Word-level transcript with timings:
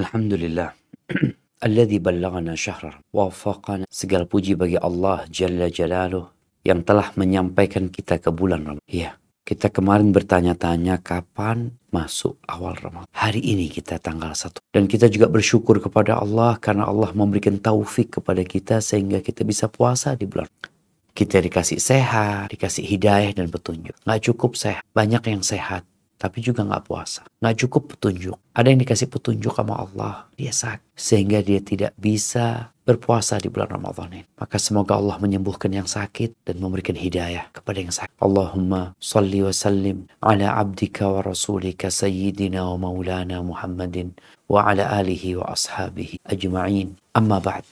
Alhamdulillah. 0.00 0.72
Alladhi 1.66 2.00
ballagana 2.00 2.56
syahrar. 2.56 3.04
Wafaqana. 3.12 3.84
Segala 3.92 4.24
puji 4.24 4.56
bagi 4.56 4.80
Allah 4.80 5.28
Jalla 5.28 5.68
Jalaluh 5.68 6.32
yang 6.64 6.80
telah 6.80 7.12
menyampaikan 7.20 7.92
kita 7.92 8.16
ke 8.16 8.32
bulan 8.32 8.64
Ramadan. 8.64 8.88
Iya, 8.88 9.20
kita 9.44 9.68
kemarin 9.68 10.08
bertanya-tanya 10.16 11.04
kapan 11.04 11.76
masuk 11.92 12.40
awal 12.48 12.80
Ramadan. 12.80 13.08
Hari 13.12 13.44
ini 13.44 13.68
kita 13.68 14.00
tanggal 14.00 14.32
1. 14.32 14.64
Dan 14.72 14.88
kita 14.88 15.12
juga 15.12 15.28
bersyukur 15.28 15.84
kepada 15.84 16.16
Allah 16.16 16.56
karena 16.56 16.88
Allah 16.88 17.12
memberikan 17.12 17.60
taufik 17.60 18.20
kepada 18.20 18.40
kita 18.40 18.80
sehingga 18.80 19.20
kita 19.20 19.44
bisa 19.44 19.68
puasa 19.68 20.16
di 20.16 20.24
bulan 20.24 20.48
kita 21.10 21.42
dikasih 21.42 21.76
sehat, 21.82 22.48
dikasih 22.48 22.86
hidayah 22.86 23.36
dan 23.36 23.52
petunjuk. 23.52 23.92
Nggak 24.08 24.20
cukup 24.32 24.56
sehat, 24.56 24.80
banyak 24.96 25.20
yang 25.28 25.44
sehat 25.44 25.84
tapi 26.20 26.44
juga 26.44 26.68
nggak 26.68 26.84
puasa. 26.84 27.24
Nggak 27.40 27.56
cukup 27.64 27.96
petunjuk. 27.96 28.36
Ada 28.52 28.68
yang 28.68 28.80
dikasih 28.84 29.08
petunjuk 29.08 29.56
sama 29.56 29.80
Allah, 29.80 30.28
dia 30.36 30.52
sakit. 30.52 30.92
Sehingga 30.92 31.40
dia 31.40 31.64
tidak 31.64 31.96
bisa 31.96 32.76
berpuasa 32.84 33.40
di 33.40 33.48
bulan 33.48 33.72
Ramadan 33.80 34.12
ini. 34.12 34.28
Maka 34.36 34.60
semoga 34.60 35.00
Allah 35.00 35.16
menyembuhkan 35.16 35.72
yang 35.72 35.88
sakit 35.88 36.44
dan 36.44 36.60
memberikan 36.60 36.92
hidayah 36.92 37.48
kepada 37.56 37.80
yang 37.80 37.94
sakit. 37.94 38.12
Allahumma 38.20 38.92
salli 39.00 39.40
wa 39.40 39.54
sallim 39.54 40.04
ala 40.20 40.60
abdika 40.60 41.08
wa 41.08 41.24
rasulika 41.24 41.88
sayyidina 41.88 42.68
wa 42.68 42.90
maulana 42.90 43.40
Muhammadin 43.40 44.12
wa 44.50 44.68
ala 44.68 44.92
alihi 45.00 45.40
wa 45.40 45.56
ashabihi 45.56 46.20
ajma'in. 46.28 47.00
Amma 47.16 47.40
ba'd. 47.40 47.64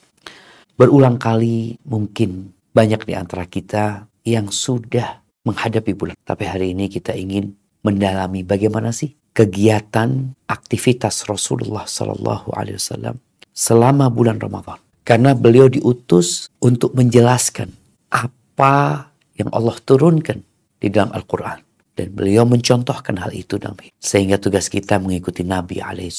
Berulang 0.78 1.20
kali 1.20 1.76
mungkin 1.84 2.56
banyak 2.72 3.04
di 3.04 3.12
antara 3.18 3.44
kita 3.44 4.06
yang 4.22 4.54
sudah 4.54 5.18
menghadapi 5.42 5.92
bulan. 5.98 6.14
Tapi 6.22 6.44
hari 6.46 6.78
ini 6.78 6.86
kita 6.86 7.18
ingin 7.18 7.57
mendalami 7.82 8.42
bagaimana 8.42 8.90
sih 8.90 9.14
kegiatan 9.34 10.34
aktivitas 10.50 11.28
Rasulullah 11.30 11.86
Sallallahu 11.86 12.50
Alaihi 12.58 12.78
Wasallam 12.80 13.22
selama 13.54 14.10
bulan 14.10 14.42
Ramadan. 14.42 14.78
Karena 15.06 15.32
beliau 15.32 15.72
diutus 15.72 16.52
untuk 16.60 16.92
menjelaskan 16.92 17.72
apa 18.12 19.08
yang 19.40 19.48
Allah 19.56 19.78
turunkan 19.80 20.44
di 20.76 20.92
dalam 20.92 21.10
Al-Quran. 21.16 21.64
Dan 21.98 22.14
beliau 22.14 22.46
mencontohkan 22.46 23.18
hal 23.18 23.34
itu 23.34 23.58
dalam 23.58 23.74
hidup. 23.74 23.90
Sehingga 23.98 24.38
tugas 24.38 24.70
kita 24.70 25.02
mengikuti 25.02 25.42
Nabi 25.42 25.82
alaihi 25.82 26.14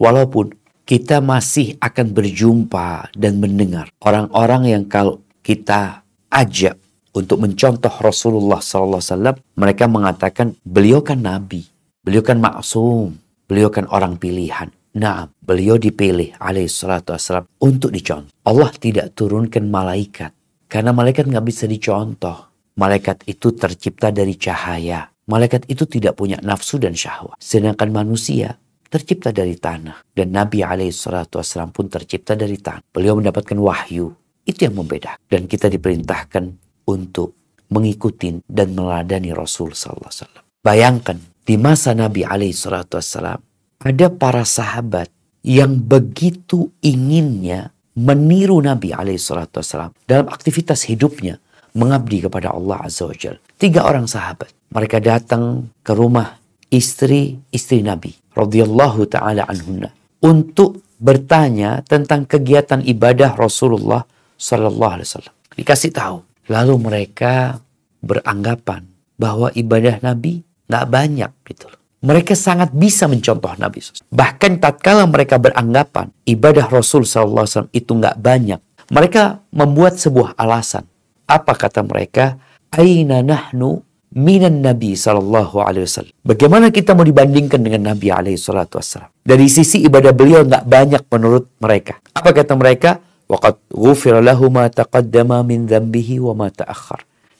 Walaupun 0.00 0.56
kita 0.88 1.20
masih 1.20 1.76
akan 1.76 2.16
berjumpa 2.16 3.12
dan 3.12 3.36
mendengar 3.36 3.92
orang-orang 4.00 4.72
yang 4.72 4.84
kalau 4.88 5.20
kita 5.44 6.00
ajak 6.32 6.79
untuk 7.10 7.42
mencontoh 7.42 7.90
Rasulullah 8.00 8.62
SAW, 8.62 9.34
mereka 9.58 9.90
mengatakan 9.90 10.54
beliau 10.62 11.02
kan 11.02 11.18
nabi, 11.18 11.66
beliau 12.06 12.22
kan 12.22 12.38
maksum, 12.38 13.18
beliau 13.50 13.70
kan 13.70 13.90
orang 13.90 14.14
pilihan. 14.14 14.70
Nah, 14.90 15.30
beliau 15.38 15.78
dipilih 15.78 16.34
alaihissalatu 16.42 17.14
wassalam 17.14 17.46
untuk 17.62 17.94
dicontoh. 17.94 18.34
Allah 18.42 18.70
tidak 18.74 19.14
turunkan 19.14 19.70
malaikat. 19.70 20.34
Karena 20.66 20.90
malaikat 20.90 21.30
nggak 21.30 21.46
bisa 21.46 21.70
dicontoh. 21.70 22.50
Malaikat 22.78 23.26
itu 23.26 23.54
tercipta 23.54 24.10
dari 24.10 24.34
cahaya. 24.34 25.06
Malaikat 25.30 25.70
itu 25.70 25.86
tidak 25.86 26.18
punya 26.18 26.42
nafsu 26.42 26.82
dan 26.82 26.94
syahwat. 26.94 27.38
Sedangkan 27.38 27.90
manusia 27.94 28.58
tercipta 28.90 29.30
dari 29.30 29.54
tanah. 29.54 30.02
Dan 30.10 30.34
Nabi 30.34 30.66
alaihissalatu 30.66 31.38
wassalam 31.38 31.70
pun 31.70 31.86
tercipta 31.86 32.34
dari 32.34 32.58
tanah. 32.58 32.82
Beliau 32.90 33.14
mendapatkan 33.14 33.54
wahyu. 33.54 34.10
Itu 34.42 34.66
yang 34.66 34.74
membedakan. 34.74 35.22
Dan 35.30 35.46
kita 35.46 35.70
diperintahkan 35.70 36.69
untuk 36.90 37.38
mengikuti 37.70 38.34
dan 38.50 38.74
meladani 38.74 39.30
Rasul 39.30 39.72
sallallahu 39.72 40.10
alaihi 40.10 40.18
wasallam. 40.18 40.44
Bayangkan 40.60 41.16
di 41.46 41.54
masa 41.56 41.94
Nabi 41.94 42.26
alaihi 42.26 42.52
wasallam 42.52 43.40
ada 43.80 44.06
para 44.12 44.42
sahabat 44.42 45.08
yang 45.40 45.78
begitu 45.80 46.68
inginnya 46.84 47.72
meniru 47.96 48.60
Nabi 48.60 48.92
alaihi 48.92 49.22
wasallam 49.22 49.94
dalam 50.04 50.26
aktivitas 50.28 50.84
hidupnya 50.90 51.40
mengabdi 51.72 52.26
kepada 52.26 52.50
Allah 52.50 52.82
azza 52.84 53.06
wajal. 53.06 53.38
Tiga 53.56 53.86
orang 53.86 54.10
sahabat, 54.10 54.50
mereka 54.74 54.98
datang 54.98 55.70
ke 55.86 55.94
rumah 55.94 56.36
istri-istri 56.70 57.82
Nabi 57.82 58.14
radhiyallahu 58.34 59.06
taala 59.10 59.46
anhunna 59.46 59.90
untuk 60.22 60.82
bertanya 61.00 61.80
tentang 61.86 62.28
kegiatan 62.28 62.84
ibadah 62.84 63.38
Rasulullah 63.38 64.04
sallallahu 64.36 64.92
alaihi 64.98 65.08
wasallam. 65.08 65.34
Dikasih 65.56 65.90
tahu 65.92 66.29
Lalu 66.50 66.74
mereka 66.82 67.62
beranggapan 68.02 68.90
bahwa 69.14 69.54
ibadah 69.54 70.02
Nabi 70.02 70.42
nggak 70.66 70.86
banyak 70.90 71.30
gitu 71.46 71.70
Mereka 72.00 72.32
sangat 72.32 72.72
bisa 72.72 73.04
mencontoh 73.04 73.52
Nabi. 73.60 73.84
Bahkan 74.08 74.56
tatkala 74.56 75.04
mereka 75.04 75.36
beranggapan 75.36 76.08
ibadah 76.24 76.64
Rasul 76.72 77.04
SAW 77.04 77.68
itu 77.76 77.92
nggak 77.92 78.16
banyak, 78.16 78.56
mereka 78.88 79.44
membuat 79.52 80.00
sebuah 80.00 80.32
alasan. 80.40 80.88
Apa 81.28 81.52
kata 81.54 81.84
mereka? 81.84 82.40
Aina 82.72 83.20
nahnu 83.20 83.84
minan 84.16 84.64
Nabi 84.64 84.98
Sallallahu 84.98 85.62
Alaihi 85.62 85.86
Wasallam. 85.86 86.14
Bagaimana 86.24 86.72
kita 86.74 86.96
mau 86.96 87.06
dibandingkan 87.06 87.60
dengan 87.62 87.94
Nabi 87.94 88.10
Alaihi 88.10 88.40
Wasallam? 88.40 89.12
Dari 89.20 89.46
sisi 89.46 89.84
ibadah 89.86 90.10
beliau 90.10 90.42
nggak 90.42 90.66
banyak 90.66 91.02
menurut 91.06 91.52
mereka. 91.62 92.00
Apa 92.16 92.34
kata 92.34 92.56
mereka? 92.58 92.98
Waqad 93.30 93.70
ghufira 93.70 94.18
lahu 94.18 94.50
ma 94.50 94.66
taqaddama 94.66 95.46
min 95.46 95.70
dhanbihi 95.70 96.18
wa 96.18 96.34
ma. 96.34 96.48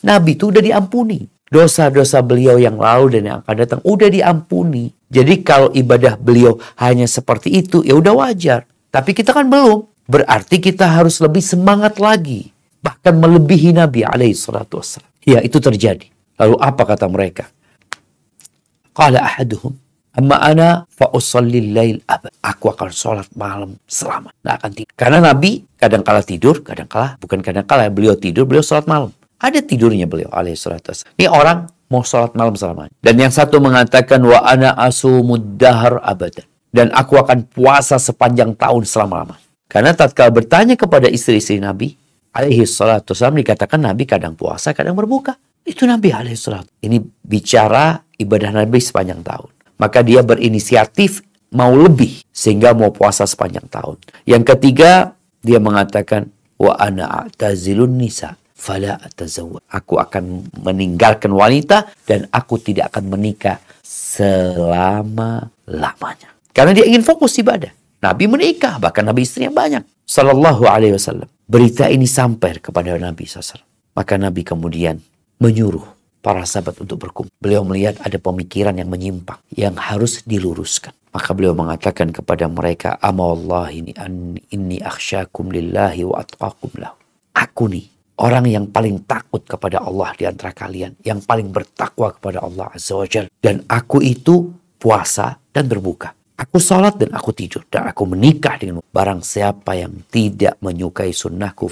Nabi 0.06 0.38
itu 0.38 0.54
udah 0.54 0.62
diampuni. 0.62 1.26
Dosa-dosa 1.50 2.22
beliau 2.22 2.62
yang 2.62 2.78
lalu 2.78 3.18
dan 3.18 3.22
yang 3.26 3.38
akan 3.42 3.54
datang 3.58 3.80
udah 3.82 4.06
diampuni. 4.06 4.94
Jadi 5.10 5.42
kalau 5.42 5.74
ibadah 5.74 6.14
beliau 6.14 6.62
hanya 6.78 7.10
seperti 7.10 7.58
itu, 7.58 7.82
ya 7.82 7.98
udah 7.98 8.14
wajar. 8.14 8.70
Tapi 8.94 9.10
kita 9.10 9.34
kan 9.34 9.50
belum. 9.50 9.90
Berarti 10.06 10.62
kita 10.62 10.86
harus 10.86 11.18
lebih 11.18 11.42
semangat 11.42 11.98
lagi. 11.98 12.54
Bahkan 12.86 13.18
melebihi 13.18 13.74
Nabi 13.74 14.06
alaihi 14.06 14.38
salatu 14.38 14.78
wassalam. 14.78 15.10
Ya, 15.26 15.42
itu 15.42 15.58
terjadi. 15.58 16.06
Lalu 16.38 16.54
apa 16.62 16.82
kata 16.86 17.10
mereka? 17.10 17.50
Qala 18.94 19.26
ahaduhum 19.26 19.74
Amma 20.10 20.42
ana 20.42 20.68
fa 20.90 21.06
lail 21.38 22.02
abad. 22.10 22.34
Aku 22.42 22.74
akan 22.74 22.90
sholat 22.90 23.30
malam 23.38 23.78
selama. 23.86 24.34
Nggak 24.42 24.54
akan 24.58 24.70
tidur. 24.74 24.92
Karena 24.98 25.18
Nabi 25.22 25.62
kadang 25.78 26.02
kala 26.02 26.20
tidur, 26.26 26.66
kadang 26.66 26.90
kala 26.90 27.14
bukan 27.22 27.38
kadang 27.38 27.62
kala 27.62 27.86
beliau 27.94 28.18
tidur, 28.18 28.42
beliau 28.42 28.64
sholat 28.64 28.90
malam. 28.90 29.14
Ada 29.40 29.62
tidurnya 29.62 30.04
beliau 30.10 30.28
alaihissalatu 30.34 31.14
Ini 31.16 31.30
orang 31.30 31.70
mau 31.88 32.02
sholat 32.02 32.34
malam 32.34 32.58
selama. 32.58 32.90
Dan 32.98 33.22
yang 33.22 33.30
satu 33.30 33.62
mengatakan 33.62 34.18
wa 34.26 34.42
ana 34.42 34.74
asumud 34.74 35.56
abadan. 35.62 36.44
Dan 36.70 36.90
aku 36.94 37.18
akan 37.18 37.50
puasa 37.50 37.98
sepanjang 37.98 38.54
tahun 38.54 38.86
selama-lama. 38.86 39.38
Karena 39.70 39.94
tatkala 39.94 40.30
bertanya 40.30 40.78
kepada 40.78 41.10
istri-istri 41.10 41.58
Nabi, 41.58 41.94
alaihi 42.34 42.62
salatu 42.66 43.14
dikatakan 43.14 43.78
Nabi 43.78 44.06
kadang 44.06 44.38
puasa, 44.38 44.70
kadang 44.70 44.94
berbuka. 44.94 45.34
Itu 45.66 45.86
Nabi 45.86 46.14
alaihi 46.14 46.38
Ini 46.82 46.98
bicara 47.26 47.98
ibadah 48.18 48.50
Nabi 48.54 48.78
sepanjang 48.78 49.22
tahun 49.22 49.59
maka 49.80 50.04
dia 50.04 50.20
berinisiatif 50.20 51.24
mau 51.56 51.72
lebih 51.72 52.20
sehingga 52.28 52.76
mau 52.76 52.92
puasa 52.92 53.24
sepanjang 53.24 53.64
tahun. 53.72 53.96
Yang 54.28 54.52
ketiga, 54.54 55.16
dia 55.40 55.56
mengatakan 55.56 56.28
wa 56.60 56.76
ana 56.76 57.24
a'tazilun 57.24 57.96
nisa 57.96 58.36
fala 58.60 59.00
atazawwaj. 59.00 59.64
Aku 59.72 59.96
akan 59.96 60.52
meninggalkan 60.60 61.32
wanita 61.32 61.88
dan 62.04 62.28
aku 62.28 62.60
tidak 62.60 62.92
akan 62.92 63.16
menikah 63.16 63.56
selama-lamanya. 63.80 66.28
Karena 66.52 66.76
dia 66.76 66.84
ingin 66.84 67.00
fokus 67.00 67.40
ibadah. 67.40 67.72
Nabi 68.04 68.28
menikah, 68.28 68.76
bahkan 68.76 69.08
Nabi 69.08 69.24
istrinya 69.24 69.48
banyak. 69.52 69.84
Sallallahu 70.04 70.68
alaihi 70.68 70.92
wasallam. 70.96 71.28
Berita 71.50 71.90
ini 71.90 72.06
sampai 72.06 72.62
kepada 72.62 72.94
Nabi 72.94 73.26
SAW. 73.26 73.58
Maka 73.96 74.14
Nabi 74.14 74.46
kemudian 74.46 75.02
menyuruh 75.42 75.82
para 76.20 76.44
sahabat 76.44 76.76
untuk 76.80 77.00
berkumpul. 77.08 77.32
Beliau 77.40 77.64
melihat 77.64 77.96
ada 78.04 78.16
pemikiran 78.20 78.76
yang 78.76 78.88
menyimpang 78.88 79.40
yang 79.52 79.76
harus 79.76 80.20
diluruskan. 80.24 80.92
Maka 81.10 81.34
beliau 81.34 81.58
mengatakan 81.58 82.14
kepada 82.14 82.46
mereka, 82.46 82.94
Ama 83.02 83.24
Allah 83.34 83.66
ini 83.74 83.90
an, 83.98 84.38
inni 84.54 84.78
akhsyakum 84.78 85.50
lillahi 85.50 86.06
wa 86.06 86.22
atqakum 86.22 86.70
lahu. 86.78 86.94
Aku 87.34 87.66
nih 87.66 87.90
orang 88.22 88.46
yang 88.46 88.70
paling 88.70 89.02
takut 89.08 89.42
kepada 89.42 89.82
Allah 89.82 90.14
di 90.14 90.28
antara 90.28 90.54
kalian, 90.54 90.94
yang 91.02 91.18
paling 91.24 91.50
bertakwa 91.50 92.14
kepada 92.14 92.44
Allah 92.46 92.70
Azza 92.70 92.94
wa. 92.94 93.08
Dan 93.42 93.66
aku 93.66 93.98
itu 94.04 94.54
puasa 94.78 95.40
dan 95.50 95.66
berbuka. 95.66 96.19
Aku 96.40 96.56
sholat 96.56 96.96
dan 96.96 97.12
aku 97.12 97.36
tidur. 97.36 97.68
Dan 97.68 97.84
aku 97.84 98.08
menikah 98.08 98.56
dengan 98.56 98.80
barang 98.80 99.20
siapa 99.20 99.76
yang 99.76 100.00
tidak 100.08 100.56
menyukai 100.64 101.12
sunnahku. 101.12 101.68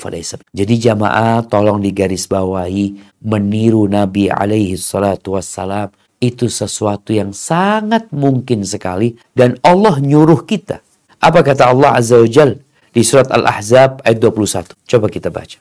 Jadi 0.52 0.74
jamaah 0.76 1.40
tolong 1.48 1.80
digarisbawahi 1.80 3.16
meniru 3.24 3.88
Nabi 3.88 4.28
alaihi 4.28 4.76
salatu 4.76 5.40
wassalam 5.40 5.88
itu 6.20 6.50
sesuatu 6.50 7.14
yang 7.14 7.30
sangat 7.32 8.10
mungkin 8.10 8.66
sekali 8.66 9.16
dan 9.32 9.56
Allah 9.64 10.02
nyuruh 10.02 10.44
kita. 10.44 10.84
Apa 11.18 11.40
kata 11.42 11.72
Allah 11.72 11.98
Azza 11.98 12.18
wa 12.20 12.28
Jal 12.28 12.58
di 12.92 13.02
surat 13.06 13.30
Al-Ahzab 13.30 14.02
ayat 14.04 14.18
21. 14.20 14.74
Coba 14.84 15.06
kita 15.08 15.30
baca. 15.30 15.58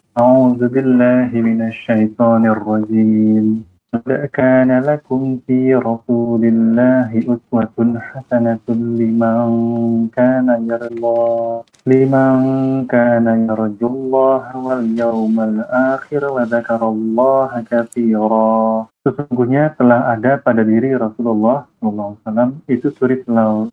كان 4.33 4.73
لكم 4.73 5.45
في 5.47 5.75
رسول 5.77 6.43
الله 6.45 7.11
أسوة 7.13 7.77
حسنة 8.01 8.67
لمن 9.01 9.45
كان 10.17 10.49
يرجو 10.71 11.17
لمن 11.87 12.33
كان 12.89 13.27
يرجو 13.49 13.87
الله 13.87 14.45
واليوم 14.67 15.37
الآخر 15.41 16.23
وذكر 16.25 16.81
الله 16.89 17.51
كثيرا 17.71 18.53
Sesungguhnya 19.03 19.77
telah 19.77 20.15
ada 20.15 20.41
pada 20.41 20.63
diri 20.65 20.95
Rasulullah 20.95 21.67
SAW 21.83 22.65
itu 22.71 22.89
suri, 22.95 23.21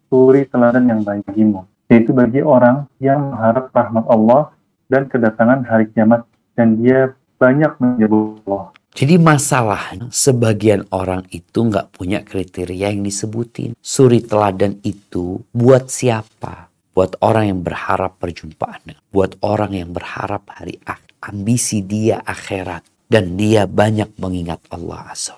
suri 0.09 0.41
teladan 0.49 0.89
yang 0.89 1.05
baik 1.05 1.21
bagimu, 1.29 1.69
yaitu 1.85 2.11
bagi 2.11 2.41
orang 2.41 2.89
yang 2.97 3.29
mengharap 3.29 3.69
rahmat 3.69 4.09
Allah 4.09 4.49
dan 4.89 5.05
kedatangan 5.05 5.63
hari 5.69 5.85
kiamat 5.93 6.25
dan 6.57 6.81
dia 6.81 7.13
banyak 7.37 7.71
menyebut 7.77 8.41
Allah. 8.49 8.72
Jadi 8.94 9.18
masalahnya 9.18 10.06
sebagian 10.14 10.86
orang 10.94 11.26
itu 11.34 11.66
nggak 11.66 11.98
punya 11.98 12.22
kriteria 12.22 12.94
yang 12.94 13.02
disebutin. 13.02 13.74
Suri 13.82 14.22
teladan 14.22 14.78
itu 14.86 15.42
buat 15.50 15.90
siapa? 15.90 16.70
Buat 16.94 17.18
orang 17.18 17.50
yang 17.50 17.60
berharap 17.66 18.22
perjumpaan. 18.22 18.94
Buat 19.10 19.42
orang 19.42 19.74
yang 19.74 19.90
berharap 19.90 20.46
hari 20.46 20.78
akhir. 20.86 21.10
Ambisi 21.26 21.82
dia 21.82 22.22
akhirat. 22.22 22.86
Dan 23.10 23.34
dia 23.34 23.66
banyak 23.66 24.14
mengingat 24.14 24.62
Allah 24.70 25.10
Azza 25.10 25.34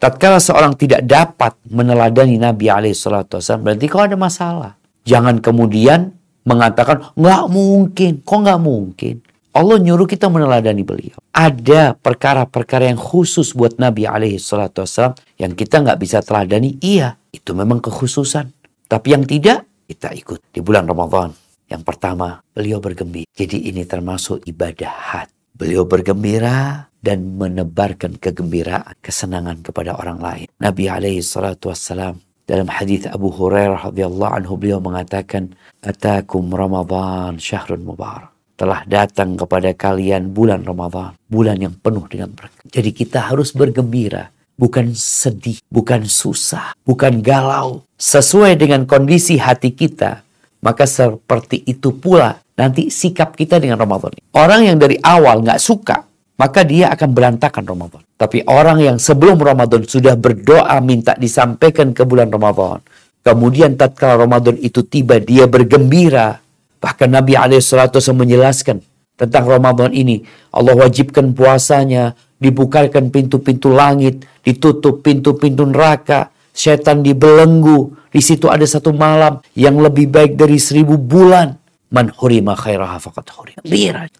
Tatkala 0.00 0.40
seorang 0.40 0.72
tidak 0.72 1.04
dapat 1.04 1.60
meneladani 1.68 2.40
Nabi 2.40 2.72
SAW, 2.94 3.28
berarti 3.60 3.84
kau 3.90 4.00
ada 4.00 4.16
masalah. 4.16 4.80
Jangan 5.04 5.44
kemudian 5.44 6.14
mengatakan, 6.48 7.12
nggak 7.18 7.44
mungkin. 7.52 8.12
Kok 8.24 8.38
nggak 8.48 8.60
mungkin? 8.64 9.14
Allah 9.52 9.78
nyuruh 9.80 10.06
kita 10.06 10.28
meneladani 10.28 10.84
beliau. 10.84 11.18
Ada 11.32 11.96
perkara-perkara 11.96 12.90
yang 12.90 13.00
khusus 13.00 13.56
buat 13.56 13.80
Nabi 13.80 14.04
alaihi 14.04 14.38
salatu 14.38 14.84
wassalam 14.84 15.16
yang 15.40 15.56
kita 15.56 15.80
nggak 15.82 15.98
bisa 15.98 16.20
teladani. 16.20 16.76
Iya, 16.78 17.16
itu 17.32 17.56
memang 17.56 17.80
kekhususan. 17.82 18.52
Tapi 18.88 19.08
yang 19.12 19.24
tidak, 19.24 19.68
kita 19.88 20.12
ikut 20.12 20.52
di 20.52 20.60
bulan 20.60 20.84
Ramadan. 20.84 21.32
Yang 21.68 21.82
pertama, 21.84 22.40
beliau 22.56 22.80
bergembira. 22.80 23.28
Jadi 23.36 23.68
ini 23.68 23.84
termasuk 23.84 24.44
ibadah 24.48 24.88
hati. 24.88 25.36
Beliau 25.58 25.84
bergembira 25.84 26.86
dan 27.02 27.36
menebarkan 27.36 28.16
kegembiraan, 28.16 28.96
kesenangan 29.02 29.60
kepada 29.60 29.98
orang 29.98 30.22
lain. 30.22 30.46
Nabi 30.62 30.86
alaihi 30.86 31.20
salatu 31.20 31.68
wassalam 31.68 32.18
dalam 32.48 32.70
hadis 32.70 33.04
Abu 33.04 33.28
Hurairah 33.28 33.92
radhiyallahu 33.92 34.32
anhu 34.32 34.54
beliau 34.56 34.80
mengatakan, 34.80 35.52
"Atakum 35.84 36.48
Ramadan 36.48 37.36
syahrun 37.36 37.84
mubarak." 37.84 38.37
Telah 38.58 38.82
datang 38.90 39.38
kepada 39.38 39.70
kalian 39.70 40.34
bulan 40.34 40.66
Ramadan, 40.66 41.14
bulan 41.30 41.62
yang 41.62 41.78
penuh 41.78 42.10
dengan 42.10 42.34
berkah. 42.34 42.66
Jadi 42.66 42.90
kita 42.90 43.30
harus 43.30 43.54
bergembira, 43.54 44.34
bukan 44.58 44.90
sedih, 44.98 45.62
bukan 45.70 46.02
susah, 46.10 46.74
bukan 46.82 47.22
galau. 47.22 47.86
Sesuai 47.94 48.58
dengan 48.58 48.82
kondisi 48.82 49.38
hati 49.38 49.70
kita, 49.70 50.26
maka 50.58 50.90
seperti 50.90 51.62
itu 51.70 51.94
pula 51.94 52.42
nanti 52.58 52.90
sikap 52.90 53.38
kita 53.38 53.62
dengan 53.62 53.78
Ramadan. 53.78 54.18
Orang 54.34 54.66
yang 54.66 54.74
dari 54.74 54.98
awal 55.06 55.46
nggak 55.46 55.62
suka, 55.62 56.02
maka 56.34 56.66
dia 56.66 56.90
akan 56.90 57.14
berantakan 57.14 57.62
Ramadan. 57.62 58.02
Tapi 58.18 58.42
orang 58.50 58.82
yang 58.82 58.96
sebelum 58.98 59.38
Ramadan 59.38 59.86
sudah 59.86 60.18
berdoa 60.18 60.82
minta 60.82 61.14
disampaikan 61.14 61.94
ke 61.94 62.02
bulan 62.02 62.26
Ramadan, 62.26 62.82
kemudian 63.22 63.78
tatkala 63.78 64.18
Ramadan 64.18 64.58
itu 64.58 64.82
tiba 64.82 65.22
dia 65.22 65.46
bergembira, 65.46 66.42
Bahkan 66.78 67.10
Nabi 67.10 67.34
SAW 67.58 68.14
menjelaskan 68.14 68.78
tentang 69.18 69.44
Ramadan 69.50 69.90
ini. 69.90 70.22
Allah 70.54 70.78
wajibkan 70.78 71.34
puasanya, 71.34 72.14
dibukakan 72.38 73.10
pintu-pintu 73.10 73.74
langit, 73.74 74.22
ditutup 74.46 75.02
pintu-pintu 75.02 75.66
neraka, 75.66 76.30
setan 76.54 77.02
dibelenggu. 77.02 77.94
Di 78.08 78.22
situ 78.22 78.46
ada 78.46 78.64
satu 78.64 78.94
malam 78.94 79.42
yang 79.58 79.78
lebih 79.78 80.08
baik 80.08 80.38
dari 80.38 80.56
seribu 80.56 80.96
bulan. 80.96 81.58
Man 81.88 82.12
hurima 82.20 82.52
khairaha 82.52 83.00
faqad 83.00 83.32
hurima. 83.32 83.60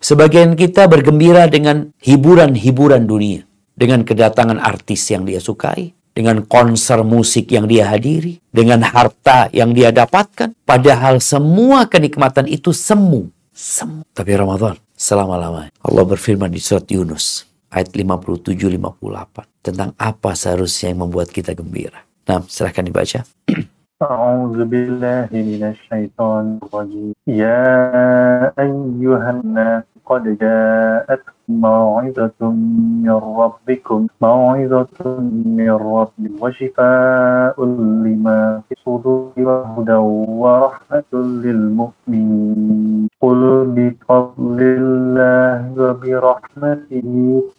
Sebagian 0.01 0.57
kita 0.57 0.89
bergembira 0.89 1.45
dengan 1.47 1.93
hiburan-hiburan 2.01 3.05
dunia. 3.05 3.45
Dengan 3.79 4.03
kedatangan 4.03 4.59
artis 4.59 5.07
yang 5.15 5.23
dia 5.23 5.39
sukai 5.39 5.98
dengan 6.18 6.46
konser 6.46 7.02
musik 7.02 7.50
yang 7.50 7.66
dia 7.66 7.90
hadiri, 7.90 8.38
dengan 8.54 8.86
harta 8.86 9.50
yang 9.50 9.74
dia 9.74 9.90
dapatkan. 9.90 10.54
Padahal 10.64 11.18
semua 11.18 11.90
kenikmatan 11.90 12.46
itu 12.46 12.70
semu. 12.70 13.34
Semu. 13.54 14.06
Tapi 14.14 14.32
Ramadan 14.38 14.78
selama-lamanya. 14.94 15.74
Allah 15.82 16.06
berfirman 16.06 16.54
di 16.54 16.62
surat 16.62 16.86
Yunus 16.88 17.50
ayat 17.74 17.90
57-58 17.90 19.66
tentang 19.66 19.90
apa 19.98 20.32
seharusnya 20.38 20.94
yang 20.94 21.10
membuat 21.10 21.34
kita 21.34 21.58
gembira. 21.58 22.06
Nah, 22.30 22.46
silahkan 22.48 22.86
dibaca. 22.86 23.26
أعوذ 24.04 24.68
بالله 24.68 25.32
من 25.32 25.64
الشيطان 25.64 26.60
الرجيم 26.60 27.16
يا 27.24 27.64
أيها 28.60 29.30
الناس 29.32 29.84
قد 30.04 30.24
جاءتكم 30.44 31.37
موعظة 31.49 32.41
من 33.05 33.11
ربكم 33.11 34.07
موعظة 34.21 35.21
من 35.59 35.71
ربكم 35.71 36.37
وشفاء 36.41 37.65
لما 38.05 38.63
في 38.69 38.75
الصدور 38.79 39.33
وهدى 39.37 39.99
ورحمة 40.43 41.13
للمؤمنين. 41.13 43.09
قل 43.23 43.43
بفضل 43.77 44.59
الله 44.63 45.73
وبرحمته 45.79 47.09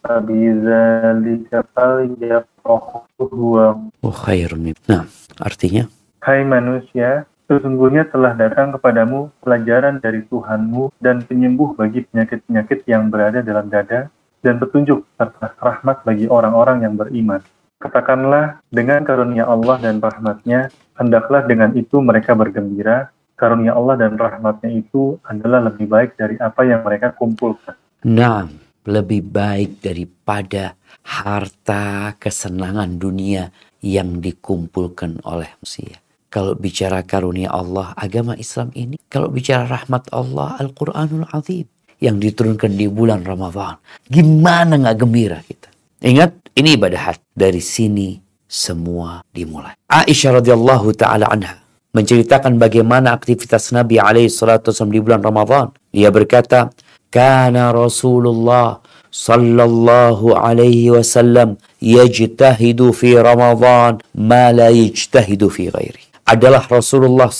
فبذلك 0.03 1.65
فليفرحوا 1.75 3.01
هو 3.33 3.75
خير 4.11 4.49
نعم 4.89 5.05
artinya 5.39 5.83
Hai 6.19 6.43
manusia, 6.43 7.23
sesungguhnya 7.49 8.05
telah 8.13 8.37
datang 8.37 8.77
kepadamu 8.77 9.33
pelajaran 9.41 9.97
dari 9.97 10.21
Tuhanmu 10.29 10.93
dan 11.01 11.25
penyembuh 11.25 11.73
bagi 11.73 12.05
penyakit-penyakit 12.05 12.85
yang 12.85 13.09
berada 13.09 13.41
dalam 13.41 13.73
dada 13.73 14.13
dan 14.45 14.61
petunjuk 14.61 15.01
serta 15.17 15.57
rahmat 15.57 16.05
bagi 16.05 16.29
orang-orang 16.29 16.85
yang 16.85 16.93
beriman. 16.93 17.41
Katakanlah, 17.81 18.61
dengan 18.69 19.01
karunia 19.01 19.49
Allah 19.49 19.81
dan 19.81 19.97
rahmatnya, 19.97 20.69
hendaklah 20.93 21.47
dengan 21.47 21.73
itu 21.73 21.97
mereka 22.03 22.37
bergembira. 22.37 23.09
Karunia 23.39 23.71
Allah 23.71 23.95
dan 23.95 24.19
rahmatnya 24.19 24.69
itu 24.69 25.15
adalah 25.23 25.63
lebih 25.71 25.87
baik 25.87 26.19
dari 26.19 26.35
apa 26.43 26.67
yang 26.67 26.83
mereka 26.83 27.15
kumpulkan. 27.15 27.73
Nah, 28.03 28.51
lebih 28.83 29.23
baik 29.23 29.79
daripada 29.79 30.75
harta 31.07 32.13
kesenangan 32.19 32.99
dunia 32.99 33.47
yang 33.79 34.19
dikumpulkan 34.19 35.23
oleh 35.23 35.47
manusia. 35.55 36.03
Kalau 36.29 36.53
bicara 36.53 37.01
karunia 37.01 37.49
Allah, 37.49 37.97
agama 37.97 38.37
Islam 38.37 38.69
ini. 38.77 39.01
Kalau 39.09 39.33
bicara 39.33 39.65
rahmat 39.65 40.13
Allah, 40.13 40.61
Al-Quranul 40.61 41.25
Azim. 41.33 41.65
Yang 41.97 42.15
diturunkan 42.31 42.77
di 42.77 42.85
bulan 42.87 43.25
Ramadhan. 43.25 43.81
Gimana 44.07 44.77
nggak 44.77 44.97
gembira 44.97 45.41
kita? 45.41 45.67
Ingat, 46.05 46.53
ini 46.55 46.77
ibadah 46.77 47.11
hati. 47.11 47.25
Dari 47.33 47.59
sini 47.59 48.15
semua 48.49 49.25
dimulai. 49.29 49.75
Aisyah 49.89 50.39
radhiyallahu 50.39 50.95
taala 50.95 51.29
anha 51.29 51.59
menceritakan 51.93 52.61
bagaimana 52.61 53.13
aktivitas 53.17 53.73
Nabi 53.73 53.97
alaihi 54.01 54.29
salatu 54.29 54.73
di 54.73 54.99
bulan 55.01 55.21
Ramadhan. 55.21 55.73
Dia 55.89 56.13
berkata, 56.13 56.69
"Kana 57.09 57.73
Rasulullah 57.73 58.81
sallallahu 59.09 60.37
alaihi 60.37 60.93
wasallam 60.93 61.57
yajtahidu 61.81 62.93
fi 62.93 63.17
Ramadhan 63.17 64.01
ma 64.13 64.53
la 64.53 64.69
yajtahidu 64.69 65.49
fi 65.49 65.73
ghairi." 65.73 66.08
Adalah 66.29 66.61
Rasulullah 66.69 67.33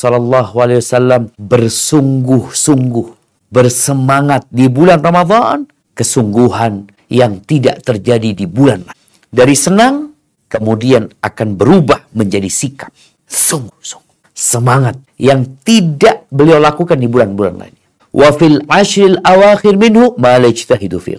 Wasallam 0.49 1.29
bersungguh-sungguh 1.37 3.07
bersemangat 3.53 4.49
di 4.49 4.65
bulan 4.65 5.05
Ramadan 5.05 5.69
kesungguhan 5.93 6.89
yang 7.09 7.45
tidak 7.45 7.85
terjadi 7.85 8.33
di 8.33 8.45
bulan 8.49 8.81
lain. 8.89 8.97
Dari 9.29 9.53
senang 9.53 10.17
kemudian 10.49 11.05
akan 11.21 11.53
berubah 11.53 12.09
menjadi 12.17 12.49
sikap 12.49 12.89
sungguh-sungguh 13.29 14.09
semangat 14.33 14.97
yang 15.21 15.45
tidak 15.61 16.25
beliau 16.33 16.57
lakukan 16.57 16.97
di 16.97 17.05
bulan-bulan 17.05 17.61
lainnya. 17.61 17.87
Wa 18.09 18.33
fil 18.33 18.65
ashril 18.65 19.21
awakhir 19.21 19.77
minhu 19.77 20.17
ma 20.17 20.41
fi 20.41 21.13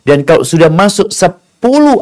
Dan 0.00 0.24
kalau 0.24 0.40
sudah 0.40 0.72
masuk 0.72 1.12
10 1.12 1.36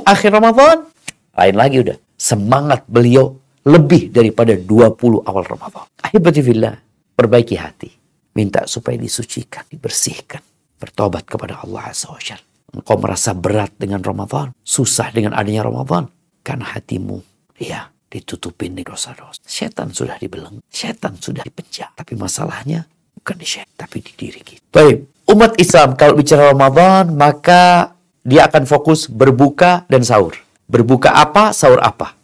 akhir 0.07 0.31
Ramadan, 0.31 0.87
lain 1.35 1.57
lagi 1.59 1.77
udah. 1.83 1.99
Semangat 2.19 2.83
beliau 2.87 3.39
lebih 3.69 4.09
daripada 4.09 4.57
20 4.57 5.29
awal 5.29 5.45
Ramadan. 5.45 5.85
Ahibatifillah, 6.01 6.75
perbaiki 7.13 7.57
hati. 7.61 7.91
Minta 8.33 8.65
supaya 8.65 8.97
disucikan, 8.97 9.69
dibersihkan. 9.69 10.41
Bertobat 10.79 11.27
kepada 11.27 11.61
Allah 11.67 11.91
Azza 11.91 12.09
wa 12.09 12.23
Engkau 12.69 12.97
merasa 13.01 13.33
berat 13.33 13.73
dengan 13.81 14.05
Ramadan, 14.05 14.53
susah 14.61 15.09
dengan 15.13 15.35
adanya 15.35 15.65
Ramadan. 15.65 16.09
Karena 16.45 16.71
hatimu, 16.77 17.19
ya, 17.59 17.89
ditutupin 18.09 18.77
di 18.77 18.85
dosa-dosa. 18.85 19.41
Setan 19.41 19.93
sudah 19.93 20.17
dibeleng, 20.17 20.61
setan 20.69 21.17
sudah 21.17 21.45
dipenjara. 21.45 21.93
Tapi 21.97 22.17
masalahnya 22.17 22.85
bukan 23.17 23.37
di 23.37 23.49
setan, 23.49 23.73
tapi 23.77 24.05
di 24.05 24.13
diri 24.17 24.41
kita. 24.45 24.65
Baik, 24.69 24.97
umat 25.33 25.57
Islam 25.61 25.97
kalau 25.97 26.17
bicara 26.17 26.53
Ramadan, 26.53 27.13
maka 27.17 27.97
dia 28.25 28.49
akan 28.49 28.69
fokus 28.69 29.09
berbuka 29.09 29.89
dan 29.89 30.05
sahur. 30.05 30.37
Berbuka 30.69 31.17
apa, 31.17 31.57
sahur 31.57 31.81
apa. 31.81 32.18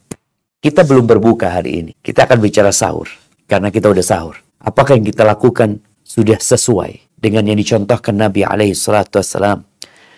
Kita 0.65 0.81
belum 0.81 1.05
berbuka 1.05 1.61
hari 1.61 1.85
ini. 1.85 1.91
Kita 2.01 2.25
akan 2.25 2.41
bicara 2.41 2.73
sahur. 2.73 3.05
Karena 3.45 3.69
kita 3.69 3.85
udah 3.85 4.01
sahur. 4.01 4.41
Apakah 4.57 4.97
yang 4.97 5.05
kita 5.05 5.21
lakukan 5.21 5.77
sudah 6.01 6.41
sesuai 6.41 7.21
dengan 7.21 7.45
yang 7.45 7.61
dicontohkan 7.61 8.17
Nabi 8.17 8.41
alaihi 8.41 8.73
salatu 8.73 9.21
wassalam. 9.21 9.61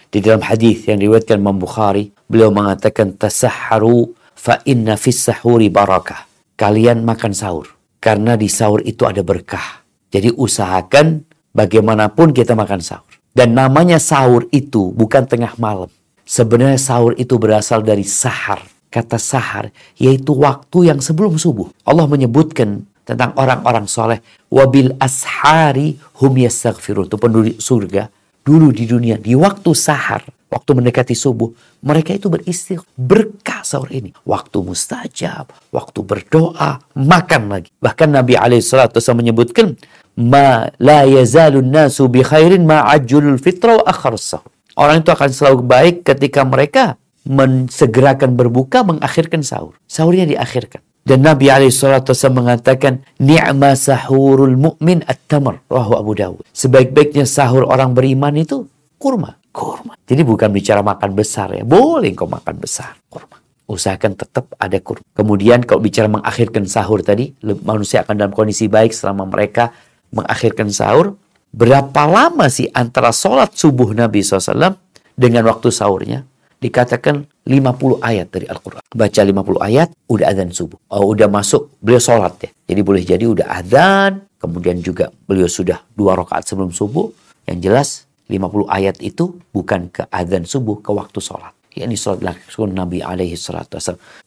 Di 0.08 0.24
dalam 0.24 0.40
hadis 0.40 0.88
yang 0.88 1.04
diriwayatkan 1.04 1.36
Imam 1.36 1.60
Bukhari, 1.60 2.16
beliau 2.32 2.48
mengatakan 2.48 3.20
tasahharu 3.20 4.16
fa 4.40 4.64
inna 4.64 4.96
fis 4.96 5.20
sahuri 5.20 5.68
barakah. 5.68 6.24
Kalian 6.56 7.04
makan 7.04 7.36
sahur 7.36 7.68
karena 8.00 8.40
di 8.40 8.48
sahur 8.48 8.80
itu 8.88 9.04
ada 9.04 9.28
berkah. 9.28 9.84
Jadi 10.16 10.32
usahakan 10.32 11.28
bagaimanapun 11.52 12.32
kita 12.32 12.56
makan 12.56 12.80
sahur. 12.80 13.12
Dan 13.36 13.52
namanya 13.52 14.00
sahur 14.00 14.48
itu 14.56 14.96
bukan 14.96 15.28
tengah 15.28 15.60
malam. 15.60 15.92
Sebenarnya 16.24 16.80
sahur 16.80 17.20
itu 17.20 17.36
berasal 17.36 17.84
dari 17.84 18.08
sahar. 18.08 18.77
Kata 18.88 19.20
sahar 19.20 19.70
yaitu 20.00 20.32
waktu 20.32 20.92
yang 20.92 21.00
sebelum 21.04 21.36
subuh. 21.36 21.68
Allah 21.84 22.08
menyebutkan 22.08 22.88
tentang 23.08 23.32
orang-orang 23.40 23.88
soleh. 23.88 24.20
Wabil 24.52 24.96
ashari 25.00 25.96
hum 26.20 26.34
yastaghfirun. 26.36 27.08
Itu 27.08 27.16
penduduk 27.16 27.60
surga. 27.64 28.12
Dulu 28.44 28.72
di 28.72 28.88
dunia, 28.88 29.20
di 29.20 29.36
waktu 29.36 29.76
sahar, 29.76 30.24
waktu 30.48 30.72
mendekati 30.72 31.12
subuh, 31.12 31.52
mereka 31.84 32.16
itu 32.16 32.32
beristighfar. 32.32 32.88
Berkah 32.96 33.60
sahur 33.68 33.92
ini. 33.92 34.16
Waktu 34.24 34.64
mustajab, 34.64 35.52
waktu 35.72 36.00
berdoa, 36.00 36.80
makan 36.96 37.52
lagi. 37.52 37.68
Bahkan 37.84 38.08
Nabi 38.08 38.40
SAW 38.64 39.20
menyebutkan, 39.20 39.76
Ma 40.18 40.66
la 40.80 41.04
yazalun 41.04 41.70
nasu 41.70 42.08
bi 42.08 42.24
khairin 42.24 42.64
ma 42.64 42.88
ajulul 42.88 43.36
fitra 43.36 43.84
wa 43.84 43.92
sahur. 44.16 44.48
Orang 44.78 45.04
itu 45.04 45.10
akan 45.12 45.30
selalu 45.34 45.62
baik 45.66 45.96
ketika 46.06 46.46
mereka 46.48 46.96
mensegerakan 47.28 48.40
berbuka, 48.40 48.82
mengakhirkan 48.88 49.44
sahur. 49.44 49.76
Sahurnya 49.86 50.24
diakhirkan. 50.24 50.82
Dan 51.08 51.24
Nabi 51.24 51.48
SAW 51.48 52.04
mengatakan, 52.36 53.00
Ni'ma 53.24 53.80
sahurul 53.80 54.60
mu'min 54.60 55.08
at-tamar. 55.08 55.64
Rahu 55.72 55.96
Abu 55.96 56.12
Dawud. 56.20 56.44
Sebaik-baiknya 56.52 57.24
sahur 57.24 57.64
orang 57.64 57.96
beriman 57.96 58.36
itu 58.36 58.68
kurma. 59.00 59.40
Kurma. 59.56 59.96
Jadi 60.04 60.28
bukan 60.28 60.52
bicara 60.52 60.84
makan 60.84 61.16
besar 61.16 61.56
ya. 61.56 61.64
Boleh 61.64 62.12
kau 62.12 62.28
makan 62.28 62.60
besar. 62.60 63.00
Kurma. 63.08 63.40
Usahakan 63.72 64.20
tetap 64.20 64.52
ada 64.60 64.76
kurma. 64.84 65.08
Kemudian 65.16 65.64
kalau 65.64 65.80
bicara 65.80 66.12
mengakhirkan 66.12 66.68
sahur 66.68 67.00
tadi, 67.00 67.32
manusia 67.64 68.04
akan 68.04 68.28
dalam 68.28 68.34
kondisi 68.36 68.68
baik 68.68 68.92
selama 68.92 69.32
mereka 69.32 69.72
mengakhirkan 70.12 70.68
sahur. 70.76 71.16
Berapa 71.56 72.04
lama 72.04 72.52
sih 72.52 72.68
antara 72.76 73.16
sholat 73.16 73.56
subuh 73.56 73.96
Nabi 73.96 74.20
SAW 74.20 74.76
dengan 75.16 75.48
waktu 75.48 75.72
sahurnya? 75.72 76.28
Dikatakan 76.58 77.26
50 77.46 78.02
ayat 78.04 78.28
dari 78.34 78.46
Al-Quran. 78.50 78.84
Baca 78.92 79.22
50 79.22 79.62
ayat, 79.62 79.90
udah 80.10 80.26
adzan 80.28 80.52
subuh. 80.52 80.78
Oh, 80.92 81.14
udah 81.14 81.30
masuk, 81.30 81.72
beliau 81.80 82.02
sholat 82.02 82.34
ya. 82.44 82.50
Jadi 82.68 82.82
boleh 82.84 83.04
jadi 83.06 83.26
udah 83.30 83.48
adzan, 83.48 84.26
kemudian 84.42 84.82
juga 84.82 85.14
beliau 85.30 85.48
sudah 85.48 85.80
dua 85.94 86.18
rakaat 86.18 86.50
sebelum 86.50 86.74
subuh. 86.74 87.10
Yang 87.48 87.60
jelas 87.64 87.90
50 88.28 88.68
ayat 88.68 89.00
itu 89.00 89.40
bukan 89.56 89.88
ke 89.88 90.04
adzan 90.12 90.44
subuh, 90.44 90.84
ke 90.84 90.92
waktu 90.92 91.24
sholat. 91.24 91.54
Ini 91.78 91.94
sholat 91.94 92.26
langsung 92.26 92.74
Nabi 92.74 93.06
alaihi 93.06 93.38
salatu 93.38 93.78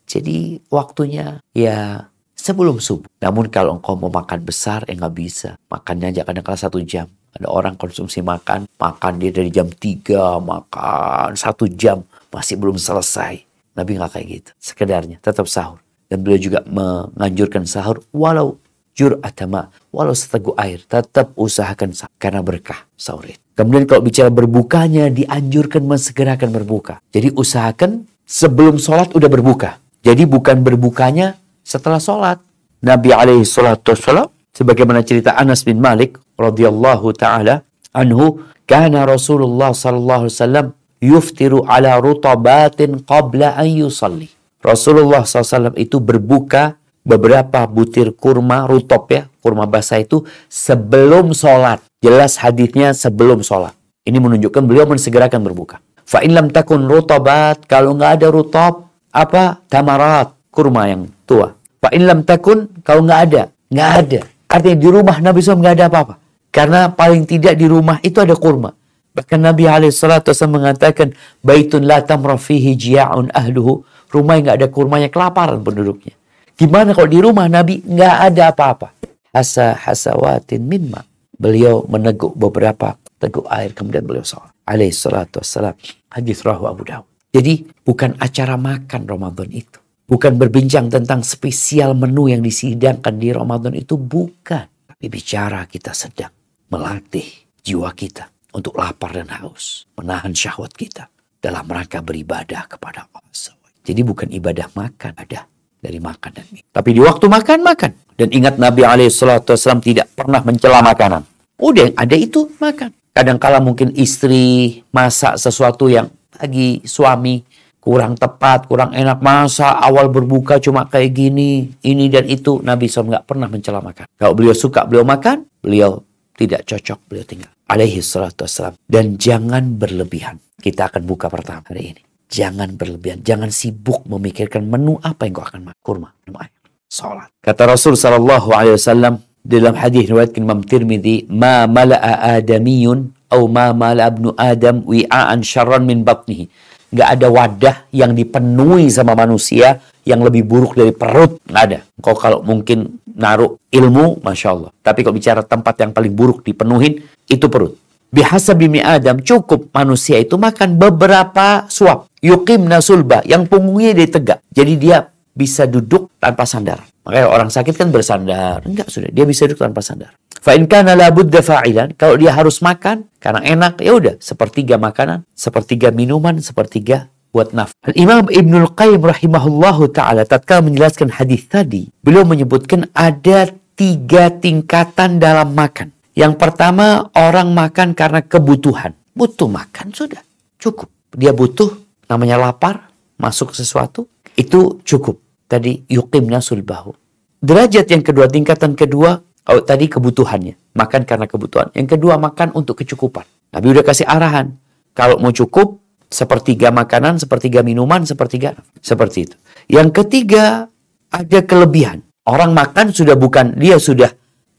Jadi 0.06 0.62
waktunya 0.70 1.42
ya 1.50 2.06
sebelum 2.38 2.78
subuh. 2.78 3.10
Namun 3.18 3.50
kalau 3.50 3.76
engkau 3.76 3.98
mau 3.98 4.08
makan 4.08 4.46
besar, 4.46 4.86
ya 4.86 4.94
nggak 4.94 5.14
bisa. 5.18 5.58
Makannya 5.66 6.14
aja 6.14 6.22
kadang-kadang 6.22 6.62
satu 6.62 6.78
jam. 6.86 7.10
Ada 7.30 7.46
orang 7.46 7.74
konsumsi 7.78 8.22
makan, 8.22 8.66
makan 8.74 9.12
dia 9.22 9.30
dari 9.30 9.50
jam 9.54 9.66
3, 9.70 10.38
makan 10.42 11.34
satu 11.38 11.66
jam 11.70 12.02
masih 12.30 12.56
belum 12.56 12.78
selesai. 12.78 13.44
Nabi 13.74 13.98
nggak 13.98 14.10
kayak 14.14 14.26
gitu. 14.26 14.50
Sekedarnya 14.58 15.18
tetap 15.22 15.46
sahur. 15.46 15.82
Dan 16.10 16.26
beliau 16.26 16.40
juga 16.42 16.66
menganjurkan 16.66 17.70
sahur 17.70 18.02
walau 18.10 18.58
jur 18.98 19.22
atama, 19.22 19.70
walau 19.94 20.14
seteguk 20.14 20.58
air. 20.58 20.82
Tetap 20.82 21.34
usahakan 21.38 21.94
sahur. 21.94 22.14
Karena 22.18 22.42
berkah 22.42 22.86
sahur 22.98 23.30
itu. 23.30 23.38
Kemudian 23.54 23.84
kalau 23.84 24.02
bicara 24.02 24.32
berbukanya, 24.32 25.12
dianjurkan 25.12 25.84
mensegerakan 25.84 26.48
berbuka. 26.48 27.04
Jadi 27.12 27.28
usahakan 27.36 28.08
sebelum 28.24 28.80
sholat 28.80 29.12
udah 29.12 29.28
berbuka. 29.28 29.76
Jadi 30.00 30.24
bukan 30.24 30.64
berbukanya 30.64 31.36
setelah 31.60 32.00
sholat. 32.00 32.40
Nabi 32.80 33.12
alaihi 33.12 33.44
salatu 33.44 33.92
wassalam, 33.92 34.32
sebagaimana 34.56 35.04
cerita 35.04 35.36
Anas 35.36 35.60
bin 35.60 35.76
Malik 35.84 36.16
radhiyallahu 36.40 37.12
taala 37.12 37.60
anhu, 37.92 38.40
kana 38.64 39.04
Rasulullah 39.04 39.76
sallallahu 39.76 40.24
alaihi 40.24 40.36
wasallam 40.40 40.66
yuftiru 41.00 41.64
ala 41.64 41.96
rutabatin 41.98 43.00
qabla 43.02 43.56
an 43.56 43.68
yusalli. 43.68 44.28
Rasulullah 44.60 45.24
SAW 45.24 45.72
itu 45.80 45.96
berbuka 45.98 46.76
beberapa 47.00 47.64
butir 47.64 48.12
kurma 48.12 48.68
rutop 48.68 49.08
ya, 49.08 49.24
kurma 49.40 49.64
basah 49.64 50.04
itu 50.04 50.22
sebelum 50.52 51.32
sholat. 51.32 51.80
Jelas 52.04 52.36
hadisnya 52.36 52.92
sebelum 52.92 53.40
sholat. 53.40 53.72
Ini 54.04 54.20
menunjukkan 54.20 54.62
beliau 54.64 54.84
mensegerakan 54.88 55.40
berbuka. 55.40 55.80
Fa 56.04 56.20
in 56.24 56.36
lam 56.36 56.52
takun 56.52 56.84
rutabat, 56.88 57.64
kalau 57.64 57.96
nggak 57.96 58.20
ada 58.20 58.28
rutop, 58.28 58.88
apa? 59.12 59.62
Tamarat, 59.68 60.32
kurma 60.52 60.88
yang 60.88 61.08
tua. 61.24 61.56
Fa 61.80 61.88
in 61.92 62.04
lam 62.04 62.24
takun, 62.24 62.68
kalau 62.84 63.04
nggak 63.04 63.20
ada, 63.30 63.42
nggak 63.72 63.90
ada. 64.04 64.20
Artinya 64.50 64.76
di 64.76 64.88
rumah 64.90 65.16
Nabi 65.22 65.38
SAW 65.38 65.62
nggak 65.62 65.74
ada 65.78 65.86
apa-apa. 65.86 66.14
Karena 66.50 66.90
paling 66.90 67.22
tidak 67.30 67.54
di 67.54 67.70
rumah 67.70 68.02
itu 68.02 68.18
ada 68.18 68.34
kurma. 68.34 68.74
Bahkan 69.10 69.42
Nabi 69.42 69.66
SAW 69.90 70.22
mengatakan, 70.46 71.10
Baitun 71.42 71.82
la 71.82 72.02
tamra 72.06 72.38
fihi 72.38 72.78
jia'un 72.78 73.34
ahluhu. 73.34 73.82
Rumah 74.10 74.32
yang 74.38 74.44
nggak 74.46 74.58
ada 74.58 74.68
kurmanya, 74.70 75.08
kelaparan 75.10 75.62
penduduknya. 75.62 76.14
Gimana 76.54 76.94
kalau 76.94 77.08
di 77.10 77.18
rumah 77.22 77.46
Nabi 77.46 77.82
nggak 77.82 78.16
ada 78.30 78.54
apa-apa? 78.54 78.94
Hasa 79.34 79.74
hasawatin 79.74 80.62
minma. 80.62 81.02
Beliau 81.40 81.86
meneguk 81.88 82.36
beberapa 82.36 82.98
teguk 83.18 83.46
air, 83.48 83.72
kemudian 83.74 84.04
beliau 84.04 84.26
sholat. 84.26 84.52
Alaihi 84.66 84.94
salatu 84.94 85.42
wassalam. 85.42 85.74
Hadis 86.10 86.42
rahu 86.46 86.68
Abu 86.68 86.86
Dawud. 86.86 87.06
Jadi 87.30 87.66
bukan 87.82 88.18
acara 88.18 88.58
makan 88.58 89.06
Ramadan 89.06 89.50
itu. 89.50 89.78
Bukan 90.10 90.38
berbincang 90.38 90.90
tentang 90.90 91.22
spesial 91.22 91.94
menu 91.94 92.26
yang 92.26 92.42
disidangkan 92.42 93.14
di 93.14 93.30
Ramadan 93.30 93.74
itu. 93.78 93.94
Bukan. 93.94 94.90
Tapi 94.90 95.06
bicara 95.06 95.64
kita 95.70 95.94
sedang 95.94 96.34
melatih 96.70 97.26
jiwa 97.62 97.94
kita 97.94 98.29
untuk 98.54 98.74
lapar 98.78 99.14
dan 99.14 99.30
haus, 99.30 99.86
menahan 99.98 100.34
syahwat 100.34 100.74
kita 100.74 101.06
dalam 101.40 101.64
rangka 101.66 102.02
beribadah 102.04 102.66
kepada 102.66 103.06
Allah. 103.08 103.54
Jadi 103.80 104.00
bukan 104.04 104.28
ibadah 104.28 104.68
makan, 104.76 105.12
ada 105.16 105.48
dari 105.80 105.98
makan 105.98 106.30
dan 106.36 106.46
minum. 106.52 106.68
Tapi 106.68 106.90
di 106.92 107.00
waktu 107.00 107.26
makan, 107.26 107.58
makan. 107.64 107.90
Dan 108.14 108.28
ingat 108.36 108.60
Nabi 108.60 108.84
SAW 109.08 109.80
tidak 109.80 110.12
pernah 110.12 110.44
mencela 110.44 110.84
makanan. 110.84 111.24
Udah 111.56 111.88
yang 111.88 111.96
ada 111.96 112.16
itu 112.16 112.52
makan. 112.60 112.92
Kadang 113.10 113.40
kala 113.40 113.58
mungkin 113.58 113.96
istri 113.96 114.80
masak 114.92 115.40
sesuatu 115.40 115.88
yang 115.88 116.12
lagi 116.36 116.84
suami 116.84 117.42
kurang 117.80 118.14
tepat, 118.14 118.68
kurang 118.68 118.92
enak 118.92 119.24
masa 119.24 119.80
awal 119.80 120.12
berbuka 120.12 120.60
cuma 120.60 120.84
kayak 120.84 121.16
gini, 121.16 121.72
ini 121.80 122.12
dan 122.12 122.28
itu. 122.28 122.60
Nabi 122.60 122.86
SAW 122.86 123.08
nggak 123.08 123.26
pernah 123.26 123.48
mencela 123.48 123.80
makan. 123.80 124.04
Kalau 124.20 124.36
beliau 124.36 124.52
suka 124.52 124.84
beliau 124.84 125.02
makan, 125.08 125.48
beliau 125.64 126.04
tidak 126.40 126.64
cocok 126.64 126.98
beliau 127.04 127.26
tinggal. 127.28 127.52
Alaihi 127.68 128.00
salatu 128.00 128.48
wassalam. 128.48 128.80
Dan 128.88 129.20
jangan 129.20 129.76
berlebihan. 129.76 130.40
Kita 130.56 130.88
akan 130.88 131.04
buka 131.04 131.28
pertama 131.28 131.60
hari 131.68 131.92
ini. 131.92 132.02
Jangan 132.32 132.80
berlebihan. 132.80 133.20
Jangan 133.20 133.52
sibuk 133.52 134.08
memikirkan 134.08 134.64
menu 134.64 134.96
apa 135.04 135.28
yang 135.28 135.36
kau 135.36 135.44
akan 135.44 135.60
makan. 135.68 135.80
Kurma, 135.84 136.08
minum 136.24 136.40
air, 136.40 136.52
salat. 136.88 137.28
Kata 137.44 137.68
Rasul 137.68 137.98
sallallahu 137.98 138.54
alaihi 138.56 138.80
wasallam 138.80 139.20
dalam 139.44 139.74
hadis 139.76 140.08
riwayat 140.08 140.32
Imam 140.38 140.64
Tirmidzi, 140.64 141.28
"Ma 141.28 141.66
mala'a 141.66 142.38
adamiyun 142.40 143.12
atau 143.28 143.44
ma 143.50 143.74
mala'a 143.76 144.08
ibnu 144.14 144.30
Adam 144.38 144.86
wi'an 144.86 145.42
syarran 145.44 145.84
min 145.84 146.06
batnihi." 146.06 146.48
Gak 146.90 147.08
ada 147.18 147.28
wadah 147.30 147.76
yang 147.94 148.18
dipenuhi 148.18 148.90
sama 148.90 149.14
manusia 149.14 149.78
yang 150.02 150.24
lebih 150.26 150.42
buruk 150.46 150.74
dari 150.74 150.90
perut. 150.90 151.38
Nggak 151.46 151.64
ada. 151.70 151.78
Kau 152.02 152.16
kalau 152.18 152.42
mungkin 152.42 152.99
naruh 153.14 153.58
ilmu, 153.70 154.20
Masya 154.20 154.48
Allah. 154.50 154.70
Tapi 154.82 155.06
kalau 155.06 155.16
bicara 155.16 155.40
tempat 155.42 155.74
yang 155.80 155.90
paling 155.94 156.12
buruk 156.12 156.42
dipenuhin, 156.46 157.02
itu 157.26 157.46
perut. 157.46 157.78
Bihasa 158.10 158.58
bimi 158.58 158.82
Adam, 158.82 159.22
cukup 159.22 159.70
manusia 159.70 160.18
itu 160.18 160.34
makan 160.34 160.74
beberapa 160.74 161.70
suap. 161.70 162.10
Yukim 162.18 162.66
nasulba, 162.66 163.22
yang 163.22 163.46
punggungnya 163.46 163.94
dia 163.94 164.08
tegak. 164.10 164.38
Jadi 164.50 164.72
dia 164.74 165.06
bisa 165.30 165.64
duduk 165.70 166.10
tanpa 166.18 166.42
sandar. 166.42 166.82
Makanya 167.06 167.26
orang 167.30 167.48
sakit 167.54 167.74
kan 167.78 167.88
bersandar. 167.94 168.66
Enggak, 168.66 168.90
sudah. 168.90 169.14
Dia 169.14 169.24
bisa 169.24 169.46
duduk 169.46 169.62
tanpa 169.62 169.80
sandar. 169.80 170.12
Fa'in 170.40 170.66
kana 170.66 170.98
labudda 170.98 171.38
fa'ilan. 171.38 171.94
Kalau 171.94 172.18
dia 172.18 172.34
harus 172.34 172.58
makan, 172.64 173.06
karena 173.22 173.40
enak, 173.46 173.78
ya 173.78 173.92
udah. 173.94 174.14
Sepertiga 174.18 174.80
makanan, 174.80 175.22
sepertiga 175.36 175.94
minuman, 175.94 176.42
sepertiga 176.42 177.12
buat 177.30 177.54
naf. 177.54 177.74
Imam 177.94 178.26
Ibnul 178.26 178.74
Qayyim 178.74 179.02
rahimahullahu 179.02 179.90
taala 179.94 180.26
tatkala 180.26 180.66
menjelaskan 180.66 181.14
hadis 181.14 181.46
tadi, 181.46 181.90
beliau 182.02 182.26
menyebutkan 182.26 182.90
ada 182.94 183.50
tiga 183.78 184.28
tingkatan 184.28 185.22
dalam 185.22 185.54
makan. 185.54 185.94
Yang 186.12 186.36
pertama 186.36 187.08
orang 187.16 187.54
makan 187.54 187.96
karena 187.96 188.20
kebutuhan. 188.20 188.92
Butuh 189.14 189.48
makan 189.48 189.94
sudah 189.94 190.20
cukup. 190.60 190.90
Dia 191.16 191.32
butuh 191.32 191.70
namanya 192.10 192.36
lapar, 192.36 192.90
masuk 193.16 193.54
sesuatu, 193.54 194.06
itu 194.36 194.82
cukup. 194.84 195.18
Tadi 195.50 195.86
yuqimna 195.90 196.38
sulbahu. 196.38 196.94
Derajat 197.40 197.88
yang 197.90 198.04
kedua, 198.04 198.28
tingkatan 198.28 198.76
kedua, 198.76 199.16
oh, 199.48 199.62
tadi 199.64 199.88
kebutuhannya. 199.88 200.76
Makan 200.76 201.02
karena 201.08 201.26
kebutuhan. 201.26 201.72
Yang 201.74 201.98
kedua, 201.98 202.20
makan 202.20 202.54
untuk 202.54 202.78
kecukupan. 202.84 203.26
Nabi 203.50 203.66
udah 203.74 203.82
kasih 203.82 204.06
arahan. 204.06 204.54
Kalau 204.94 205.18
mau 205.18 205.32
cukup, 205.34 205.79
sepertiga 206.10 206.74
makanan, 206.74 207.22
sepertiga 207.22 207.62
minuman, 207.62 208.02
sepertiga. 208.02 208.58
Seperti 208.82 209.30
itu. 209.30 209.36
Yang 209.70 210.02
ketiga, 210.02 210.66
ada 211.08 211.38
kelebihan. 211.46 212.02
Orang 212.26 212.52
makan 212.52 212.90
sudah 212.90 213.14
bukan, 213.14 213.56
dia 213.56 213.78
sudah 213.78 214.10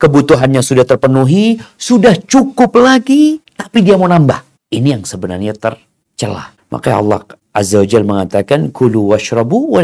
kebutuhannya 0.02 0.66
sudah 0.66 0.82
terpenuhi, 0.88 1.62
sudah 1.78 2.18
cukup 2.18 2.74
lagi, 2.82 3.38
tapi 3.54 3.86
dia 3.86 4.00
mau 4.00 4.10
nambah. 4.10 4.72
Ini 4.74 4.98
yang 4.98 5.04
sebenarnya 5.06 5.54
tercelah. 5.54 6.58
Maka 6.74 6.98
Allah 6.98 7.22
Azza 7.54 7.84
wa 7.84 7.86
Jal 7.86 8.08
mengatakan, 8.08 8.74
Kulu 8.74 9.14
washrabu 9.14 9.76
wa. 9.76 9.84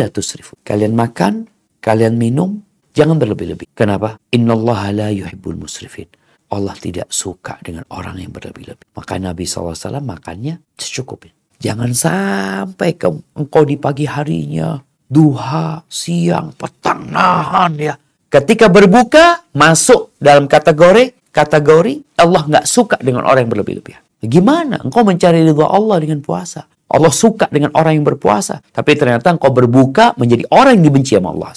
Kalian 0.63 0.95
makan, 0.97 1.45
kalian 1.83 2.15
minum, 2.17 2.63
jangan 2.95 3.19
berlebih-lebih. 3.19 3.69
Kenapa? 3.77 4.17
Inna 4.33 4.55
Allah 4.55 4.81
la 4.95 5.09
yuhibbul 5.13 5.59
musrifin. 5.59 6.07
Allah 6.47 6.73
tidak 6.79 7.11
suka 7.11 7.59
dengan 7.59 7.83
orang 7.91 8.23
yang 8.23 8.31
berlebih-lebih. 8.31 8.95
Maka 8.95 9.19
Nabi 9.19 9.43
SAW 9.43 9.75
makannya 9.99 10.63
secukupnya. 10.79 11.35
Jangan 11.57 11.91
sampai 11.93 12.93
ke, 12.93 13.09
engkau 13.33 13.65
di 13.65 13.81
pagi 13.81 14.05
harinya, 14.05 14.77
duha, 15.09 15.81
siang, 15.89 16.53
petang, 16.53 17.09
nahan 17.09 17.73
ya. 17.81 17.95
Ketika 18.27 18.69
berbuka, 18.69 19.47
masuk 19.55 20.13
dalam 20.21 20.45
kategori, 20.45 21.31
kategori 21.33 22.19
Allah 22.19 22.43
nggak 22.45 22.65
suka 22.67 22.99
dengan 23.01 23.25
orang 23.25 23.47
yang 23.47 23.51
berlebih-lebihan. 23.57 24.03
Gimana? 24.21 24.81
Engkau 24.81 25.05
mencari 25.05 25.45
ridha 25.45 25.65
Allah 25.69 25.97
dengan 26.01 26.19
puasa. 26.21 26.65
Allah 26.87 27.11
suka 27.11 27.51
dengan 27.51 27.71
orang 27.75 27.99
yang 28.01 28.05
berpuasa. 28.07 28.63
Tapi 28.63 28.91
ternyata 28.95 29.35
engkau 29.35 29.51
berbuka 29.51 30.15
menjadi 30.17 30.47
orang 30.49 30.79
yang 30.79 30.85
dibenci 30.91 31.13
sama 31.19 31.35
Allah. 31.35 31.51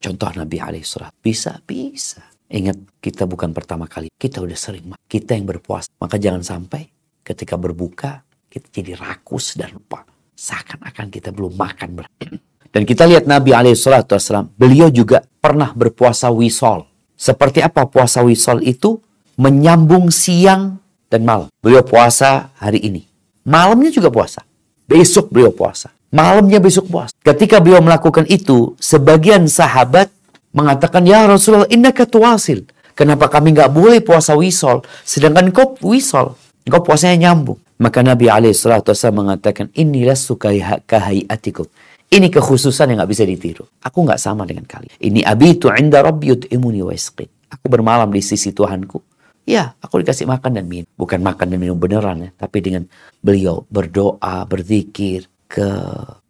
Contoh 0.00 0.30
Nabi 0.32 0.56
alaihissalam. 0.56 1.12
Bisa, 1.20 1.60
bisa. 1.62 2.24
Ingat, 2.50 2.98
kita 2.98 3.28
bukan 3.30 3.54
pertama 3.54 3.86
kali. 3.86 4.10
Kita 4.10 4.42
udah 4.42 4.58
sering. 4.58 4.90
Kita 5.06 5.36
yang 5.36 5.46
berpuasa. 5.46 5.92
Maka 6.00 6.18
jangan 6.18 6.42
sampai 6.42 6.88
ketika 7.22 7.54
berbuka, 7.54 8.24
kita 8.50 8.66
jadi 8.74 8.98
rakus 8.98 9.54
dan 9.54 9.70
lupa. 9.70 10.02
Seakan-akan 10.34 11.06
kita 11.06 11.30
belum 11.30 11.54
makan. 11.54 12.02
Dan 12.74 12.82
kita 12.82 13.06
lihat 13.06 13.30
Nabi 13.30 13.54
SAW, 13.74 14.50
beliau 14.58 14.90
juga 14.90 15.22
pernah 15.38 15.70
berpuasa 15.70 16.34
wisol. 16.34 16.82
Seperti 17.14 17.62
apa 17.62 17.86
puasa 17.86 18.26
wisol 18.26 18.66
itu? 18.66 18.98
Menyambung 19.38 20.10
siang 20.10 20.82
dan 21.06 21.22
malam. 21.22 21.48
Beliau 21.62 21.86
puasa 21.86 22.50
hari 22.58 22.82
ini. 22.82 23.06
Malamnya 23.46 23.94
juga 23.94 24.10
puasa. 24.10 24.42
Besok 24.90 25.30
beliau 25.30 25.54
puasa. 25.54 25.94
Malamnya 26.10 26.58
besok 26.58 26.90
puasa. 26.90 27.14
Ketika 27.22 27.62
beliau 27.62 27.78
melakukan 27.78 28.26
itu, 28.26 28.74
sebagian 28.82 29.46
sahabat 29.46 30.10
mengatakan, 30.50 31.06
Ya 31.06 31.22
Rasulullah, 31.24 31.70
innaka 31.70 32.02
tuwasil. 32.02 32.66
Kenapa 32.98 33.30
kami 33.30 33.54
nggak 33.54 33.70
boleh 33.70 34.02
puasa 34.02 34.34
wisol? 34.34 34.82
Sedangkan 35.06 35.54
kau 35.54 35.78
wisol. 35.86 36.34
Kau 36.68 36.82
puasanya 36.84 37.30
nyambung. 37.30 37.58
Maka 37.80 38.04
Nabi 38.04 38.28
SAW 38.52 38.92
mengatakan, 39.16 39.72
Inilah 39.72 40.18
sukai 40.18 40.60
kahayatikum. 40.84 41.64
Ini 42.10 42.26
kekhususan 42.26 42.90
yang 42.90 43.00
nggak 43.00 43.10
bisa 43.14 43.24
ditiru. 43.24 43.64
Aku 43.86 44.02
nggak 44.02 44.18
sama 44.18 44.42
dengan 44.44 44.66
kalian. 44.66 44.92
Ini 44.98 45.22
abitu 45.24 45.70
inda 45.70 46.02
rabbi 46.02 46.34
yut'imuni 46.34 46.82
wa 46.82 46.90
isqin. 46.90 47.30
Aku 47.48 47.70
bermalam 47.70 48.10
di 48.10 48.18
sisi 48.20 48.50
Tuhanku. 48.50 48.98
Ya, 49.46 49.78
aku 49.78 50.02
dikasih 50.02 50.26
makan 50.26 50.58
dan 50.58 50.66
minum. 50.66 50.90
Bukan 50.98 51.22
makan 51.22 51.54
dan 51.54 51.58
minum 51.62 51.78
beneran 51.78 52.28
ya. 52.28 52.30
Tapi 52.34 52.58
dengan 52.60 52.82
beliau 53.22 53.62
berdoa, 53.70 54.42
berzikir, 54.44 55.30
ke 55.50 55.66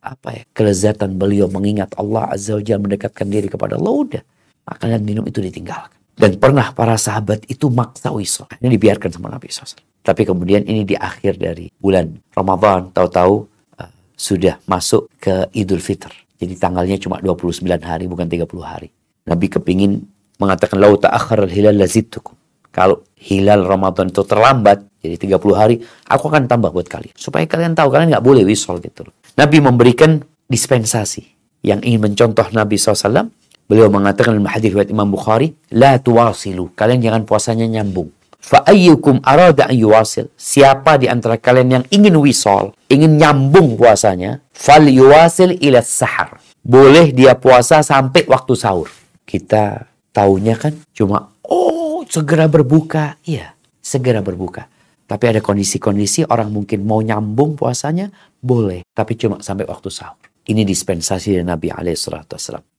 apa 0.00 0.28
ya 0.32 0.42
kelezatan 0.56 1.20
beliau 1.20 1.44
mengingat 1.52 1.92
Allah 2.00 2.32
azza 2.32 2.56
wajalla 2.56 2.88
mendekatkan 2.88 3.28
diri 3.28 3.52
kepada 3.52 3.76
Allah 3.76 3.92
udah 3.92 4.22
makanan 4.64 5.04
minum 5.04 5.25
itu 5.28 5.44
ditinggalkan 5.44 5.92
dan 6.16 6.40
pernah 6.40 6.72
para 6.72 6.96
sahabat 6.96 7.44
itu 7.52 7.68
maksa 7.68 8.08
wisol 8.08 8.49
ini 8.64 8.80
dibiarkan 8.80 9.12
sama 9.12 9.28
Nabi 9.28 9.52
SAW 9.52 9.89
tapi 10.00 10.25
kemudian 10.25 10.64
ini 10.64 10.83
di 10.85 10.97
akhir 10.97 11.37
dari 11.37 11.69
bulan 11.76 12.11
Ramadan 12.33 12.90
tahu-tahu 12.92 13.35
uh, 13.81 13.90
sudah 14.16 14.59
masuk 14.64 15.09
ke 15.20 15.48
Idul 15.57 15.81
Fitr 15.81 16.12
jadi 16.40 16.57
tanggalnya 16.57 16.96
cuma 16.96 17.20
29 17.20 17.64
hari 17.85 18.05
bukan 18.09 18.27
30 18.27 18.48
hari 18.64 18.88
Nabi 19.29 19.46
kepingin 19.46 20.05
mengatakan 20.40 20.81
lau 20.81 20.96
ta'akhir 20.96 21.44
al-hilal 21.44 21.77
lazidtukum 21.77 22.35
kalau 22.70 23.03
hilal 23.18 23.66
Ramadan 23.66 24.09
itu 24.09 24.22
terlambat 24.22 24.90
jadi 25.01 25.16
30 25.16 25.40
hari, 25.57 25.77
aku 26.05 26.29
akan 26.29 26.44
tambah 26.44 26.68
buat 26.77 26.85
kalian. 26.85 27.16
Supaya 27.16 27.48
kalian 27.48 27.72
tahu, 27.72 27.88
kalian 27.88 28.12
nggak 28.12 28.24
boleh 28.24 28.44
wisol 28.44 28.85
gitu. 28.85 29.09
Nabi 29.35 29.59
memberikan 29.64 30.20
dispensasi. 30.44 31.40
Yang 31.61 31.81
ingin 31.88 32.01
mencontoh 32.01 32.48
Nabi 32.53 32.81
SAW, 32.81 33.29
beliau 33.68 33.92
mengatakan 33.92 34.37
dalam 34.37 34.48
hadis 34.48 34.72
Imam 34.88 35.09
Bukhari, 35.09 35.57
La 35.72 36.01
tuwasilu, 36.01 36.72
kalian 36.72 37.05
jangan 37.05 37.22
puasanya 37.24 37.68
nyambung. 37.68 38.12
Fa'ayyukum 38.40 39.20
arada 39.22 39.68
an 39.68 39.76
yuwasil. 39.76 40.33
Siapa 40.35 40.96
di 40.96 41.07
antara 41.07 41.37
kalian 41.37 41.68
yang 41.81 41.85
ingin 41.92 42.16
wisol, 42.18 42.72
ingin 42.88 43.20
nyambung 43.20 43.76
puasanya, 43.76 44.40
fal 44.50 44.85
yuwasil 44.85 45.61
ila 45.61 45.85
sahar. 45.85 46.40
Boleh 46.61 47.12
dia 47.12 47.37
puasa 47.37 47.81
sampai 47.81 48.24
waktu 48.29 48.53
sahur. 48.57 48.88
Kita 49.24 49.88
taunya 50.12 50.59
kan 50.59 50.76
cuma, 50.92 51.33
oh 51.46 52.03
segera 52.09 52.50
berbuka. 52.50 53.16
Iya, 53.24 53.55
segera 53.81 54.20
berbuka. 54.20 54.66
Tapi 55.09 55.24
ada 55.26 55.40
kondisi-kondisi 55.42 56.29
orang 56.29 56.55
mungkin 56.55 56.87
mau 56.87 57.03
nyambung 57.03 57.59
puasanya, 57.59 58.12
boleh. 58.38 58.87
Tapi 58.94 59.18
cuma 59.18 59.42
sampai 59.42 59.66
waktu 59.66 59.88
sahur. 59.90 60.19
Ini 60.50 60.66
dispensasi 60.66 61.38
dari 61.38 61.46
Nabi 61.46 61.70
SAW. 61.70 62.26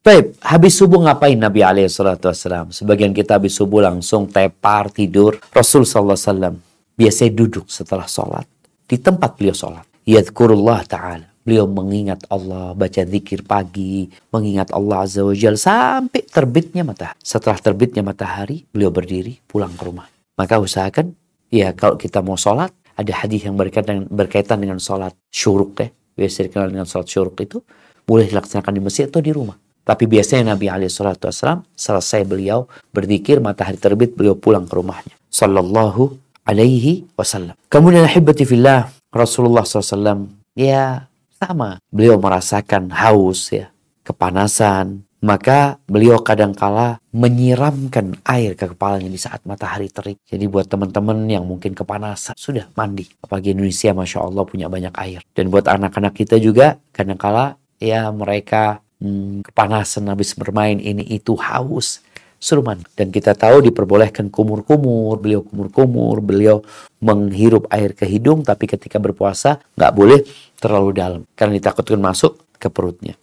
Baik, 0.03 0.43
habis 0.43 0.75
subuh 0.75 1.07
ngapain 1.07 1.39
Nabi 1.39 1.63
SAW? 1.87 2.75
Sebagian 2.75 3.15
kita 3.15 3.39
habis 3.39 3.55
subuh 3.55 3.87
langsung 3.87 4.27
tepar, 4.27 4.91
tidur. 4.91 5.39
Rasul 5.55 5.87
SAW 5.87 6.59
biasanya 6.99 7.31
duduk 7.31 7.71
setelah 7.71 8.11
sholat. 8.11 8.43
Di 8.83 8.99
tempat 8.99 9.39
beliau 9.39 9.55
sholat. 9.55 9.87
Yadkurullah 10.03 10.83
ta'ala. 10.83 11.31
Beliau 11.41 11.65
mengingat 11.65 12.27
Allah, 12.29 12.75
baca 12.77 13.01
zikir 13.01 13.41
pagi, 13.47 14.05
mengingat 14.29 14.69
Allah 14.75 15.07
Azza 15.07 15.25
wa 15.25 15.33
Jal 15.33 15.57
sampai 15.57 16.27
terbitnya 16.27 16.85
matahari. 16.85 17.17
Setelah 17.23 17.57
terbitnya 17.57 18.05
matahari, 18.05 18.67
beliau 18.69 18.93
berdiri 18.93 19.41
pulang 19.49 19.73
ke 19.73 19.81
rumah. 19.81 20.05
Maka 20.37 20.61
usahakan 20.61 21.17
Ya 21.51 21.75
kalau 21.75 21.99
kita 21.99 22.23
mau 22.23 22.39
sholat, 22.39 22.71
ada 22.95 23.11
hadis 23.11 23.43
yang 23.43 23.59
berkaitan, 23.59 24.07
berkaitan 24.07 24.63
dengan 24.63 24.79
sholat 24.79 25.11
syuruk 25.27 25.75
ya. 25.83 25.91
Biasa 26.15 26.47
dikenal 26.47 26.73
dengan 26.73 26.87
sholat 26.87 27.07
syuruk 27.07 27.37
itu 27.41 27.63
boleh 28.03 28.27
dilaksanakan 28.27 28.73
di 28.75 28.81
masjid 28.83 29.05
atau 29.07 29.23
di 29.23 29.31
rumah. 29.31 29.55
Tapi 29.81 30.05
biasanya 30.05 30.53
Nabi 30.53 30.69
SAW 30.87 31.65
selesai 31.73 32.21
beliau 32.23 32.69
berzikir 32.93 33.41
matahari 33.41 33.81
terbit 33.81 34.13
beliau 34.13 34.37
pulang 34.37 34.69
ke 34.69 34.77
rumahnya. 34.77 35.15
Sallallahu 35.33 36.15
alaihi 36.45 37.09
wasallam. 37.17 37.57
Kemudian 37.65 38.05
ahibati 38.05 38.45
fillah 38.45 38.93
Rasulullah 39.09 39.65
SAW 39.65 40.29
ya 40.53 41.09
sama. 41.41 41.81
Beliau 41.89 42.21
merasakan 42.21 42.93
haus 42.93 43.49
ya, 43.49 43.73
kepanasan, 44.05 45.01
maka 45.21 45.77
beliau 45.85 46.17
kadangkala 46.25 46.97
menyiramkan 47.13 48.17
air 48.25 48.57
ke 48.57 48.73
kepalanya 48.73 49.05
di 49.05 49.21
saat 49.21 49.45
matahari 49.45 49.87
terik. 49.93 50.17
Jadi 50.25 50.49
buat 50.49 50.65
teman-teman 50.65 51.29
yang 51.29 51.45
mungkin 51.45 51.77
kepanasan, 51.77 52.33
sudah 52.33 52.65
mandi. 52.73 53.05
Apalagi 53.21 53.53
Indonesia 53.53 53.93
Masya 53.93 54.19
Allah 54.25 54.43
punya 54.49 54.65
banyak 54.65 54.93
air. 54.97 55.21
Dan 55.37 55.53
buat 55.53 55.69
anak-anak 55.69 56.17
kita 56.17 56.41
juga 56.41 56.81
kadangkala 56.89 57.61
ya 57.77 58.09
mereka 58.09 58.81
hmm, 58.97 59.45
kepanasan 59.45 60.09
habis 60.09 60.33
bermain 60.33 60.81
ini 60.81 61.05
itu 61.05 61.37
haus. 61.37 62.01
Suruh 62.41 62.65
mandi. 62.65 62.89
Dan 62.97 63.13
kita 63.13 63.37
tahu 63.37 63.61
diperbolehkan 63.61 64.33
kumur-kumur, 64.33 65.21
beliau 65.21 65.45
kumur-kumur, 65.45 66.17
beliau 66.25 66.65
menghirup 66.97 67.69
air 67.69 67.93
ke 67.93 68.09
hidung, 68.09 68.41
tapi 68.41 68.65
ketika 68.65 68.97
berpuasa 68.97 69.61
nggak 69.77 69.93
boleh 69.93 70.25
terlalu 70.57 70.89
dalam. 70.97 71.21
Karena 71.37 71.61
ditakutkan 71.61 72.01
masuk 72.01 72.41
ke 72.57 72.73
perutnya. 72.73 73.13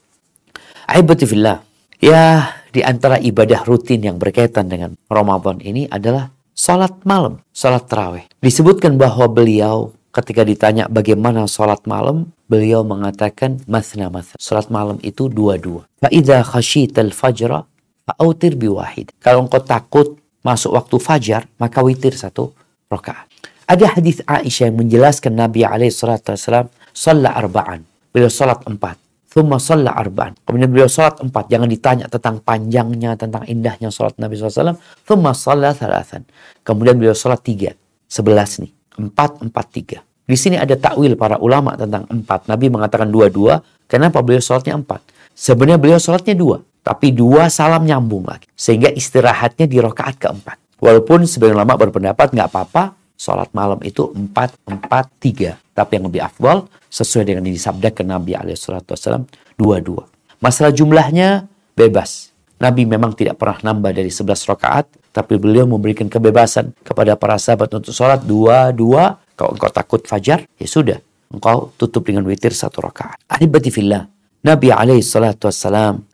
Aibatifillah 0.86 1.67
Ya, 1.98 2.54
di 2.70 2.78
antara 2.86 3.18
ibadah 3.18 3.66
rutin 3.66 4.06
yang 4.06 4.22
berkaitan 4.22 4.70
dengan 4.70 4.94
Ramadan 5.10 5.58
ini 5.58 5.90
adalah 5.90 6.30
sholat 6.54 6.94
malam, 7.02 7.42
sholat 7.50 7.90
terawih. 7.90 8.22
Disebutkan 8.38 8.94
bahwa 8.94 9.26
beliau 9.26 9.90
ketika 10.14 10.46
ditanya 10.46 10.86
bagaimana 10.86 11.50
sholat 11.50 11.82
malam, 11.90 12.30
beliau 12.46 12.86
mengatakan 12.86 13.58
mathna 13.66 14.14
mathna. 14.14 14.38
Sholat 14.38 14.70
malam 14.70 15.02
itu 15.02 15.26
dua-dua. 15.26 15.90
Fa'idha 15.98 16.46
khashital 16.46 17.10
fajra 17.10 17.66
fa'autir 18.06 18.54
biwahid. 18.54 19.10
Kalau 19.18 19.50
engkau 19.50 19.58
takut 19.58 20.22
masuk 20.46 20.78
waktu 20.78 20.96
fajar, 21.02 21.42
maka 21.58 21.82
witir 21.82 22.14
satu 22.14 22.54
rakaat. 22.86 23.26
Ada 23.66 23.98
hadis 23.98 24.22
Aisyah 24.22 24.70
yang 24.70 24.86
menjelaskan 24.86 25.34
Nabi 25.34 25.66
SAW 25.90 26.70
sholat 26.94 27.34
arba'an. 27.34 27.82
Beliau 28.14 28.30
sholat 28.30 28.62
empat. 28.70 29.07
Thumma 29.38 29.62
sholat 29.62 29.94
arba'an. 29.94 30.34
Kemudian 30.42 30.66
beliau 30.66 30.90
sholat 30.90 31.22
empat. 31.22 31.46
Jangan 31.46 31.70
ditanya 31.70 32.10
tentang 32.10 32.42
panjangnya, 32.42 33.14
tentang 33.14 33.46
indahnya 33.46 33.86
sholat 33.86 34.18
Nabi 34.18 34.34
SAW. 34.34 34.74
Thumma 35.06 35.30
sholat 35.30 35.78
thalathan. 35.78 36.26
Kemudian 36.66 36.98
beliau 36.98 37.14
sholat 37.14 37.38
tiga. 37.46 37.70
Sebelas 38.10 38.58
nih. 38.58 38.74
Empat, 38.98 39.38
empat, 39.38 39.66
tiga. 39.70 40.02
Di 40.26 40.34
sini 40.34 40.58
ada 40.58 40.74
takwil 40.74 41.14
para 41.14 41.38
ulama 41.38 41.78
tentang 41.78 42.10
empat. 42.10 42.50
Nabi 42.50 42.66
mengatakan 42.66 43.06
dua-dua. 43.14 43.62
Kenapa 43.86 44.26
beliau 44.26 44.42
sholatnya 44.42 44.74
empat? 44.74 45.06
Sebenarnya 45.38 45.78
beliau 45.78 46.02
sholatnya 46.02 46.34
dua. 46.34 46.58
Tapi 46.82 47.14
dua 47.14 47.46
salam 47.46 47.86
nyambung 47.86 48.26
lagi. 48.26 48.50
Sehingga 48.58 48.90
istirahatnya 48.90 49.70
di 49.70 49.78
rokaat 49.78 50.18
keempat. 50.18 50.82
Walaupun 50.82 51.30
sebagian 51.30 51.54
ulama 51.54 51.78
berpendapat 51.78 52.34
nggak 52.34 52.50
apa-apa. 52.50 52.97
Sholat 53.18 53.50
malam 53.50 53.82
itu 53.82 54.14
empat, 54.14 54.54
empat, 54.62 55.10
tiga. 55.18 55.58
Tapi 55.74 55.98
yang 55.98 56.06
lebih 56.06 56.22
afdal 56.22 56.70
sesuai 56.86 57.26
dengan 57.26 57.42
yang 57.50 57.58
disabdakan 57.58 58.06
Nabi 58.14 58.38
SAW 58.54 59.26
dua-dua. 59.58 60.06
Masalah 60.38 60.70
jumlahnya 60.70 61.50
bebas. 61.74 62.30
Nabi 62.62 62.86
memang 62.86 63.14
tidak 63.18 63.38
pernah 63.38 63.74
nambah 63.74 63.90
dari 63.90 64.10
11 64.10 64.50
rakaat, 64.50 64.86
tapi 65.10 65.34
beliau 65.38 65.66
memberikan 65.66 66.06
kebebasan 66.06 66.74
kepada 66.86 67.18
para 67.18 67.38
sahabat 67.38 67.70
untuk 67.74 67.90
sholat 67.94 68.22
dua-dua 68.22 69.18
kalau 69.38 69.54
engkau 69.54 69.70
takut 69.70 70.02
fajar, 70.02 70.42
ya 70.58 70.66
sudah. 70.66 70.98
Engkau 71.30 71.70
tutup 71.78 72.02
dengan 72.02 72.26
witir 72.26 72.50
satu 72.50 72.82
rakaat. 72.82 73.22
Ahibati 73.30 73.70
fillah. 73.70 74.10
Nabi 74.42 74.74
alaihi 74.74 75.02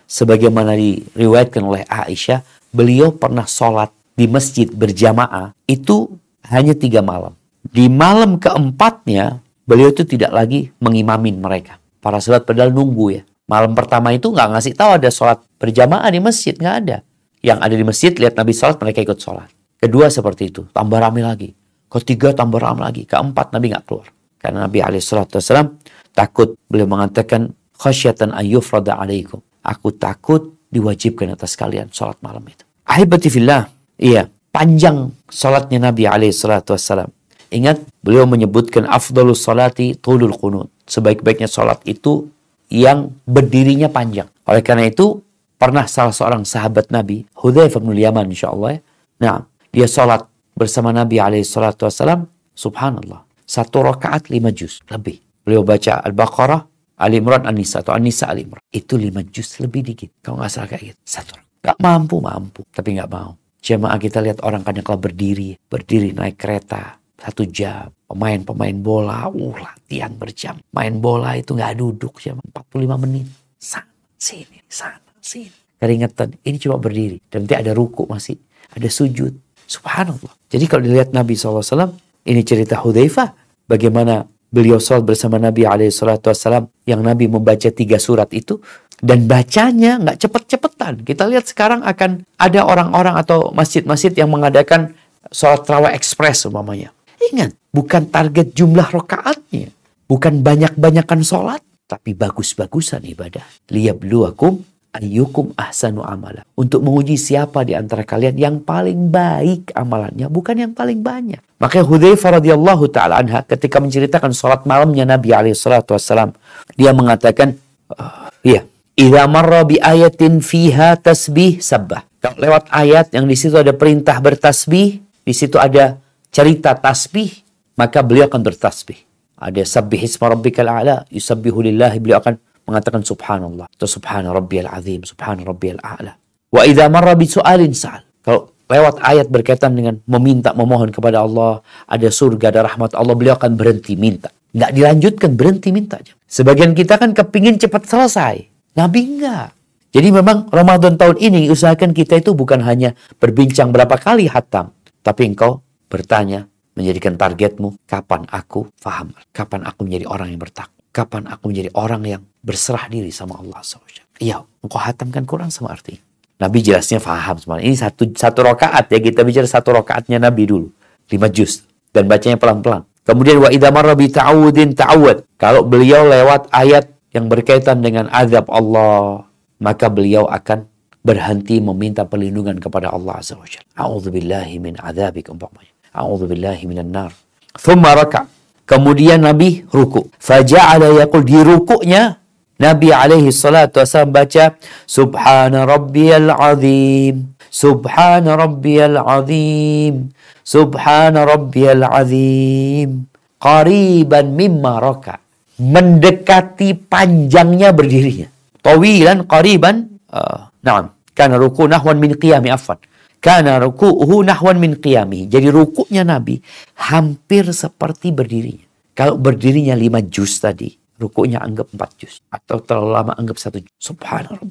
sebagaimana 0.05 0.77
diriwayatkan 0.77 1.63
oleh 1.65 1.89
Aisyah, 1.89 2.45
beliau 2.69 3.17
pernah 3.17 3.49
sholat 3.49 3.89
di 4.13 4.29
masjid 4.29 4.69
berjamaah 4.69 5.57
itu 5.65 6.13
hanya 6.49 6.75
tiga 6.77 7.01
malam. 7.01 7.33
Di 7.65 7.89
malam 7.89 8.37
keempatnya, 8.37 9.41
beliau 9.65 9.93
itu 9.93 10.05
tidak 10.05 10.33
lagi 10.33 10.73
mengimamin 10.81 11.41
mereka. 11.41 11.81
Para 12.05 12.21
sahabat 12.21 12.45
padahal 12.45 12.73
nunggu 12.73 13.07
ya. 13.21 13.23
Malam 13.45 13.77
pertama 13.77 14.13
itu 14.13 14.33
nggak 14.33 14.49
ngasih 14.57 14.73
tahu 14.77 14.91
ada 15.01 15.09
sholat 15.13 15.41
berjamaah 15.61 16.09
di 16.09 16.21
masjid, 16.21 16.57
nggak 16.57 16.77
ada. 16.85 16.97
Yang 17.45 17.59
ada 17.61 17.75
di 17.77 17.85
masjid, 17.85 18.13
lihat 18.17 18.35
Nabi 18.37 18.53
sholat, 18.57 18.77
mereka 18.81 19.05
ikut 19.05 19.19
sholat. 19.21 19.49
Kedua 19.77 20.09
seperti 20.09 20.49
itu, 20.49 20.65
tambah 20.73 20.97
rame 20.97 21.21
lagi. 21.21 21.53
Ketiga 21.95 22.35
tambah 22.35 22.59
ram 22.59 22.83
lagi. 22.83 23.07
Keempat 23.07 23.55
Nabi 23.55 23.71
nggak 23.71 23.85
keluar. 23.87 24.11
Karena 24.43 24.67
Nabi 24.67 24.83
SAW 24.99 25.79
takut. 26.11 26.59
Beliau 26.67 26.91
mengatakan, 26.91 27.55
khasyatan 27.79 28.35
ayyufrada 28.35 28.99
alaikum. 28.99 29.39
Aku 29.63 29.95
takut 29.95 30.59
diwajibkan 30.75 31.39
atas 31.39 31.55
kalian 31.55 31.95
sholat 31.95 32.19
malam 32.19 32.43
itu. 32.51 32.67
Ahibati 32.83 33.31
fillah. 33.31 33.71
Iya, 33.95 34.27
panjang 34.55 35.11
sholatnya 35.27 35.91
Nabi 35.91 36.07
SAW. 36.31 37.11
Ingat, 37.51 37.83
beliau 38.07 38.31
menyebutkan 38.31 38.87
afdalus 38.87 39.43
salati 39.43 39.99
tulul 39.99 40.35
qunut. 40.39 40.71
Sebaik-baiknya 40.87 41.51
sholat 41.51 41.83
itu 41.83 42.31
yang 42.71 43.11
berdirinya 43.27 43.91
panjang. 43.91 44.31
Oleh 44.47 44.63
karena 44.63 44.87
itu, 44.87 45.23
pernah 45.59 45.91
salah 45.91 46.15
seorang 46.15 46.47
sahabat 46.47 46.95
Nabi, 46.95 47.27
Hudzaifah 47.35 47.83
bin 47.83 47.99
Yaman 47.99 48.31
insyaAllah 48.31 48.79
ya. 48.79 48.81
Nah, 49.23 49.37
dia 49.75 49.87
sholat 49.91 50.27
bersama 50.55 50.95
Nabi 50.95 51.19
alaihi 51.19 51.47
salatu 51.47 51.87
wasallam, 51.87 52.31
subhanallah, 52.55 53.27
satu 53.43 53.83
rakaat 53.83 54.31
lima 54.31 54.55
juz 54.55 54.83
lebih. 54.91 55.19
Beliau 55.45 55.63
baca 55.63 56.01
Al-Baqarah, 56.01 56.63
Ali 56.99 57.21
Imran, 57.21 57.45
An-Nisa 57.45 57.83
atau 57.85 57.93
An-Nisa 57.93 58.31
Ali 58.31 58.49
Imran. 58.49 58.63
Itu 58.71 58.97
lima 58.97 59.21
juz 59.27 59.61
lebih 59.61 59.83
dikit. 59.93 60.11
Kalau 60.25 60.41
nggak 60.41 60.51
salah 60.51 60.69
kayak 60.71 60.95
gitu. 60.95 61.01
Satu. 61.05 61.37
Gak 61.65 61.79
mampu, 61.81 62.17
mampu. 62.21 62.61
Tapi 62.73 62.97
nggak 62.97 63.11
mau. 63.13 63.37
Jemaah 63.65 63.97
kita 63.97 64.21
lihat 64.21 64.45
orang 64.45 64.61
kadang 64.61 64.85
kala 64.85 65.01
berdiri. 65.01 65.57
Berdiri 65.57 66.13
naik 66.13 66.37
kereta. 66.37 67.01
Satu 67.17 67.49
jam. 67.49 67.89
Pemain-pemain 68.05 68.77
bola. 68.77 69.25
Uh, 69.33 69.57
latihan 69.57 70.13
berjam. 70.13 70.61
Main 70.77 71.01
bola 71.01 71.33
itu 71.33 71.57
nggak 71.57 71.81
duduk. 71.81 72.21
Jam 72.21 72.37
45 72.53 73.03
menit. 73.09 73.25
Sana, 73.57 73.89
sini, 74.21 74.61
sana, 74.69 75.01
sini. 75.17 75.81
Keringetan. 75.81 76.37
Ini 76.45 76.61
cuma 76.61 76.77
berdiri. 76.77 77.17
Dan 77.33 77.49
nanti 77.49 77.57
ada 77.57 77.73
ruku 77.73 78.05
masih. 78.05 78.37
Ada 78.77 78.93
sujud. 78.93 79.33
Subhanallah. 79.65 80.37
Jadi 80.53 80.65
kalau 80.69 80.85
dilihat 80.85 81.17
Nabi 81.17 81.33
SAW, 81.33 81.97
ini 82.29 82.45
cerita 82.45 82.85
Hudzaifah. 82.85 83.33
Bagaimana 83.65 84.29
beliau 84.53 84.77
sholat 84.77 85.09
bersama 85.09 85.41
Nabi 85.41 85.65
SAW 85.89 86.69
yang 86.85 87.01
Nabi 87.01 87.33
membaca 87.33 87.73
tiga 87.73 87.97
surat 87.97 88.29
itu. 88.37 88.61
Dan 89.03 89.27
bacanya 89.27 89.99
nggak 90.01 90.19
cepet-cepetan. 90.23 91.03
Kita 91.03 91.27
lihat 91.27 91.51
sekarang 91.51 91.83
akan 91.83 92.25
ada 92.39 92.61
orang-orang 92.63 93.19
atau 93.19 93.51
masjid-masjid 93.51 94.15
yang 94.15 94.31
mengadakan 94.31 94.95
sholat 95.33 95.67
terawih 95.67 95.93
ekspres 95.93 96.47
umpamanya. 96.47 96.95
Ingat, 97.33 97.57
bukan 97.75 98.07
target 98.09 98.53
jumlah 98.53 98.89
rokaatnya. 98.93 99.73
Bukan 100.05 100.45
banyak-banyakan 100.45 101.21
sholat. 101.25 101.61
Tapi 101.85 102.17
bagus-bagusan 102.17 103.05
ibadah. 103.05 103.45
Liyabluwakum 103.69 104.63
ayyukum 104.95 105.53
ahsanu 105.59 106.07
amala. 106.07 106.47
Untuk 106.55 106.81
menguji 106.87 107.19
siapa 107.19 107.67
di 107.67 107.75
antara 107.75 108.07
kalian 108.07 108.39
yang 108.39 108.57
paling 108.63 109.11
baik 109.11 109.75
amalannya, 109.75 110.31
bukan 110.31 110.55
yang 110.55 110.73
paling 110.73 111.03
banyak. 111.03 111.43
Makanya 111.59 111.85
Hudzaifah 111.85 112.31
radhiyallahu 112.41 112.85
taala 112.95 113.19
anha 113.19 113.43
ketika 113.43 113.83
menceritakan 113.83 114.31
salat 114.31 114.63
malamnya 114.65 115.03
Nabi 115.05 115.35
alaihi 115.35 115.59
salatu 115.59 115.99
wasallam, 115.99 116.33
dia 116.79 116.95
mengatakan, 116.95 117.59
uh, 117.91 118.31
ya, 118.47 118.63
idza 118.95 119.23
marra 119.27 119.67
bi 119.67 119.79
ayatin 119.79 120.39
fiha 120.39 120.99
tasbih 120.99 121.59
sabbah. 121.59 122.07
Kalau 122.23 122.41
lewat 122.41 122.73
ayat 122.73 123.13
yang 123.13 123.29
di 123.29 123.37
situ 123.37 123.59
ada 123.59 123.77
perintah 123.77 124.17
bertasbih, 124.23 125.03
di 125.03 125.35
situ 125.37 125.61
ada 125.61 126.01
cerita 126.33 126.73
tasbih, 126.73 127.31
maka 127.77 128.01
beliau 128.01 128.31
akan 128.31 128.41
bertasbih. 128.41 128.97
Ada 129.37 129.67
sabbih 129.67 130.01
isma 130.09 130.33
rabbikal 130.33 130.65
a'la, 130.65 131.05
yusabbihu 131.13 131.61
lillahi, 131.69 132.01
beliau 132.01 132.23
akan 132.23 132.41
mengatakan 132.65 133.05
subhanallah 133.05 133.69
atau 133.69 133.85
subhana 133.85 134.33
rabbiyal 134.33 134.73
azim, 134.73 135.05
subhana 135.05 135.45
rabbiyal 135.45 135.85
a'la. 135.85 136.17
Wa 136.49 136.65
idza 136.65 136.89
marra 136.89 137.13
bi 137.13 137.29
su'alin 137.29 137.77
sa'al. 137.77 138.25
Kalau 138.25 138.57
lewat 138.73 139.05
ayat 139.05 139.29
berkaitan 139.29 139.77
dengan 139.77 140.01
meminta, 140.09 140.57
memohon 140.57 140.89
kepada 140.89 141.21
Allah, 141.21 141.61
ada 141.85 142.09
surga, 142.09 142.57
ada 142.57 142.65
rahmat 142.65 142.97
Allah, 142.97 143.13
beliau 143.13 143.37
akan 143.37 143.53
berhenti 143.53 144.01
minta. 144.01 144.33
Nggak 144.57 144.71
dilanjutkan, 144.71 145.31
berhenti 145.37 145.69
minta 145.75 146.01
aja. 146.01 146.17
Sebagian 146.25 146.73
kita 146.73 146.97
kan 146.97 147.13
kepingin 147.13 147.61
cepat 147.61 147.85
selesai. 147.85 148.54
Nabi 148.75 149.01
enggak. 149.07 149.55
Jadi 149.95 150.11
memang 150.11 150.51
Ramadan 150.51 150.99
tahun 150.99 151.23
ini 151.23 151.47
usahakan 151.55 151.95
kita 151.95 152.19
itu 152.19 152.35
bukan 152.35 152.59
hanya 152.67 152.99
berbincang 153.23 153.71
berapa 153.71 153.95
kali 153.95 154.27
hatam. 154.27 154.75
Tapi 155.07 155.31
engkau 155.31 155.63
bertanya, 155.87 156.51
menjadikan 156.75 157.15
targetmu, 157.15 157.79
kapan 157.87 158.27
aku 158.27 158.67
faham, 158.75 159.15
kapan 159.31 159.63
aku 159.63 159.87
menjadi 159.87 160.11
orang 160.11 160.35
yang 160.35 160.43
bertakwa. 160.43 160.75
Kapan 160.95 161.27
aku 161.31 161.51
menjadi 161.51 161.71
orang 161.75 162.03
yang 162.07 162.23
berserah 162.43 162.87
diri 162.91 163.11
sama 163.15 163.39
Allah 163.39 163.63
SWT. 163.63 164.19
Iya, 164.19 164.43
engkau 164.63 164.79
hatamkan 164.79 165.27
Quran 165.27 165.51
sama 165.51 165.75
arti. 165.75 165.99
Nabi 166.39 166.59
jelasnya 166.63 166.99
faham 166.99 167.39
semuanya. 167.39 167.67
Ini 167.67 167.77
satu 167.79 168.11
satu 168.15 168.43
rakaat 168.43 168.91
ya 168.91 168.99
kita 168.99 169.23
bicara 169.23 169.47
satu 169.47 169.75
rakaatnya 169.75 170.19
Nabi 170.19 170.51
dulu, 170.51 170.71
lima 171.11 171.31
juz 171.31 171.63
dan 171.95 172.11
bacanya 172.11 172.39
pelan-pelan. 172.39 172.83
Kemudian 173.07 173.39
wa 173.43 173.51
bi 173.95 174.07
ta'awudin 174.11 174.75
ta'awud. 174.75 175.39
Kalau 175.39 175.63
beliau 175.67 176.07
lewat 176.07 176.51
ayat 176.51 176.94
yang 177.15 177.31
berkaitan 177.31 177.81
dengan 177.81 178.11
azab 178.11 178.51
Allah, 178.51 179.25
maka 179.63 179.87
beliau 179.87 180.27
akan 180.27 180.67
berhenti 181.07 181.63
meminta 181.63 182.03
perlindungan 182.03 182.59
kepada 182.59 182.91
Allah 182.91 183.23
Azza 183.23 183.39
wa 183.39 183.47
Jalla. 183.47 183.71
A'udzubillahi 183.79 184.59
min 184.59 184.75
adzabik 184.77 185.31
umpamanya. 185.31 185.71
A'udzubillahi 185.95 186.67
minan 186.67 186.91
nar. 186.91 187.13
Thumma 187.55 187.95
raka' 187.95 188.35
Kemudian 188.65 189.21
Nabi 189.21 189.61
ruku. 189.69 190.09
Faja'ala 190.17 190.89
yaqul 191.05 191.25
di 191.25 191.37
rukuknya 191.37 192.17
Nabi 192.57 192.95
alaihi 192.95 193.29
salatu 193.29 193.85
wasallam 193.85 194.15
baca 194.15 194.57
Subhana 194.89 195.69
rabbiyal 195.69 196.33
azim 196.33 197.37
Subhana 197.53 198.41
rabbiyal 198.41 198.97
azim 199.05 200.15
Subhana 200.47 201.29
rabbiyal 201.29 201.85
azim 201.85 203.11
Qariban 203.37 204.33
mimma 204.33 204.81
raka 204.81 205.21
Mendekati 205.55 206.75
panjangnya 206.75 207.71
berdirinya 207.71 208.27
Tawilan 208.59 209.29
qariban 209.31 209.87
uh, 210.11 210.51
Naam 210.67 210.91
Karena 211.15 211.39
ruku 211.39 211.71
nahwan 211.71 212.03
min 212.03 212.19
qiyami 212.19 212.51
afan 212.51 212.79
karena 213.25 213.57
ruku'uhu 213.57 214.21
nahwan 214.21 214.61
min 214.61 214.77
qiyami. 214.77 215.33
Jadi 215.33 215.49
rukuknya 215.49 216.05
Nabi 216.05 216.37
hampir 216.77 217.49
seperti 217.57 218.13
berdirinya. 218.13 218.69
Kalau 218.93 219.17
berdirinya 219.17 219.73
lima 219.73 220.05
juz 220.05 220.37
tadi, 220.45 220.69
rukuknya 221.01 221.41
anggap 221.41 221.73
empat 221.73 221.91
juz. 221.97 222.21
Atau 222.29 222.61
terlalu 222.61 222.91
lama 222.93 223.13
anggap 223.17 223.41
satu 223.41 223.65
juz. 223.65 223.73
Subhanallah 223.81 224.45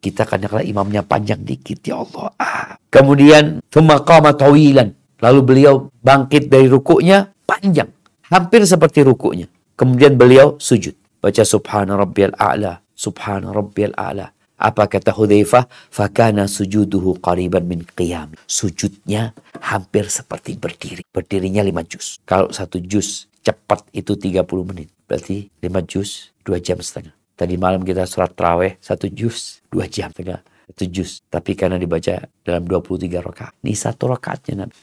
Kita 0.00 0.24
kadang-kadang 0.24 0.64
imamnya 0.64 1.02
panjang 1.04 1.44
dikit, 1.44 1.84
ya 1.84 2.00
Allah. 2.00 2.32
Ah. 2.40 2.72
Kemudian, 2.88 3.60
thumma 3.68 4.00
tawilan. 4.00 4.88
Lalu 5.20 5.40
beliau 5.44 5.92
bangkit 6.00 6.48
dari 6.48 6.72
rukuknya 6.72 7.28
panjang. 7.44 7.92
Hampir 8.32 8.64
seperti 8.64 9.04
rukuknya. 9.04 9.44
Kemudian 9.78 10.18
beliau 10.18 10.58
sujud. 10.58 10.98
Baca 11.22 11.46
subhana 11.46 11.94
rabbiyal 11.94 12.34
a'la. 12.34 12.82
Subhana 12.98 13.54
rabbiyal 13.54 13.94
a'la. 13.94 14.34
Apa 14.58 14.90
kata 14.90 15.14
Hudzaifah? 15.14 15.70
Fakana 15.86 16.50
sujuduhu 16.50 17.22
qariban 17.22 17.62
min 17.62 17.86
qiyam. 17.86 18.34
Sujudnya 18.50 19.30
hampir 19.62 20.10
seperti 20.10 20.58
berdiri. 20.58 21.06
Berdirinya 21.14 21.62
lima 21.62 21.86
juz. 21.86 22.18
Kalau 22.26 22.50
satu 22.50 22.82
juz 22.82 23.30
cepat 23.46 23.86
itu 23.94 24.18
30 24.18 24.42
menit. 24.66 24.90
Berarti 25.06 25.46
lima 25.62 25.78
juz 25.86 26.34
dua 26.42 26.58
jam 26.58 26.82
setengah. 26.82 27.14
Tadi 27.38 27.54
malam 27.54 27.86
kita 27.86 28.02
sholat 28.02 28.34
terawih 28.34 28.74
satu 28.82 29.06
juz 29.06 29.62
dua 29.70 29.86
jam 29.86 30.10
setengah. 30.10 30.42
Satu 30.74 30.84
juz. 30.90 31.22
Tapi 31.30 31.54
karena 31.54 31.78
dibaca 31.78 32.26
dalam 32.42 32.66
23 32.66 33.22
rakaat. 33.22 33.54
Ini 33.62 33.78
satu 33.78 34.10
rakaatnya 34.10 34.66
Nabi. 34.66 34.74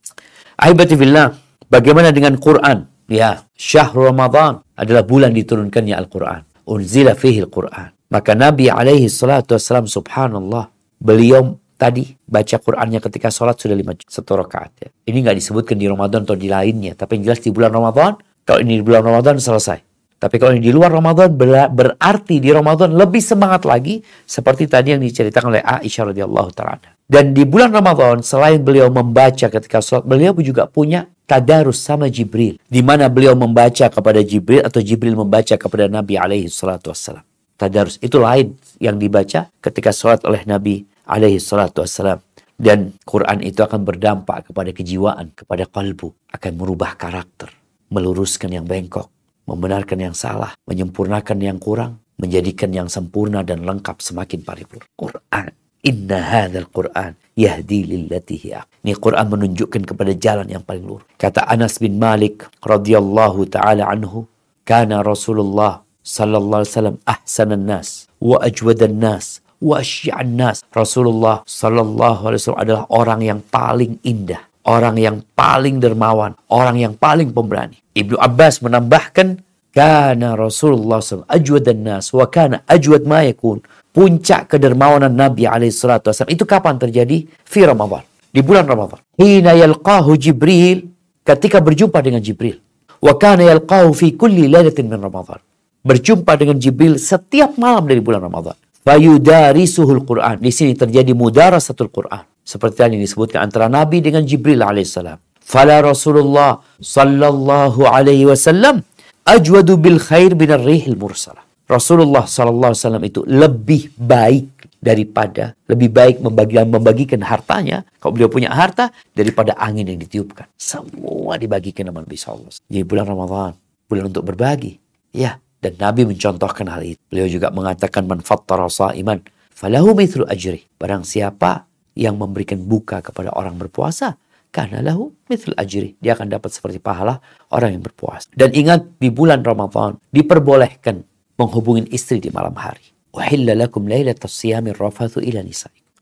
Ahibati 0.62 1.00
billah. 1.00 1.32
Bagaimana 1.64 2.12
dengan 2.12 2.36
Quran? 2.36 2.93
Ya, 3.04 3.44
syahrul 3.52 4.08
Ramadan 4.12 4.64
adalah 4.74 5.04
bulan 5.04 5.36
diturunkannya 5.36 5.92
Al-Quran. 5.92 6.40
Unzila 6.64 7.12
fihi 7.12 7.44
Al-Quran. 7.44 7.92
Maka 8.08 8.32
Nabi 8.32 8.72
alaihi 8.72 9.10
salatu 9.12 9.56
wassalam 9.58 9.84
subhanallah. 9.84 10.72
Beliau 10.96 11.60
tadi 11.76 12.16
baca 12.24 12.56
Qurannya 12.56 13.02
ketika 13.02 13.28
sholat 13.28 13.60
sudah 13.60 13.76
lima 13.76 13.92
satu 13.98 14.40
rakaat 14.40 14.72
ya. 14.80 14.88
Ini 15.10 15.20
nggak 15.20 15.36
disebutkan 15.36 15.76
di 15.76 15.84
Ramadan 15.84 16.24
atau 16.24 16.38
di 16.38 16.48
lainnya. 16.48 16.96
Tapi 16.96 17.20
yang 17.20 17.32
jelas 17.32 17.44
di 17.44 17.50
bulan 17.52 17.74
Ramadan. 17.74 18.16
Kalau 18.44 18.60
ini 18.60 18.80
di 18.80 18.84
bulan 18.84 19.04
Ramadan 19.04 19.36
selesai. 19.36 19.80
Tapi 20.16 20.40
kalau 20.40 20.56
ini 20.56 20.64
di 20.64 20.72
luar 20.72 20.88
Ramadan 20.88 21.28
berarti 21.36 22.40
di 22.40 22.48
Ramadan 22.48 22.96
lebih 22.96 23.20
semangat 23.20 23.68
lagi. 23.68 24.00
Seperti 24.24 24.64
tadi 24.64 24.96
yang 24.96 25.02
diceritakan 25.04 25.52
oleh 25.52 25.62
Aisyah 25.64 26.14
radhiyallahu 26.14 26.50
taala. 26.56 26.96
Dan 27.04 27.36
di 27.36 27.44
bulan 27.44 27.68
Ramadan 27.68 28.24
selain 28.24 28.64
beliau 28.64 28.88
membaca 28.88 29.52
ketika 29.52 29.84
sholat. 29.84 30.08
Beliau 30.08 30.32
juga 30.40 30.64
punya 30.64 31.04
tadarus 31.24 31.80
sama 31.80 32.08
Jibril. 32.08 32.60
Di 32.68 32.80
mana 32.80 33.08
beliau 33.08 33.36
membaca 33.36 33.88
kepada 33.88 34.20
Jibril 34.20 34.64
atau 34.64 34.80
Jibril 34.80 35.16
membaca 35.16 35.56
kepada 35.56 35.88
Nabi 35.88 36.14
alaihi 36.20 36.48
salatu 36.48 36.92
wassalam. 36.92 37.24
Tadarus 37.54 38.00
itu 38.02 38.18
lain 38.18 38.58
yang 38.82 38.98
dibaca 38.98 39.48
ketika 39.62 39.90
sholat 39.94 40.22
oleh 40.26 40.42
Nabi 40.44 40.84
alaihi 41.08 41.40
salatu 41.40 41.84
wassalam. 41.84 42.20
Dan 42.54 42.94
Quran 43.02 43.42
itu 43.42 43.66
akan 43.66 43.82
berdampak 43.82 44.50
kepada 44.50 44.70
kejiwaan, 44.70 45.34
kepada 45.34 45.66
kalbu. 45.66 46.14
Akan 46.30 46.54
merubah 46.54 46.94
karakter, 46.94 47.50
meluruskan 47.90 48.54
yang 48.54 48.62
bengkok, 48.62 49.10
membenarkan 49.50 49.98
yang 49.98 50.14
salah, 50.14 50.54
menyempurnakan 50.62 51.38
yang 51.42 51.58
kurang, 51.58 51.98
menjadikan 52.14 52.70
yang 52.70 52.86
sempurna 52.86 53.42
dan 53.42 53.66
lengkap 53.66 53.98
semakin 53.98 54.46
paripurna. 54.46 54.86
Quran 54.94 55.63
Inna 55.84 56.16
hadzal 56.16 56.64
Quran 56.72 57.12
yahdi 57.36 57.84
lillati 57.84 58.40
Ini 58.56 58.96
Quran 58.96 59.28
menunjukkan 59.28 59.84
kepada 59.84 60.16
jalan 60.16 60.48
yang 60.48 60.64
paling 60.64 60.88
lurus. 60.88 61.04
Kata 61.20 61.44
Anas 61.44 61.76
bin 61.76 62.00
Malik 62.00 62.48
radhiyallahu 62.64 63.44
taala 63.52 63.92
anhu, 63.92 64.24
kana 64.64 65.04
Rasulullah 65.04 65.84
sallallahu 66.00 66.64
alaihi 66.64 66.72
wasallam 66.72 66.98
ahsanan 67.04 67.64
nas 67.68 68.08
wa 68.16 68.40
ajwadan 68.40 68.96
nas 68.96 69.44
wa 69.60 69.84
asy'an 69.84 70.40
nas. 70.40 70.64
Rasulullah 70.72 71.44
sallallahu 71.44 72.32
alaihi 72.32 72.40
wasallam 72.40 72.64
adalah 72.64 72.84
orang 72.88 73.20
yang 73.20 73.40
paling 73.52 74.00
indah, 74.00 74.40
orang 74.64 74.96
yang 74.96 75.20
paling 75.36 75.84
dermawan, 75.84 76.32
orang 76.48 76.80
yang 76.80 76.96
paling 76.96 77.28
pemberani. 77.28 77.76
Ibnu 77.92 78.16
Abbas 78.16 78.64
menambahkan 78.64 79.44
kana 79.74 80.38
Rasulullah 80.38 81.02
SAW 81.02 81.26
ajwadan 81.26 81.82
nas 81.82 82.14
wa 82.14 82.30
kana 82.30 82.62
ajwad 82.70 83.02
ma 83.04 83.26
yakun 83.26 83.58
puncak 83.94 84.50
kedermawanan 84.50 85.14
Nabi 85.14 85.46
SAW 85.70 86.30
itu 86.30 86.46
kapan 86.46 86.78
terjadi? 86.78 87.26
Fi 87.46 87.66
Ramadan. 87.66 88.02
Di 88.34 88.42
bulan 88.42 88.66
Ramadan. 88.66 88.98
Hina 89.14 89.54
yalqahu 89.54 90.18
Jibril. 90.18 90.90
Ketika 91.22 91.62
berjumpa 91.62 92.02
dengan 92.02 92.18
Jibril. 92.18 92.58
Wa 92.98 93.14
kana 93.14 93.46
yalqahu 93.46 93.94
fi 93.94 94.18
kulli 94.18 94.50
lailatin 94.50 94.90
min 94.90 94.98
Ramadan. 94.98 95.38
Berjumpa 95.86 96.34
dengan 96.34 96.58
Jibril 96.58 96.98
setiap 96.98 97.54
malam 97.54 97.86
dari 97.86 98.02
bulan 98.02 98.26
Ramadan. 98.26 98.58
Fayudarisuhul 98.82 100.02
Quran. 100.02 100.42
Di 100.42 100.50
sini 100.50 100.74
terjadi 100.74 101.14
mudarasatul 101.14 101.88
Quran. 101.94 102.26
Seperti 102.44 102.84
yang 102.84 103.00
disebutkan 103.00 103.46
antara 103.48 103.70
Nabi 103.70 104.04
dengan 104.04 104.26
Jibril 104.26 104.60
alaihissalam. 104.60 105.16
Fala 105.40 105.80
Rasulullah 105.80 106.60
sallallahu 106.80 107.84
alaihi 107.88 108.28
wasallam 108.28 108.80
ajwadu 109.24 109.80
bil 109.80 109.98
khair 110.00 110.36
bin 110.36 110.52
rihil 110.52 110.96
mursalah. 110.96 111.42
Rasulullah 111.64 112.28
SAW 112.28 112.76
itu 113.08 113.24
lebih 113.24 113.96
baik 113.96 114.68
daripada 114.84 115.56
lebih 115.64 115.88
baik 115.88 116.16
membagi, 116.20 116.60
membagikan 116.60 117.24
hartanya 117.24 117.88
kalau 117.96 118.12
beliau 118.12 118.28
punya 118.28 118.52
harta 118.52 118.92
daripada 119.16 119.56
angin 119.56 119.88
yang 119.88 119.96
ditiupkan. 119.96 120.44
Semua 120.60 121.40
dibagikan 121.40 121.88
sama 121.88 122.04
Nabi 122.04 122.16
SAW 122.20 122.52
jadi 122.68 122.84
bulan 122.84 123.08
Ramadan 123.08 123.52
bulan 123.88 124.12
untuk 124.12 124.28
berbagi. 124.28 124.76
Ya 125.16 125.40
dan 125.64 125.80
Nabi 125.80 126.04
mencontohkan 126.04 126.68
hal 126.68 126.84
itu. 126.84 127.00
Beliau 127.08 127.24
juga 127.24 127.48
mengatakan 127.48 128.04
man 128.04 128.20
fattara 128.20 128.68
iman 128.68 129.18
falahu 129.48 129.96
mithlu 129.96 130.28
ajri. 130.28 130.68
Barang 130.76 131.08
siapa 131.08 131.64
yang 131.96 132.20
memberikan 132.20 132.60
buka 132.60 133.00
kepada 133.00 133.32
orang 133.32 133.56
berpuasa 133.56 134.20
karena 134.54 134.78
lahu 134.78 135.10
mithlu 135.26 135.50
ajri 135.58 135.98
dia 135.98 136.14
akan 136.14 136.30
dapat 136.30 136.54
seperti 136.54 136.78
pahala 136.78 137.18
orang 137.50 137.74
yang 137.74 137.82
berpuasa 137.82 138.30
dan 138.38 138.54
ingat 138.54 138.86
di 139.02 139.10
bulan 139.10 139.42
Ramadan 139.42 139.98
diperbolehkan 140.14 141.02
menghubungi 141.38 141.90
istri 141.90 142.22
di 142.22 142.30
malam 142.30 142.54
hari. 142.54 142.94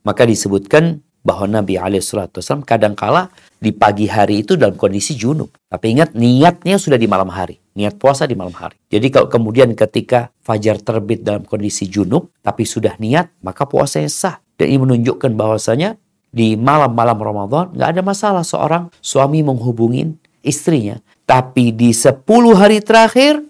Maka 0.02 0.22
disebutkan 0.24 0.84
bahwa 1.22 1.46
Nabi 1.46 1.78
SAW 1.78 2.66
kadangkala 2.66 3.30
di 3.62 3.70
pagi 3.70 4.10
hari 4.10 4.42
itu 4.42 4.58
dalam 4.58 4.74
kondisi 4.74 5.14
junub. 5.14 5.54
Tapi 5.70 5.94
ingat 5.94 6.16
niatnya 6.18 6.76
sudah 6.80 6.98
di 6.98 7.06
malam 7.06 7.30
hari. 7.30 7.62
Niat 7.72 7.96
puasa 7.96 8.26
di 8.26 8.34
malam 8.34 8.52
hari. 8.52 8.76
Jadi 8.90 9.08
kalau 9.08 9.28
kemudian 9.30 9.72
ketika 9.72 10.34
fajar 10.42 10.82
terbit 10.82 11.22
dalam 11.24 11.46
kondisi 11.46 11.86
junub, 11.88 12.28
tapi 12.42 12.66
sudah 12.66 12.98
niat, 12.98 13.32
maka 13.40 13.64
puasanya 13.64 14.10
sah. 14.10 14.36
Dan 14.58 14.68
ini 14.68 14.78
menunjukkan 14.82 15.32
bahwasanya 15.32 15.96
di 16.32 16.56
malam-malam 16.56 17.20
Ramadan 17.20 17.70
nggak 17.76 17.88
ada 17.92 18.02
masalah 18.02 18.42
seorang 18.42 18.88
suami 19.04 19.44
menghubungin 19.44 20.16
istrinya. 20.40 20.96
Tapi 21.28 21.70
di 21.70 21.92
10 21.92 22.24
hari 22.56 22.80
terakhir 22.80 23.44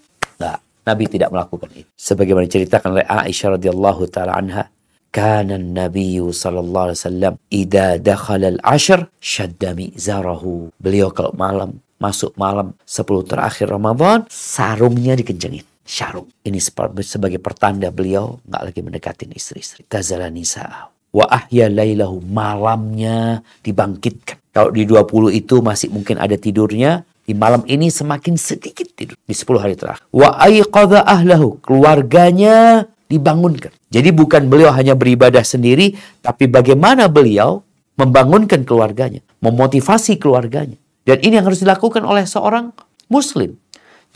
Nabi 0.82 1.06
tidak 1.06 1.30
melakukan 1.30 1.70
itu. 1.78 1.86
Sebagaimana 1.94 2.42
diceritakan 2.50 2.98
oleh 2.98 3.06
Aisyah 3.06 3.54
radhiyallahu 3.54 4.02
taala 4.10 4.34
anha, 4.34 4.66
kana 5.14 5.54
Nabi 5.54 6.18
sallallahu 6.18 6.90
alaihi 6.90 6.98
wasallam 6.98 7.34
idza 7.54 8.02
dakhala 8.02 8.58
al-ashr 8.58 9.06
shadda 9.22 9.78
mizarahu. 9.78 10.74
Beliau 10.82 11.14
kalau 11.14 11.30
malam 11.38 11.78
masuk 12.02 12.34
malam 12.34 12.74
10 12.82 13.30
terakhir 13.30 13.70
Ramadan, 13.70 14.26
sarungnya 14.26 15.14
dikencengin. 15.14 15.62
Sarung. 15.86 16.26
Ini 16.42 16.58
sebagai 16.98 17.38
pertanda 17.38 17.94
beliau 17.94 18.42
nggak 18.42 18.62
lagi 18.66 18.80
mendekatin 18.82 19.30
istri-istri. 19.38 19.86
Tazala 19.86 20.34
nisa. 20.34 20.90
Wa 21.12 21.28
ahya 21.28 21.68
lailahu. 21.68 22.24
Malamnya 22.24 23.44
dibangkitkan. 23.60 24.40
Kalau 24.52 24.72
di 24.72 24.84
20 24.84 25.32
itu 25.32 25.64
masih 25.64 25.88
mungkin 25.92 26.20
ada 26.20 26.36
tidurnya, 26.36 27.04
di 27.22 27.32
malam 27.32 27.62
ini 27.70 27.88
semakin 27.88 28.36
sedikit 28.36 28.84
tidur 28.92 29.16
di 29.16 29.32
10 29.32 29.62
hari 29.62 29.78
terakhir. 29.78 30.04
Wa 30.12 30.36
aiqadha 30.42 31.06
ahlahu, 31.06 31.56
keluarganya 31.62 32.88
dibangunkan. 33.08 33.72
Jadi 33.92 34.08
bukan 34.12 34.48
beliau 34.48 34.72
hanya 34.72 34.96
beribadah 34.96 35.44
sendiri, 35.44 35.96
tapi 36.24 36.48
bagaimana 36.48 37.06
beliau 37.08 37.64
membangunkan 37.96 38.64
keluarganya, 38.64 39.20
memotivasi 39.44 40.16
keluarganya. 40.16 40.80
Dan 41.04 41.20
ini 41.20 41.38
yang 41.38 41.46
harus 41.46 41.60
dilakukan 41.60 42.02
oleh 42.02 42.24
seorang 42.24 42.72
muslim. 43.12 43.56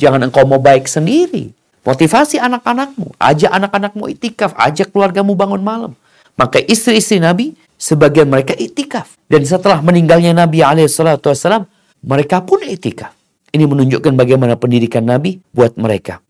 Jangan 0.00 0.28
engkau 0.28 0.44
mau 0.48 0.60
baik 0.60 0.88
sendiri. 0.88 1.52
Motivasi 1.86 2.42
anak-anakmu, 2.42 3.14
ajak 3.20 3.50
anak-anakmu 3.52 4.10
itikaf, 4.10 4.50
ajak 4.58 4.90
keluargamu 4.90 5.38
bangun 5.38 5.62
malam. 5.62 5.92
Maka 6.36 6.60
istri-istri 6.60 7.16
Nabi, 7.16 7.56
sebagian 7.80 8.28
mereka 8.28 8.52
itikaf. 8.52 9.16
Dan 9.28 9.42
setelah 9.44 9.80
meninggalnya 9.80 10.36
Nabi 10.36 10.60
SAW, 10.60 11.64
mereka 12.04 12.44
pun 12.44 12.60
etika. 12.60 13.16
Ini 13.50 13.64
menunjukkan 13.64 14.12
bagaimana 14.12 14.60
pendidikan 14.60 15.08
Nabi 15.08 15.40
buat 15.50 15.80
mereka. 15.80 16.20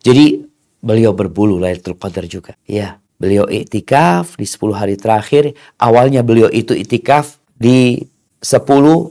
Jadi 0.00 0.40
beliau 0.80 1.12
berbulu 1.12 1.60
Lailatul 1.60 2.00
Qadar 2.00 2.24
juga. 2.24 2.56
Ya, 2.64 2.96
beliau 3.20 3.44
itikaf 3.44 4.40
di 4.40 4.48
10 4.48 4.72
hari 4.72 4.96
terakhir. 4.96 5.52
Awalnya 5.76 6.24
beliau 6.24 6.48
itu 6.48 6.72
itikaf 6.72 7.36
di 7.54 8.08
10 8.40 8.66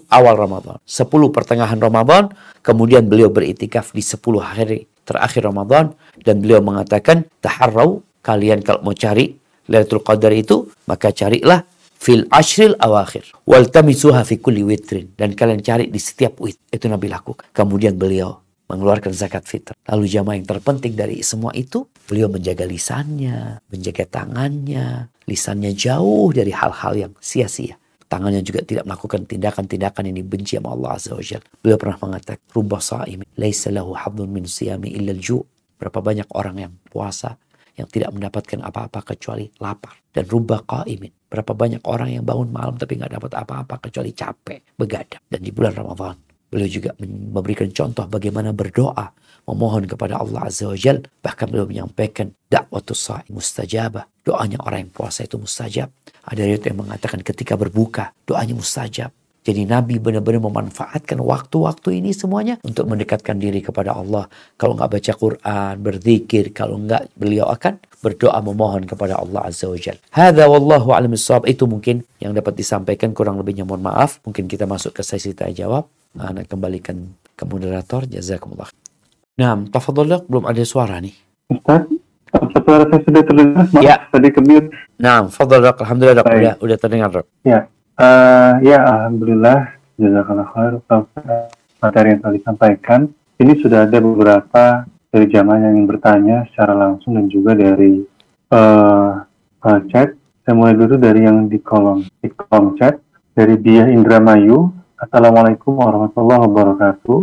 awal 0.10 0.36
Ramadan. 0.36 0.82
10 0.84 1.08
pertengahan 1.32 1.77
Ramadan. 1.77 2.34
Kemudian 2.65 3.06
beliau 3.06 3.30
beritikaf 3.30 3.93
di 3.93 4.01
10 4.01 4.41
hari 4.41 4.89
terakhir 5.06 5.45
Ramadan. 5.45 5.93
Dan 6.17 6.41
beliau 6.41 6.65
mengatakan, 6.65 7.30
taharrau, 7.39 8.01
kalian 8.25 8.65
kalau 8.65 8.84
mau 8.84 8.97
cari 8.97 9.40
Lailatul 9.71 10.03
Qadar 10.03 10.36
itu, 10.36 10.67
maka 10.84 11.15
carilah 11.15 11.63
fil 11.95 12.27
ashril 12.27 12.75
awakhir. 12.75 13.31
Wal 13.47 13.71
tamisuha 13.71 14.27
fi 14.27 14.36
kulli 14.36 14.67
witrin. 14.67 15.15
Dan 15.15 15.31
kalian 15.31 15.63
cari 15.63 15.88
di 15.88 16.01
setiap 16.01 16.43
wit. 16.43 16.60
Itu 16.67 16.91
Nabi 16.91 17.07
lakukan. 17.07 17.47
Kemudian 17.55 17.95
beliau 17.95 18.41
mengeluarkan 18.67 19.12
zakat 19.12 19.43
fitrah. 19.47 19.75
Lalu 19.88 20.07
jamaah 20.07 20.36
yang 20.39 20.47
terpenting 20.47 20.95
dari 20.95 21.19
semua 21.23 21.51
itu 21.51 21.84
beliau 22.07 22.31
menjaga 22.31 22.63
lisannya 22.63 23.60
menjaga 23.67 24.07
tangannya. 24.07 25.12
Lisannya 25.27 25.71
jauh 25.75 26.31
dari 26.31 26.51
hal-hal 26.55 26.93
yang 26.95 27.12
sia-sia. 27.19 27.75
Tangannya 28.12 28.43
juga 28.43 28.60
tidak 28.63 28.84
melakukan 28.84 29.23
tindakan-tindakan 29.23 30.12
yang 30.12 30.17
dibenci 30.19 30.60
sama 30.60 30.75
Allah 30.75 30.99
Azza 30.99 31.15
wa 31.15 31.23
Jalla. 31.23 31.47
Beliau 31.63 31.79
pernah 31.79 31.95
mengatakan, 31.95 32.43
"Rubba 32.51 32.84
sa'imi 32.84 33.23
laisa 33.39 33.71
lahu 33.71 33.95
min 34.27 34.43
siyami 34.43 34.91
illa 34.91 35.15
ju. 35.15 35.39
Berapa 35.79 36.03
banyak 36.03 36.27
orang 36.36 36.55
yang 36.60 36.73
puasa 36.91 37.39
yang 37.77 37.88
tidak 37.88 38.12
mendapatkan 38.12 38.60
apa-apa 38.62 38.99
kecuali 39.15 39.47
lapar 39.60 39.95
dan 40.12 40.27
rubah 40.27 40.63
qaimin. 40.67 41.12
Berapa 41.31 41.55
banyak 41.55 41.81
orang 41.88 42.10
yang 42.19 42.23
bangun 42.27 42.51
malam 42.51 42.75
tapi 42.75 42.99
nggak 42.99 43.15
dapat 43.15 43.31
apa-apa 43.39 43.75
kecuali 43.88 44.12
capek, 44.12 44.75
begadang. 44.75 45.23
Dan 45.27 45.39
di 45.39 45.51
bulan 45.55 45.73
Ramadan 45.75 46.15
beliau 46.51 46.67
juga 46.67 46.91
memberikan 47.07 47.71
contoh 47.71 48.03
bagaimana 48.12 48.51
berdoa, 48.51 49.15
memohon 49.47 49.88
kepada 49.88 50.19
Allah 50.19 50.51
Azza 50.51 50.67
wa 50.67 50.75
Jal. 50.75 50.99
Bahkan 50.99 51.45
beliau 51.47 51.63
menyampaikan 51.63 52.36
dakwatus 52.51 52.99
sa'i 52.99 53.31
mustajabah. 53.31 54.03
Doanya 54.27 54.60
orang 54.67 54.86
yang 54.88 54.91
puasa 54.91 55.23
itu 55.23 55.39
mustajab. 55.39 55.88
Ada 56.27 56.45
riwayat 56.45 56.67
yang 56.67 56.77
mengatakan 56.84 57.23
ketika 57.23 57.55
berbuka, 57.55 58.12
doanya 58.27 58.53
mustajab. 58.53 59.15
Jadi 59.41 59.65
Nabi 59.65 59.97
benar-benar 59.97 60.38
memanfaatkan 60.45 61.17
waktu-waktu 61.17 61.97
ini 61.97 62.13
semuanya 62.13 62.62
untuk 62.62 62.86
mendekatkan 62.86 63.41
diri 63.41 63.65
kepada 63.65 63.97
Allah. 63.97 64.30
Kalau 64.54 64.77
nggak 64.77 64.91
baca 64.93 65.13
Quran, 65.17 65.73
berzikir, 65.82 66.54
kalau 66.54 66.77
nggak 66.77 67.10
beliau 67.17 67.49
akan 67.49 67.82
berdoa 68.06 68.38
memohon 68.45 68.86
kepada 68.86 69.17
Allah 69.17 69.49
Azza 69.49 69.65
wa 69.65 69.77
Jal. 69.82 69.97
Hadha 70.13 70.45
wallahu 70.45 70.93
alam 70.93 71.13
Itu 71.49 71.65
mungkin 71.65 72.06
yang 72.21 72.38
dapat 72.38 72.54
disampaikan 72.54 73.17
kurang 73.17 73.41
lebihnya 73.41 73.65
mohon 73.65 73.82
maaf. 73.82 74.21
Mungkin 74.30 74.45
kita 74.45 74.69
masuk 74.69 74.97
ke 74.97 75.01
sesi 75.01 75.34
tanya 75.34 75.65
jawab. 75.65 75.89
Anak 76.17 76.45
kembalikan 76.45 77.17
ke 77.34 77.43
moderator. 77.49 78.06
Jazakumullah. 78.06 78.69
Nah, 79.41 79.58
tafadhol 79.73 80.21
belum 80.30 80.45
ada 80.45 80.62
suara 80.62 81.01
nih. 81.01 81.17
Ustaz, 81.49 81.89
apa 82.30 82.58
suara 82.62 82.84
saya 82.93 83.01
sudah 83.01 83.23
terdengar? 83.25 83.65
Maaf, 83.73 83.82
Ya. 83.82 83.95
tadi 84.06 84.30
kemute. 84.30 84.69
Nah, 85.01 85.25
fadhol. 85.34 85.65
Alhamdulillah. 85.65 86.21
Udah, 86.25 86.54
udah 86.62 86.77
terdengar 86.77 87.10
dok. 87.10 87.25
Ya, 87.41 87.65
eh, 88.01 88.51
ya 88.65 88.79
alhamdulillah 88.81 89.77
jazakallah 90.01 90.47
khair 90.49 90.73
materi 91.81 92.07
yang 92.13 92.19
telah 92.25 92.35
disampaikan. 92.35 92.99
Ini 93.41 93.53
sudah 93.57 93.89
ada 93.89 93.97
beberapa 93.97 94.85
dari 95.09 95.25
jamaah 95.29 95.69
yang 95.69 95.73
ingin 95.77 95.87
bertanya 95.89 96.37
secara 96.53 96.73
langsung 96.77 97.17
dan 97.17 97.25
juga 97.29 97.53
dari 97.53 98.01
eh, 98.49 99.11
eh, 99.65 99.79
chat. 99.93 100.17
Saya 100.41 100.57
mulai 100.57 100.73
dulu 100.73 100.97
dari 100.97 101.21
yang 101.21 101.45
di 101.45 101.61
kolom 101.61 102.01
di 102.21 102.29
kolom 102.33 102.73
chat 102.81 102.97
dari 103.37 103.53
Biah 103.57 103.93
Indramayu. 103.93 104.73
Assalamualaikum 104.97 105.77
warahmatullahi 105.81 106.41
wabarakatuh. 106.49 107.19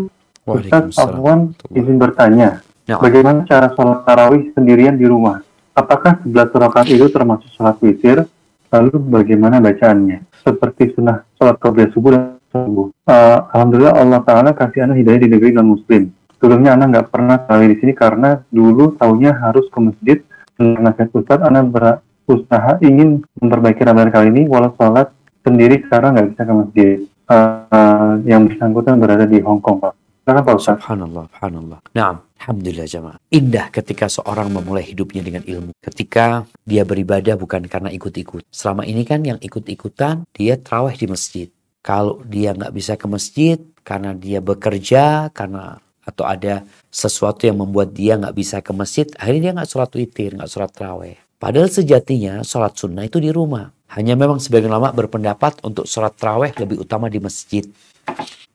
Ustaz 0.48 0.96
Afwan 0.96 1.52
izin 1.76 2.00
bertanya, 2.00 2.64
Ya. 2.88 2.96
bagaimana 2.96 3.44
cara 3.44 3.68
sholat 3.76 4.08
tarawih 4.08 4.48
sendirian 4.56 4.96
di 4.96 5.04
rumah? 5.04 5.44
Apakah 5.76 6.24
11 6.24 6.56
rakaat 6.56 6.88
itu 6.88 7.04
termasuk 7.12 7.52
sholat 7.52 7.76
witir? 7.84 8.24
Lalu 8.68 8.94
bagaimana 9.00 9.64
bacaannya? 9.64 10.28
Seperti 10.44 10.92
sunnah 10.92 11.24
sholat 11.40 11.56
qobliyah 11.56 11.90
subuh 11.96 12.10
dan 12.12 12.36
subuh. 12.52 12.92
Eh, 13.08 13.38
Alhamdulillah 13.56 13.96
Allah 13.96 14.20
Ta'ala 14.24 14.50
kasih 14.52 14.84
anak 14.84 15.00
hidayah 15.00 15.20
di 15.24 15.28
negeri 15.32 15.56
non 15.56 15.72
muslim. 15.72 16.12
Sebelumnya 16.36 16.76
anak 16.76 16.86
nggak 16.92 17.08
pernah 17.10 17.36
tarawih 17.42 17.74
di 17.74 17.76
sini 17.82 17.92
karena 17.96 18.44
dulu 18.52 18.94
taunya 18.94 19.34
harus 19.34 19.66
ke 19.72 19.78
masjid. 19.80 20.18
Nasihat 20.58 21.10
Ustaz, 21.14 21.38
anak 21.42 21.70
berusaha 21.70 22.82
ingin 22.82 23.22
memperbaiki 23.38 23.82
ramalan 23.82 24.10
kali 24.10 24.28
ini, 24.34 24.42
walau 24.50 24.74
sholat 24.74 25.10
sendiri 25.46 25.82
sekarang 25.86 26.18
nggak 26.18 26.28
bisa 26.34 26.42
ke 26.44 26.54
masjid. 26.54 26.96
Eh, 27.28 27.36
eh, 27.72 28.12
yang 28.28 28.48
bersangkutan 28.48 29.00
berada 29.00 29.24
di 29.24 29.40
Hong 29.40 29.60
Kong, 29.64 29.80
Pak. 29.80 30.07
Pak 30.28 30.54
Ustaz. 30.60 30.76
Subhanallah, 30.84 31.24
subhanallah. 31.32 31.78
Nah, 31.96 32.20
Alhamdulillah 32.38 32.86
jamaah. 32.86 33.18
Indah 33.32 33.66
ketika 33.72 34.06
seorang 34.06 34.52
memulai 34.52 34.84
hidupnya 34.86 35.24
dengan 35.24 35.42
ilmu. 35.42 35.72
Ketika 35.80 36.44
dia 36.68 36.84
beribadah 36.84 37.34
bukan 37.34 37.66
karena 37.66 37.88
ikut-ikut. 37.90 38.46
Selama 38.52 38.84
ini 38.84 39.02
kan 39.08 39.24
yang 39.24 39.40
ikut-ikutan, 39.40 40.28
dia 40.36 40.54
terawih 40.60 40.94
di 40.94 41.06
masjid. 41.08 41.48
Kalau 41.82 42.20
dia 42.28 42.52
nggak 42.52 42.72
bisa 42.76 42.94
ke 43.00 43.06
masjid 43.08 43.56
karena 43.82 44.12
dia 44.12 44.44
bekerja, 44.44 45.32
karena 45.32 45.80
atau 46.04 46.24
ada 46.24 46.64
sesuatu 46.88 47.44
yang 47.44 47.60
membuat 47.60 47.92
dia 47.92 48.16
nggak 48.16 48.36
bisa 48.36 48.60
ke 48.64 48.72
masjid, 48.72 49.04
akhirnya 49.20 49.40
dia 49.40 49.52
nggak 49.60 49.68
sholat 49.68 49.90
witir, 49.92 50.30
nggak 50.36 50.50
sholat 50.52 50.70
terawih. 50.72 51.16
Padahal 51.38 51.68
sejatinya 51.68 52.42
sholat 52.42 52.74
sunnah 52.74 53.04
itu 53.04 53.20
di 53.20 53.28
rumah. 53.32 53.70
Hanya 53.92 54.16
memang 54.16 54.36
sebagian 54.36 54.68
ulama 54.72 54.92
berpendapat 54.92 55.64
untuk 55.64 55.88
sholat 55.88 56.12
terawih 56.16 56.52
lebih 56.60 56.84
utama 56.84 57.08
di 57.08 57.20
masjid. 57.20 57.64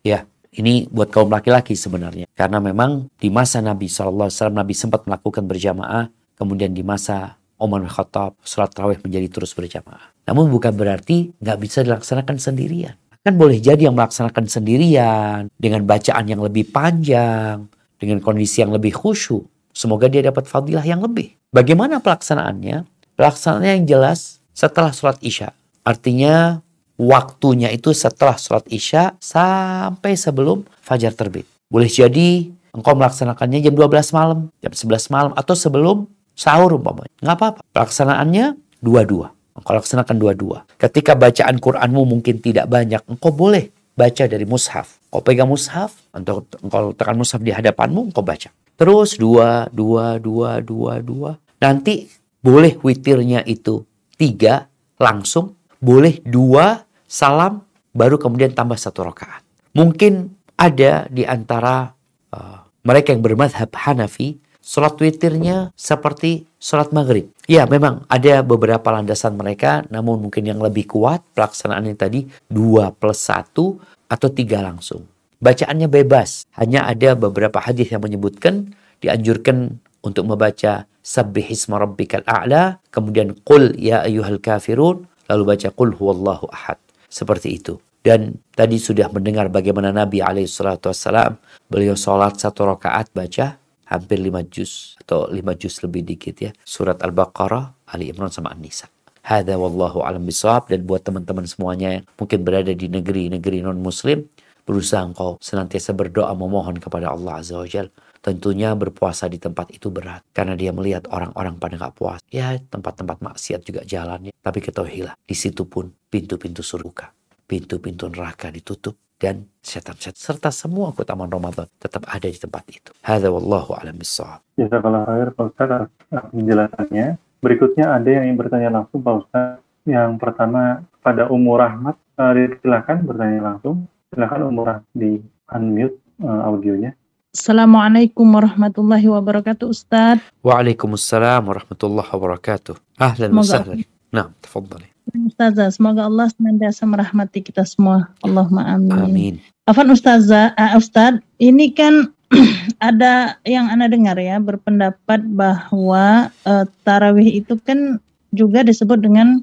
Ya, 0.04 0.28
ini 0.54 0.86
buat 0.90 1.10
kaum 1.10 1.30
laki-laki 1.30 1.74
sebenarnya. 1.74 2.30
Karena 2.38 2.62
memang 2.62 3.10
di 3.18 3.30
masa 3.34 3.60
Nabi 3.60 3.90
SAW, 3.90 4.30
Nabi 4.54 4.74
sempat 4.78 5.06
melakukan 5.10 5.46
berjamaah. 5.46 6.10
Kemudian 6.38 6.74
di 6.74 6.82
masa 6.82 7.38
Umar 7.58 7.82
bin 7.82 7.90
Khattab, 7.90 8.36
sholat 8.44 8.74
terawih 8.74 9.00
menjadi 9.02 9.28
terus 9.30 9.54
berjamaah. 9.56 10.14
Namun 10.28 10.50
bukan 10.52 10.74
berarti 10.74 11.32
nggak 11.40 11.58
bisa 11.62 11.80
dilaksanakan 11.86 12.36
sendirian. 12.38 12.96
Kan 13.24 13.40
boleh 13.40 13.56
jadi 13.64 13.88
yang 13.88 13.96
melaksanakan 13.96 14.52
sendirian, 14.52 15.48
dengan 15.56 15.88
bacaan 15.88 16.28
yang 16.28 16.44
lebih 16.44 16.68
panjang, 16.76 17.72
dengan 17.96 18.20
kondisi 18.20 18.60
yang 18.60 18.76
lebih 18.76 18.92
khusyuk. 18.92 19.48
Semoga 19.72 20.12
dia 20.12 20.20
dapat 20.20 20.44
fadilah 20.44 20.84
yang 20.84 21.00
lebih. 21.00 21.34
Bagaimana 21.56 22.04
pelaksanaannya? 22.04 22.84
Pelaksanaannya 23.16 23.72
yang 23.80 23.86
jelas 23.88 24.44
setelah 24.52 24.92
sholat 24.92 25.18
isya. 25.24 25.56
Artinya 25.88 26.60
waktunya 27.04 27.70
itu 27.70 27.92
setelah 27.92 28.40
sholat 28.40 28.64
isya 28.72 29.20
sampai 29.20 30.16
sebelum 30.16 30.64
fajar 30.80 31.12
terbit. 31.12 31.44
Boleh 31.68 31.90
jadi 31.92 32.48
engkau 32.74 32.94
melaksanakannya 32.98 33.60
jam 33.62 33.74
12 33.76 34.16
malam, 34.16 34.40
jam 34.64 34.74
11 34.74 35.14
malam, 35.14 35.32
atau 35.38 35.54
sebelum 35.54 36.10
sahur 36.34 36.78
umpamanya. 36.78 37.14
Nggak 37.22 37.38
apa-apa. 37.38 37.62
Pelaksanaannya 37.72 38.58
dua-dua. 38.82 39.32
Engkau 39.54 39.74
laksanakan 39.78 40.16
dua-dua. 40.18 40.66
Ketika 40.82 41.14
bacaan 41.14 41.62
Qur'anmu 41.62 42.10
mungkin 42.10 42.42
tidak 42.42 42.66
banyak, 42.66 43.06
engkau 43.06 43.30
boleh 43.30 43.70
baca 43.94 44.26
dari 44.26 44.50
mushaf. 44.50 44.98
Engkau 45.10 45.22
pegang 45.22 45.50
mushaf, 45.50 45.94
atau 46.10 46.42
engkau 46.66 46.94
tekan 46.98 47.16
mushaf 47.18 47.42
di 47.46 47.54
hadapanmu, 47.54 48.10
engkau 48.10 48.26
baca. 48.26 48.50
Terus 48.74 49.22
dua, 49.22 49.70
dua, 49.70 50.18
dua, 50.18 50.58
dua, 50.66 50.98
dua. 51.06 51.38
Nanti 51.62 52.10
boleh 52.42 52.82
witirnya 52.82 53.46
itu 53.46 53.86
tiga 54.18 54.66
langsung, 54.98 55.54
boleh 55.78 56.18
dua 56.26 56.82
salam, 57.14 57.62
baru 57.94 58.18
kemudian 58.18 58.58
tambah 58.58 58.74
satu 58.74 59.06
rakaat. 59.06 59.46
Mungkin 59.78 60.34
ada 60.58 61.06
di 61.14 61.22
antara 61.30 61.94
uh, 62.34 62.66
mereka 62.82 63.14
yang 63.14 63.22
bermadhab 63.22 63.70
Hanafi, 63.70 64.42
sholat 64.66 64.98
witirnya 64.98 65.70
seperti 65.78 66.50
sholat 66.58 66.90
maghrib. 66.90 67.30
Ya 67.46 67.70
memang 67.70 68.02
ada 68.10 68.42
beberapa 68.42 68.90
landasan 68.90 69.38
mereka, 69.38 69.86
namun 69.94 70.26
mungkin 70.26 70.42
yang 70.42 70.58
lebih 70.58 70.90
kuat 70.90 71.22
pelaksanaannya 71.38 71.94
tadi 71.94 72.26
dua 72.50 72.90
plus 72.90 73.22
satu 73.22 73.78
atau 74.10 74.30
tiga 74.34 74.66
langsung. 74.66 75.06
Bacaannya 75.38 75.92
bebas, 75.92 76.50
hanya 76.58 76.88
ada 76.90 77.14
beberapa 77.14 77.60
hadis 77.60 77.92
yang 77.94 78.02
menyebutkan 78.02 78.74
dianjurkan 79.04 79.78
untuk 80.00 80.24
membaca 80.24 80.88
sabbihisma 81.04 81.76
rabbikal 81.76 82.24
a'la, 82.24 82.80
kemudian 82.90 83.36
qul 83.44 83.76
ya 83.76 84.08
ayyuhal 84.08 84.40
kafirun, 84.40 85.04
lalu 85.28 85.44
baca 85.44 85.68
qul 85.76 85.92
huwallahu 85.92 86.48
ahad. 86.48 86.80
Seperti 87.14 87.62
itu. 87.62 87.78
Dan 88.02 88.42
tadi 88.58 88.82
sudah 88.82 89.08
mendengar 89.14 89.48
bagaimana 89.54 89.94
Nabi 89.94 90.20
SAW, 90.50 91.38
beliau 91.70 91.94
sholat 91.94 92.42
satu 92.42 92.68
rakaat 92.68 93.14
baca 93.14 93.62
hampir 93.86 94.18
lima 94.18 94.42
juz 94.42 94.98
atau 95.06 95.30
lima 95.30 95.54
juz 95.54 95.78
lebih 95.86 96.02
dikit 96.02 96.36
ya. 96.42 96.52
Surat 96.66 96.98
Al-Baqarah, 97.06 97.94
Ali 97.94 98.10
Imran 98.10 98.34
sama 98.34 98.50
An-Nisa. 98.52 98.90
Hada 99.24 99.56
wallahu 99.56 100.04
alam 100.04 100.26
bisawab 100.28 100.68
dan 100.68 100.84
buat 100.84 101.00
teman-teman 101.06 101.48
semuanya 101.48 102.02
yang 102.02 102.04
mungkin 102.20 102.44
berada 102.44 102.76
di 102.76 102.92
negeri-negeri 102.92 103.64
non-muslim, 103.64 104.28
berusaha 104.68 105.00
engkau 105.00 105.40
senantiasa 105.40 105.96
berdoa 105.96 106.36
memohon 106.36 106.76
kepada 106.82 107.08
Allah 107.08 107.40
Azza 107.40 107.56
wa 107.56 107.64
Jal. 107.64 107.88
Tentunya 108.24 108.72
berpuasa 108.72 109.28
di 109.28 109.36
tempat 109.36 109.68
itu 109.76 109.92
berat. 109.92 110.24
Karena 110.32 110.56
dia 110.56 110.72
melihat 110.72 111.12
orang-orang 111.12 111.60
pada 111.60 111.76
nggak 111.76 111.96
puas. 112.00 112.24
Ya 112.32 112.56
tempat-tempat 112.56 113.20
maksiat 113.20 113.68
juga 113.68 113.84
jalannya. 113.84 114.32
Tapi 114.40 114.64
ketahuilah, 114.64 115.20
di 115.28 115.36
situ 115.36 115.68
pun 115.68 115.92
pintu-pintu 116.08 116.64
surga. 116.64 117.12
Pintu-pintu 117.44 118.08
neraka 118.08 118.48
ditutup. 118.48 118.96
Dan 119.14 119.48
setan-setan 119.64 120.20
serta 120.20 120.52
semua 120.52 120.92
keutamaan 120.92 121.32
Ramadan 121.32 121.64
tetap 121.80 122.04
ada 122.12 122.28
di 122.28 122.36
tempat 122.36 122.68
itu. 122.68 122.92
Hada 123.08 123.32
wallahu 123.32 123.72
alam 123.72 123.96
bisawab. 123.96 124.44
Jazakallah 124.60 125.08
khair 125.08 125.32
Pak 125.32 125.46
Ustaz 125.48 125.88
penjelasannya. 126.12 127.08
Berikutnya 127.40 127.86
ada 127.96 128.10
yang 128.10 128.28
ingin 128.28 128.40
bertanya 128.40 128.70
langsung 128.72 129.00
Pak 129.00 129.16
Ustaz. 129.24 129.64
Yang 129.88 130.20
pertama 130.20 130.84
pada 131.00 131.32
Umur 131.32 131.64
Rahmat, 131.64 131.96
uh, 132.20 132.36
silakan 132.36 132.98
bertanya 133.08 133.40
langsung. 133.44 133.88
Silakan 134.12 134.40
Umur 134.48 134.64
Rahmat 134.68 134.92
di 134.92 135.20
unmute 135.52 135.96
uh, 136.20 136.42
audionya. 136.48 136.92
Assalamualaikum 137.34 138.30
warahmatullahi 138.30 139.10
wabarakatuh 139.10 139.66
Ustaz. 139.66 140.22
Waalaikumsalam 140.46 141.42
warahmatullahi 141.42 142.06
wabarakatuh. 142.06 142.78
Ahlan 143.02 143.34
wa 143.34 143.42
sahlan. 143.42 143.82
Nah, 144.14 144.30
tafadhali. 144.38 144.86
Ustazah, 145.10 145.74
semoga 145.74 146.06
Allah 146.06 146.30
senantiasa 146.30 146.86
merahmati 146.86 147.42
kita 147.42 147.66
semua. 147.66 148.14
Allahumma 148.22 148.78
amin. 148.78 149.02
Amin. 149.02 149.34
Afan 149.66 149.90
Ustazah, 149.90 150.54
uh, 150.54 150.78
Ustaz, 150.78 151.26
ini 151.42 151.74
kan 151.74 152.14
ada 152.94 153.42
yang 153.50 153.66
Anda 153.66 153.90
dengar 153.90 154.22
ya 154.22 154.38
berpendapat 154.38 155.26
bahwa 155.34 156.30
eh, 156.46 156.66
tarawih 156.86 157.42
itu 157.42 157.58
kan 157.66 157.98
juga 158.30 158.62
disebut 158.62 159.02
dengan 159.02 159.42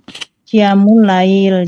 Qiyamul. 0.50 1.06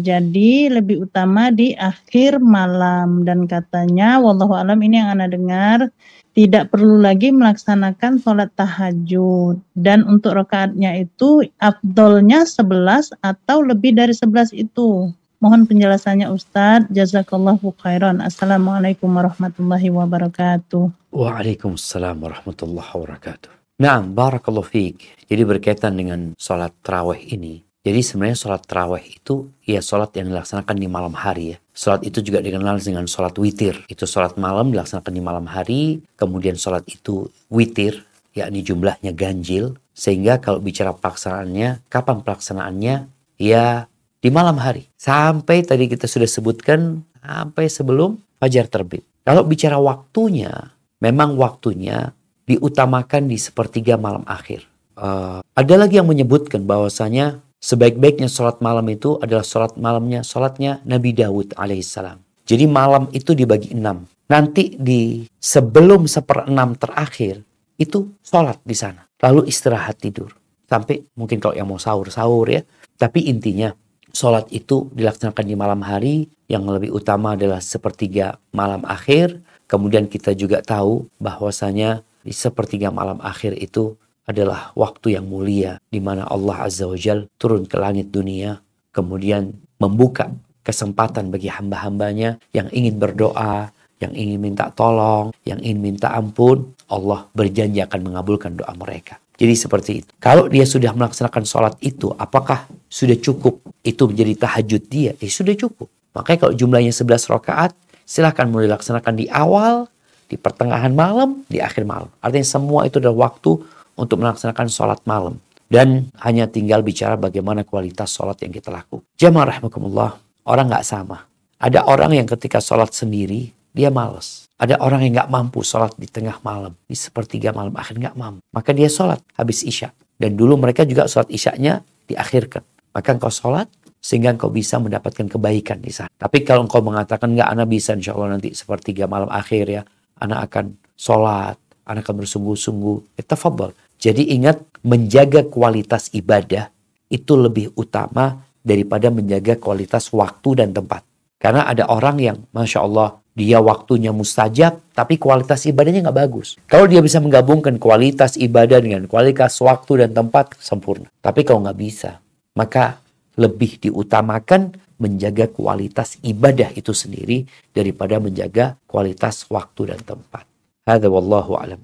Jadi 0.03 0.67
lebih 0.67 1.07
utama 1.07 1.55
di 1.55 1.71
akhir 1.79 2.43
malam 2.43 3.23
dan 3.23 3.47
katanya 3.47 4.19
wallahu 4.19 4.59
alam 4.59 4.83
ini 4.83 4.99
yang 4.99 5.15
Anda 5.15 5.31
dengar 5.31 5.87
tidak 6.35 6.75
perlu 6.75 6.99
lagi 6.99 7.31
melaksanakan 7.31 8.19
sholat 8.19 8.51
tahajud 8.59 9.63
dan 9.79 10.03
untuk 10.03 10.35
rakaatnya 10.35 10.99
itu 10.99 11.47
afdolnya 11.63 12.43
11 12.43 13.15
atau 13.23 13.63
lebih 13.63 13.95
dari 13.95 14.17
11 14.19 14.51
itu. 14.51 15.15
Mohon 15.39 15.63
penjelasannya 15.71 16.31
Ustadz. 16.31 16.91
Jazakallahu 16.91 17.75
khairan. 17.79 18.19
Assalamualaikum 18.19 19.11
warahmatullahi 19.11 19.91
wabarakatuh. 19.95 21.15
Waalaikumsalam 21.15 22.19
warahmatullahi 22.19 22.91
wabarakatuh. 22.91 23.51
Nah, 23.83 24.03
barakallahu 24.07 24.67
fiik. 24.67 25.27
Jadi 25.27 25.43
berkaitan 25.43 25.99
dengan 25.99 26.39
sholat 26.39 26.71
terawih 26.87 27.19
ini. 27.31 27.63
Jadi 27.83 27.99
sebenarnya 27.99 28.39
sholat 28.39 28.63
terawih 28.63 29.03
itu 29.03 29.51
ya 29.67 29.83
sholat 29.83 30.15
yang 30.15 30.31
dilaksanakan 30.31 30.77
di 30.79 30.87
malam 30.87 31.19
hari 31.19 31.55
ya. 31.55 31.59
Sholat 31.75 32.07
itu 32.07 32.23
juga 32.23 32.39
dikenal 32.39 32.79
dengan 32.79 33.11
sholat 33.11 33.35
witir. 33.43 33.75
Itu 33.91 34.07
sholat 34.07 34.39
malam 34.39 34.71
dilaksanakan 34.71 35.11
di 35.11 35.23
malam 35.23 35.51
hari. 35.51 35.99
Kemudian 36.15 36.55
sholat 36.55 36.87
itu 36.87 37.27
witir, 37.51 38.07
yakni 38.39 38.63
jumlahnya 38.63 39.11
ganjil. 39.11 39.75
Sehingga 39.99 40.39
kalau 40.39 40.63
bicara 40.63 40.95
pelaksanaannya, 40.95 41.83
kapan 41.91 42.23
pelaksanaannya? 42.23 42.97
Ya 43.43 43.91
di 44.23 44.31
malam 44.31 44.63
hari. 44.63 44.87
Sampai 44.95 45.67
tadi 45.67 45.91
kita 45.91 46.07
sudah 46.07 46.31
sebutkan 46.31 47.03
sampai 47.19 47.67
sebelum 47.67 48.15
fajar 48.39 48.71
terbit. 48.71 49.03
Kalau 49.27 49.43
bicara 49.43 49.83
waktunya, 49.83 50.71
memang 51.03 51.35
waktunya 51.35 52.15
diutamakan 52.47 53.27
di 53.27 53.43
sepertiga 53.43 53.99
malam 53.99 54.23
akhir. 54.31 54.71
Uh, 54.95 55.43
ada 55.59 55.75
lagi 55.75 55.99
yang 55.99 56.07
menyebutkan 56.07 56.63
bahwasanya 56.63 57.43
sebaik-baiknya 57.63 58.27
sholat 58.27 58.59
malam 58.59 58.85
itu 58.91 59.17
adalah 59.23 59.47
sholat 59.47 59.79
malamnya, 59.79 60.27
sholatnya 60.27 60.83
Nabi 60.83 61.15
Dawud 61.15 61.55
alaihissalam. 61.55 62.19
Jadi 62.43 62.67
malam 62.67 63.07
itu 63.15 63.33
dibagi 63.39 63.71
enam. 63.73 64.03
Nanti 64.27 64.75
di 64.75 65.25
sebelum 65.39 66.11
seperenam 66.11 66.75
terakhir 66.75 67.47
itu 67.79 68.11
sholat 68.27 68.59
di 68.67 68.75
sana. 68.75 69.07
Lalu 69.23 69.47
istirahat 69.47 70.03
tidur. 70.03 70.35
Sampai 70.67 71.07
mungkin 71.15 71.39
kalau 71.39 71.55
yang 71.55 71.71
mau 71.71 71.79
sahur-sahur 71.79 72.51
ya. 72.51 72.67
Tapi 72.99 73.31
intinya 73.31 73.71
sholat 74.11 74.51
itu 74.51 74.91
dilaksanakan 74.91 75.45
di 75.47 75.55
malam 75.55 75.81
hari. 75.87 76.27
Yang 76.51 76.65
lebih 76.81 76.91
utama 76.91 77.39
adalah 77.39 77.63
sepertiga 77.63 78.43
malam 78.51 78.83
akhir. 78.83 79.39
Kemudian 79.71 80.11
kita 80.11 80.35
juga 80.35 80.61
tahu 80.61 81.07
bahwasanya 81.23 82.03
di 82.27 82.35
sepertiga 82.35 82.91
malam 82.91 83.23
akhir 83.23 83.55
itu 83.59 83.95
adalah 84.29 84.71
waktu 84.79 85.19
yang 85.19 85.27
mulia 85.27 85.83
di 85.91 85.99
mana 85.99 86.27
Allah 86.31 86.67
Azza 86.67 86.87
wa 86.87 86.99
Jal 86.99 87.27
turun 87.39 87.67
ke 87.67 87.77
langit 87.79 88.15
dunia 88.15 88.63
kemudian 88.95 89.51
membuka 89.83 90.31
kesempatan 90.63 91.35
bagi 91.35 91.51
hamba-hambanya 91.51 92.39
yang 92.55 92.71
ingin 92.71 93.03
berdoa, 93.03 93.75
yang 93.99 94.15
ingin 94.15 94.39
minta 94.39 94.71
tolong, 94.71 95.35
yang 95.43 95.59
ingin 95.59 95.81
minta 95.83 96.15
ampun, 96.15 96.71
Allah 96.87 97.27
berjanji 97.35 97.83
akan 97.83 98.01
mengabulkan 98.13 98.55
doa 98.55 98.71
mereka. 98.79 99.19
Jadi 99.35 99.55
seperti 99.59 99.91
itu. 100.05 100.11
Kalau 100.23 100.47
dia 100.47 100.63
sudah 100.63 100.95
melaksanakan 100.95 101.43
sholat 101.43 101.75
itu, 101.83 102.15
apakah 102.15 102.71
sudah 102.87 103.19
cukup 103.19 103.59
itu 103.83 104.07
menjadi 104.07 104.47
tahajud 104.47 104.83
dia? 104.87 105.19
Eh 105.19 105.27
sudah 105.27 105.57
cukup. 105.59 105.91
Makanya 106.15 106.47
kalau 106.47 106.55
jumlahnya 106.55 106.95
11 106.95 107.27
rakaat, 107.27 107.73
silahkan 108.07 108.47
mulai 108.47 108.71
dilaksanakan 108.71 109.15
di 109.19 109.27
awal, 109.33 109.91
di 110.31 110.37
pertengahan 110.39 110.93
malam, 110.95 111.43
di 111.51 111.59
akhir 111.59 111.83
malam. 111.89 112.13
Artinya 112.23 112.47
semua 112.47 112.87
itu 112.87 113.03
adalah 113.03 113.33
waktu 113.33 113.59
untuk 114.03 114.19
melaksanakan 114.19 114.67
sholat 114.67 114.99
malam. 115.07 115.39
Dan 115.71 116.11
hanya 116.21 116.51
tinggal 116.51 116.83
bicara 116.83 117.15
bagaimana 117.17 117.63
kualitas 117.63 118.13
sholat 118.13 118.37
yang 118.43 118.53
kita 118.53 118.69
lakukan. 118.69 119.07
Jamaah 119.17 119.57
rahmatullah, 119.57 120.11
orang 120.45 120.67
nggak 120.69 120.85
sama. 120.85 121.25
Ada 121.63 121.87
orang 121.87 122.13
yang 122.19 122.27
ketika 122.27 122.59
sholat 122.59 122.91
sendiri, 122.91 123.55
dia 123.71 123.89
males. 123.89 124.51
Ada 124.61 124.83
orang 124.83 125.07
yang 125.07 125.17
nggak 125.17 125.31
mampu 125.33 125.65
sholat 125.65 125.97
di 125.97 126.11
tengah 126.11 126.43
malam, 126.45 126.77
di 126.85 126.93
sepertiga 126.93 127.57
malam 127.57 127.73
akhir 127.79 127.97
nggak 127.97 128.17
mampu. 128.19 128.43
Maka 128.53 128.75
dia 128.77 128.91
sholat 128.91 129.23
habis 129.39 129.65
isya. 129.65 129.95
Dan 130.19 130.37
dulu 130.37 130.61
mereka 130.61 130.85
juga 130.85 131.09
sholat 131.09 131.33
isyaknya 131.33 131.81
diakhirkan. 132.05 132.63
Maka 132.93 133.17
engkau 133.17 133.33
sholat 133.33 133.67
sehingga 134.03 134.35
engkau 134.35 134.53
bisa 134.53 134.77
mendapatkan 134.77 135.25
kebaikan 135.31 135.81
di 135.81 135.95
sana. 135.95 136.11
Tapi 136.13 136.45
kalau 136.45 136.69
engkau 136.69 136.85
mengatakan 136.85 137.33
nggak, 137.33 137.49
anak 137.49 137.67
bisa 137.71 137.97
insya 137.97 138.13
Allah 138.13 138.37
nanti 138.37 138.53
sepertiga 138.53 139.09
malam 139.09 139.31
akhir 139.33 139.65
ya, 139.71 139.83
anak 140.21 140.53
akan 140.53 140.77
sholat, 140.99 141.57
anak 141.87 142.03
akan 142.07 142.23
bersungguh-sungguh. 142.23 143.19
Itafabal. 143.19 143.73
Jadi 144.03 144.35
ingat 144.35 144.83
menjaga 144.83 145.47
kualitas 145.47 146.11
ibadah 146.11 146.75
itu 147.07 147.39
lebih 147.39 147.71
utama 147.79 148.43
daripada 148.59 149.15
menjaga 149.15 149.55
kualitas 149.63 150.11
waktu 150.11 150.59
dan 150.59 150.75
tempat. 150.75 151.07
Karena 151.39 151.71
ada 151.71 151.87
orang 151.87 152.19
yang 152.19 152.39
Masya 152.51 152.83
Allah 152.83 153.23
dia 153.33 153.63
waktunya 153.63 154.11
mustajab 154.11 154.83
tapi 154.91 155.23
kualitas 155.23 155.63
ibadahnya 155.71 156.11
nggak 156.11 156.19
bagus. 156.19 156.59
Kalau 156.67 156.91
dia 156.91 156.99
bisa 156.99 157.23
menggabungkan 157.23 157.79
kualitas 157.79 158.35
ibadah 158.35 158.83
dengan 158.83 159.07
kualitas 159.07 159.55
waktu 159.63 160.07
dan 160.07 160.11
tempat 160.19 160.59
sempurna. 160.59 161.07
Tapi 161.23 161.47
kalau 161.47 161.63
nggak 161.63 161.79
bisa 161.79 162.19
maka 162.59 162.99
lebih 163.39 163.81
diutamakan 163.81 164.77
menjaga 165.01 165.49
kualitas 165.51 166.21
ibadah 166.23 166.71
itu 166.75 166.93
sendiri 166.95 167.49
daripada 167.73 168.19
menjaga 168.19 168.79
kualitas 168.87 169.47
waktu 169.49 169.95
dan 169.95 170.01
tempat. 170.03 170.45
Hada 170.87 171.07
wallahu 171.07 171.55
alam 171.55 171.81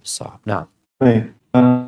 Nah. 0.47 0.67
Baik. 0.99 1.31
Uh, 1.55 1.88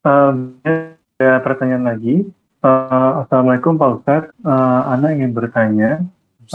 Uh, 0.00 0.56
ada 0.64 1.44
pertanyaan 1.44 1.84
lagi. 1.84 2.24
Uh, 2.64 3.24
Assalamualaikum 3.24 3.76
Pak 3.76 3.90
Ustadz. 4.00 4.32
Uh, 4.40 4.80
Ana 4.88 5.12
ingin 5.12 5.36
bertanya, 5.36 6.00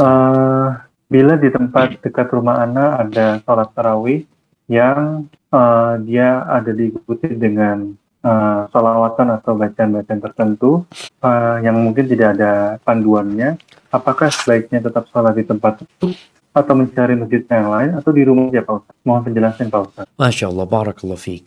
uh, 0.01 0.81
bila 1.05 1.37
di 1.37 1.53
tempat 1.53 2.01
dekat 2.01 2.33
rumah 2.33 2.65
Ana 2.65 3.05
ada 3.05 3.37
sholat 3.45 3.69
tarawih 3.77 4.25
yang 4.65 5.29
uh, 5.53 5.93
dia 6.01 6.41
ada 6.49 6.73
diikuti 6.73 7.29
dengan 7.37 7.93
uh, 8.25 8.65
sholawatan 8.73 9.37
atau 9.37 9.53
bacaan-bacaan 9.53 10.21
tertentu 10.25 10.89
uh, 11.21 11.61
yang 11.61 11.77
mungkin 11.77 12.09
tidak 12.09 12.41
ada 12.41 12.81
panduannya, 12.81 13.61
apakah 13.93 14.33
sebaiknya 14.33 14.89
tetap 14.89 15.05
sholat 15.13 15.37
di 15.37 15.45
tempat 15.45 15.85
itu 15.85 16.17
atau 16.49 16.73
mencari 16.73 17.13
masjid 17.13 17.45
yang 17.45 17.69
lain 17.69 17.91
atau 17.93 18.09
di 18.09 18.25
rumah 18.25 18.49
ya 18.49 18.65
Pak 18.65 18.73
Ustadz? 18.81 19.05
Mohon 19.05 19.21
penjelasan 19.29 19.69
Pak 19.69 19.81
Ustadz. 19.85 20.09
Masya 20.17 20.49
Allah, 20.49 20.65
barakallah 20.65 21.19
fiqh. 21.21 21.45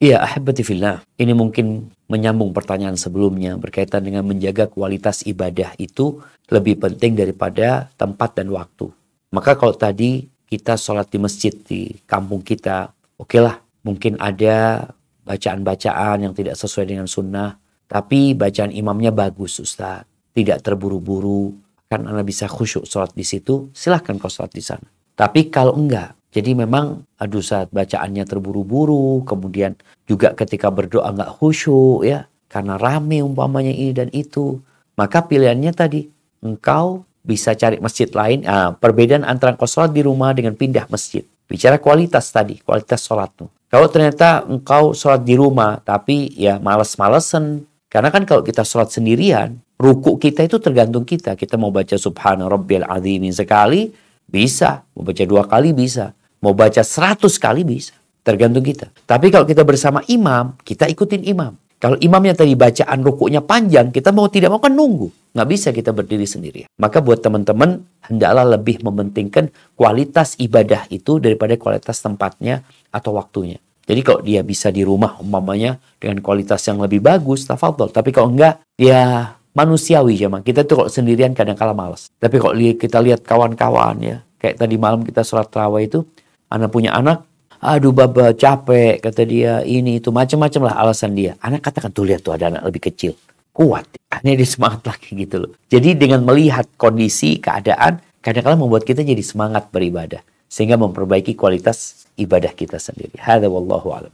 Iya, 0.00 0.24
ahibati 0.24 0.64
fillah. 0.64 1.04
Ini 1.20 1.36
mungkin 1.36 1.92
menyambung 2.08 2.56
pertanyaan 2.56 2.96
sebelumnya 2.96 3.60
berkaitan 3.60 4.00
dengan 4.00 4.24
menjaga 4.24 4.64
kualitas 4.64 5.20
ibadah 5.28 5.76
itu 5.76 6.24
lebih 6.48 6.80
penting 6.80 7.20
daripada 7.20 7.92
tempat 8.00 8.32
dan 8.40 8.48
waktu. 8.48 8.88
Maka 9.28 9.60
kalau 9.60 9.76
tadi 9.76 10.24
kita 10.48 10.80
sholat 10.80 11.12
di 11.12 11.20
masjid 11.20 11.52
di 11.52 12.00
kampung 12.08 12.40
kita, 12.40 12.96
oke 13.20 13.28
okay 13.28 13.44
lah, 13.44 13.60
mungkin 13.84 14.16
ada 14.16 14.88
bacaan-bacaan 15.28 16.24
yang 16.24 16.32
tidak 16.32 16.56
sesuai 16.56 16.88
dengan 16.88 17.04
sunnah, 17.04 17.60
tapi 17.84 18.32
bacaan 18.32 18.72
imamnya 18.72 19.12
bagus 19.12 19.60
Ustaz. 19.60 20.08
Tidak 20.32 20.64
terburu-buru, 20.64 21.52
kan 21.92 22.08
Anda 22.08 22.24
bisa 22.24 22.48
khusyuk 22.48 22.88
sholat 22.88 23.12
di 23.12 23.26
situ, 23.26 23.68
silahkan 23.76 24.16
kau 24.16 24.32
sholat 24.32 24.56
di 24.56 24.64
sana. 24.64 24.88
Tapi 25.12 25.52
kalau 25.52 25.76
enggak, 25.76 26.16
jadi 26.30 26.54
memang 26.54 27.02
aduh 27.18 27.42
saat 27.42 27.74
bacaannya 27.74 28.22
terburu-buru, 28.22 29.26
kemudian 29.26 29.74
juga 30.06 30.30
ketika 30.38 30.70
berdoa 30.70 31.10
nggak 31.10 31.42
khusyuk 31.42 32.06
ya, 32.06 32.30
karena 32.46 32.78
rame 32.78 33.18
umpamanya 33.22 33.74
ini 33.74 33.90
dan 33.90 34.08
itu. 34.14 34.62
Maka 34.94 35.26
pilihannya 35.26 35.74
tadi, 35.74 36.06
engkau 36.38 37.02
bisa 37.26 37.58
cari 37.58 37.82
masjid 37.82 38.06
lain. 38.10 38.46
Ah, 38.46 38.70
perbedaan 38.78 39.26
antara 39.26 39.58
engkau 39.58 39.66
sholat 39.66 39.90
di 39.90 40.06
rumah 40.06 40.30
dengan 40.30 40.54
pindah 40.54 40.86
masjid. 40.86 41.26
Bicara 41.50 41.82
kualitas 41.82 42.30
tadi, 42.30 42.62
kualitas 42.62 43.02
sholatmu. 43.02 43.50
Kalau 43.66 43.86
ternyata 43.90 44.46
engkau 44.46 44.94
sholat 44.94 45.26
di 45.26 45.34
rumah, 45.34 45.82
tapi 45.82 46.30
ya 46.38 46.62
males-malesan. 46.62 47.66
Karena 47.90 48.14
kan 48.14 48.22
kalau 48.22 48.46
kita 48.46 48.62
sholat 48.62 48.94
sendirian, 48.94 49.58
ruku 49.74 50.14
kita 50.14 50.46
itu 50.46 50.62
tergantung 50.62 51.02
kita. 51.02 51.34
Kita 51.34 51.58
mau 51.58 51.74
baca 51.74 51.98
subhana 51.98 52.46
rabbil 52.46 52.86
azimin 52.86 53.34
sekali, 53.34 53.90
bisa. 54.30 54.86
Mau 54.94 55.02
baca 55.02 55.22
dua 55.26 55.42
kali 55.50 55.74
bisa. 55.74 56.14
Mau 56.40 56.56
baca 56.56 56.80
seratus 56.80 57.36
kali 57.36 57.64
bisa. 57.64 57.92
Tergantung 58.20 58.64
kita. 58.64 58.92
Tapi 59.08 59.32
kalau 59.32 59.48
kita 59.48 59.64
bersama 59.64 60.04
imam, 60.08 60.56
kita 60.60 60.88
ikutin 60.88 61.24
imam. 61.24 61.56
Kalau 61.80 61.96
imamnya 61.96 62.36
tadi 62.36 62.52
bacaan 62.52 63.00
rukuknya 63.00 63.40
panjang, 63.40 63.88
kita 63.88 64.12
mau 64.12 64.28
tidak 64.28 64.52
mau 64.52 64.60
kan 64.60 64.76
nunggu. 64.76 65.08
Nggak 65.32 65.48
bisa 65.48 65.68
kita 65.72 65.96
berdiri 65.96 66.28
sendiri. 66.28 66.60
Maka 66.76 67.00
buat 67.00 67.24
teman-teman, 67.24 67.80
hendaklah 68.04 68.44
lebih 68.44 68.84
mementingkan 68.84 69.48
kualitas 69.80 70.36
ibadah 70.36 70.84
itu 70.92 71.16
daripada 71.16 71.56
kualitas 71.56 72.04
tempatnya 72.04 72.60
atau 72.92 73.16
waktunya. 73.16 73.56
Jadi 73.88 74.00
kalau 74.04 74.20
dia 74.20 74.44
bisa 74.44 74.68
di 74.68 74.84
rumah 74.84 75.16
umpamanya 75.24 75.80
dengan 75.96 76.20
kualitas 76.20 76.60
yang 76.68 76.84
lebih 76.84 77.00
bagus, 77.00 77.48
tafadhol. 77.48 77.88
Tapi 77.88 78.12
kalau 78.12 78.28
enggak, 78.28 78.60
ya 78.76 79.34
manusiawi 79.56 80.20
ya 80.20 80.28
Kita 80.44 80.68
tuh 80.68 80.84
kalau 80.84 80.90
sendirian 80.92 81.32
kadang 81.32 81.56
kala 81.56 81.72
malas. 81.72 82.12
Tapi 82.20 82.36
kalau 82.36 82.54
kita 82.54 83.00
lihat 83.00 83.24
kawan-kawan 83.24 83.96
ya, 84.04 84.16
kayak 84.36 84.60
tadi 84.60 84.76
malam 84.76 85.00
kita 85.00 85.24
sholat 85.24 85.48
terawih 85.48 85.88
itu, 85.88 86.04
Anak 86.50 86.74
punya 86.74 86.90
anak, 86.98 87.22
aduh 87.62 87.94
baba 87.94 88.34
capek, 88.34 88.98
kata 88.98 89.22
dia, 89.22 89.62
ini 89.62 90.02
itu, 90.02 90.10
macam-macam 90.10 90.66
lah 90.66 90.74
alasan 90.82 91.14
dia. 91.14 91.38
Anak 91.38 91.62
katakan, 91.62 91.94
tuh 91.94 92.10
lihat 92.10 92.26
tuh 92.26 92.34
ada 92.34 92.50
anak 92.50 92.66
lebih 92.66 92.90
kecil. 92.90 93.14
Kuat. 93.54 93.86
Ini 94.10 94.34
dia 94.34 94.48
semangat 94.48 94.82
lagi 94.90 95.14
gitu 95.14 95.46
loh. 95.46 95.52
Jadi 95.70 95.94
dengan 95.94 96.26
melihat 96.26 96.66
kondisi, 96.74 97.38
keadaan, 97.38 98.02
kadang-kadang 98.18 98.66
membuat 98.66 98.82
kita 98.82 99.06
jadi 99.06 99.22
semangat 99.22 99.70
beribadah. 99.70 100.20
Sehingga 100.50 100.74
memperbaiki 100.74 101.38
kualitas 101.38 102.10
ibadah 102.18 102.50
kita 102.50 102.82
sendiri. 102.82 103.14
Hada 103.22 103.46
wallahu 103.46 103.94
a'lam 103.94 104.10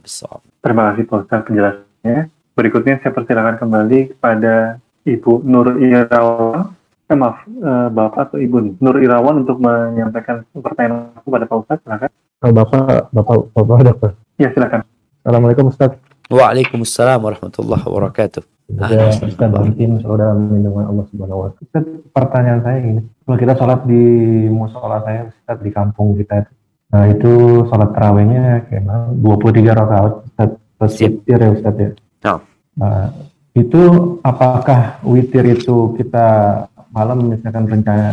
Terima 0.61 0.93
kasih 0.93 1.03
Pak 1.09 1.17
Ustaz 1.25 1.41
penjelasannya. 1.49 2.29
Berikutnya 2.53 3.01
saya 3.01 3.13
persilakan 3.13 3.57
kembali 3.57 3.99
kepada 4.13 4.77
Ibu 5.05 5.45
Nur 5.45 5.77
Irawan 5.77 6.73
eh, 7.07 7.17
maaf 7.17 7.41
eh, 7.47 7.87
Bapak 7.89 8.31
atau 8.31 8.37
Ibu 8.37 8.81
Nur 8.83 8.97
Irawan 8.99 9.45
untuk 9.45 9.57
menyampaikan 9.63 10.43
pertanyaan 10.51 11.15
kepada 11.23 11.45
Pak 11.47 11.57
Ustadz 11.63 11.83
silakan. 11.85 12.11
Oh, 12.37 12.53
Bapak 12.53 13.09
Bapak 13.09 13.49
Bapak 13.49 13.81
dokter. 13.81 14.11
Ya 14.37 14.53
silakan. 14.53 14.85
Assalamualaikum 15.25 15.73
Ustaz. 15.73 15.97
Waalaikumsalam 16.29 17.17
warahmatullahi 17.17 17.81
wabarakatuh. 17.81 18.45
Semoga 18.69 19.09
Ustaz 19.09 19.41
dalam 19.41 19.73
lindungan 20.53 20.85
Allah 20.85 21.05
Subhanahu 21.09 21.39
wa 21.41 21.49
taala. 21.49 21.97
pertanyaan 22.13 22.61
saya 22.61 22.77
ini, 22.85 23.01
kalau 23.25 23.37
kita 23.41 23.53
sholat 23.57 23.79
di 23.89 24.03
musola 24.53 25.01
saya 25.01 25.33
Ustaz 25.33 25.57
di 25.65 25.71
kampung 25.73 26.13
kita 26.13 26.45
itu, 26.45 26.51
nah 26.93 27.03
itu 27.09 27.31
sholat 27.73 27.89
terawihnya 27.97 28.69
kayak 28.69 28.85
23 29.17 29.73
rakaat 29.73 30.13
Ustaz, 30.29 30.49
Ustaz 30.77 30.93
witir 31.01 31.39
ya 31.41 31.49
Ustaz 31.57 31.73
ya. 31.73 31.89
Oh. 32.29 32.39
Nah, 32.77 33.17
itu 33.57 33.81
apakah 34.21 35.01
witir 35.09 35.57
itu 35.57 35.97
kita 35.97 36.25
malam 36.93 37.33
misalkan 37.33 37.65
rencana 37.65 38.09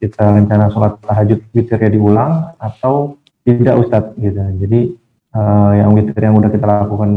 kita 0.00 0.24
rencana 0.32 0.64
sholat 0.72 0.96
tahajud 1.04 1.44
witirnya 1.52 1.92
diulang 1.92 2.56
atau 2.56 3.20
tidak 3.46 3.74
Ustadz 3.78 4.18
gitu. 4.18 4.34
Jadi 4.34 4.80
uh, 5.30 5.72
yang 5.78 5.94
witir 5.94 6.18
yang 6.18 6.34
udah 6.34 6.50
kita 6.50 6.66
lakukan 6.66 7.10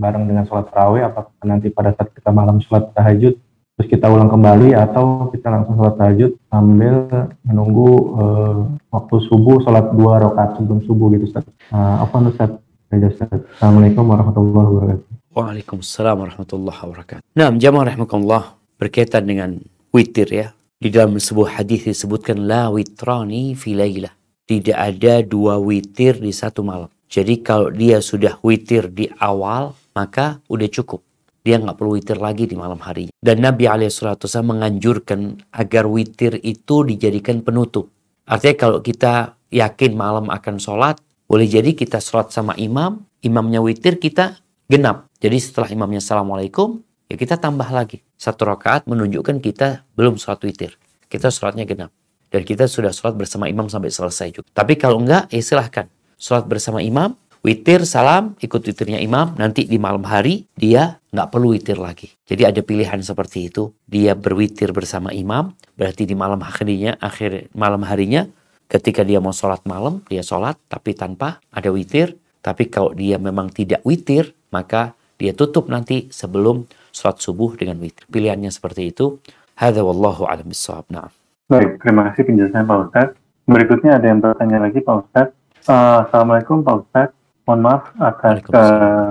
bareng 0.00 0.24
dengan 0.24 0.48
sholat 0.48 0.72
tarawih 0.72 1.04
apakah 1.04 1.30
nanti 1.44 1.68
pada 1.68 1.92
saat 1.92 2.08
kita 2.16 2.32
malam 2.32 2.56
sholat 2.64 2.88
tahajud 2.96 3.36
terus 3.74 3.88
kita 3.90 4.06
ulang 4.06 4.30
kembali 4.30 4.70
atau 4.72 5.34
kita 5.34 5.50
langsung 5.50 5.74
sholat 5.74 5.98
tahajud 5.98 6.30
sambil 6.48 6.94
menunggu 7.42 7.88
uh, 8.16 8.58
waktu 8.94 9.14
subuh 9.28 9.60
sholat 9.66 9.92
dua 9.92 10.22
rakaat 10.24 10.56
sebelum 10.56 10.80
subuh 10.88 11.12
gitu 11.12 11.28
Ustaz. 11.28 11.44
Uh, 11.68 12.00
apa 12.00 12.16
Ustaz? 12.30 12.50
Assalamualaikum 12.94 14.06
warahmatullahi 14.06 14.66
wabarakatuh. 14.70 15.10
Waalaikumsalam 15.34 16.14
warahmatullahi 16.14 16.78
wabarakatuh. 16.78 17.22
Nah, 17.34 17.50
jamaah 17.50 17.90
rahimakumullah 17.90 18.54
berkaitan 18.78 19.26
dengan 19.26 19.58
witir 19.90 20.30
ya. 20.30 20.54
Di 20.78 20.94
dalam 20.94 21.18
sebuah 21.18 21.58
hadis 21.58 21.90
disebutkan 21.90 22.46
la 22.46 22.70
witrani 22.70 23.58
fi 23.58 23.74
lailah. 23.74 24.14
Tidak 24.44 24.76
ada 24.76 25.24
dua 25.24 25.56
witir 25.56 26.20
di 26.20 26.28
satu 26.28 26.60
malam. 26.60 26.92
Jadi 27.08 27.40
kalau 27.40 27.72
dia 27.72 28.04
sudah 28.04 28.36
witir 28.44 28.92
di 28.92 29.08
awal, 29.16 29.72
maka 29.96 30.44
udah 30.52 30.68
cukup. 30.68 31.00
Dia 31.44 31.60
nggak 31.60 31.76
perlu 31.76 31.96
witir 31.96 32.20
lagi 32.20 32.44
di 32.44 32.56
malam 32.56 32.80
hari. 32.80 33.08
Dan 33.20 33.40
Nabi 33.40 33.68
SAW 33.88 34.20
menganjurkan 34.44 35.40
agar 35.52 35.88
witir 35.88 36.40
itu 36.44 36.84
dijadikan 36.84 37.40
penutup. 37.40 37.88
Artinya 38.24 38.56
kalau 38.56 38.78
kita 38.84 39.36
yakin 39.52 39.92
malam 39.96 40.32
akan 40.32 40.56
sholat, 40.60 41.00
boleh 41.24 41.48
jadi 41.48 41.72
kita 41.72 42.00
sholat 42.00 42.32
sama 42.32 42.52
imam, 42.60 43.04
imamnya 43.24 43.64
witir, 43.64 43.96
kita 43.96 44.40
genap. 44.68 45.08
Jadi 45.20 45.40
setelah 45.40 45.72
imamnya 45.72 46.00
Assalamualaikum, 46.04 46.84
ya 47.08 47.16
kita 47.16 47.40
tambah 47.40 47.68
lagi. 47.72 48.04
Satu 48.16 48.44
rakaat 48.44 48.84
menunjukkan 48.88 49.40
kita 49.40 49.88
belum 49.96 50.20
sholat 50.20 50.40
witir. 50.44 50.76
Kita 51.08 51.32
sholatnya 51.32 51.64
genap. 51.64 51.92
Dan 52.34 52.42
kita 52.42 52.66
sudah 52.66 52.90
sholat 52.90 53.14
bersama 53.14 53.46
imam 53.46 53.70
sampai 53.70 53.94
selesai 53.94 54.34
juga. 54.34 54.50
Tapi 54.50 54.74
kalau 54.74 54.98
enggak, 54.98 55.30
ya 55.30 55.38
silahkan. 55.38 55.86
Sholat 56.18 56.50
bersama 56.50 56.82
imam, 56.82 57.14
witir, 57.46 57.86
salam, 57.86 58.34
ikut 58.42 58.58
witirnya 58.58 58.98
imam. 58.98 59.38
Nanti 59.38 59.70
di 59.70 59.78
malam 59.78 60.02
hari, 60.02 60.42
dia 60.58 60.98
nggak 61.14 61.30
perlu 61.30 61.54
witir 61.54 61.78
lagi. 61.78 62.10
Jadi 62.26 62.42
ada 62.42 62.58
pilihan 62.58 62.98
seperti 63.06 63.54
itu. 63.54 63.70
Dia 63.86 64.18
berwitir 64.18 64.74
bersama 64.74 65.14
imam, 65.14 65.54
berarti 65.78 66.10
di 66.10 66.18
malam 66.18 66.42
harinya, 66.42 66.98
akhir 66.98 67.54
malam 67.54 67.86
harinya, 67.86 68.26
ketika 68.66 69.06
dia 69.06 69.22
mau 69.22 69.30
sholat 69.30 69.62
malam, 69.62 70.02
dia 70.10 70.26
sholat, 70.26 70.58
tapi 70.66 70.98
tanpa 70.98 71.38
ada 71.54 71.70
witir. 71.70 72.18
Tapi 72.42 72.66
kalau 72.66 72.98
dia 72.98 73.14
memang 73.14 73.46
tidak 73.54 73.86
witir, 73.86 74.34
maka 74.50 74.98
dia 75.22 75.30
tutup 75.38 75.70
nanti 75.70 76.10
sebelum 76.10 76.66
sholat 76.90 77.22
subuh 77.22 77.54
dengan 77.54 77.78
witir. 77.78 78.10
Pilihannya 78.10 78.50
seperti 78.50 78.90
itu. 78.90 79.22
Hadza 79.54 79.86
wallahu 79.86 80.26
alam 80.26 80.50
bisawab. 80.50 80.90
Nah. 80.90 81.23
Baik, 81.44 81.76
terima 81.84 82.08
kasih 82.08 82.24
penjelasan 82.24 82.64
Pak 82.64 82.78
Ustadz. 82.88 83.16
Berikutnya 83.44 84.00
ada 84.00 84.06
yang 84.08 84.24
bertanya 84.24 84.64
lagi 84.64 84.80
Pak 84.80 84.96
Ustadz. 84.96 85.36
Uh, 85.68 86.08
Assalamualaikum 86.08 86.64
Pak 86.64 86.76
Ustadz. 86.80 87.16
Mohon 87.44 87.60
maaf 87.60 87.84
atas 88.00 88.40
ke 88.48 88.64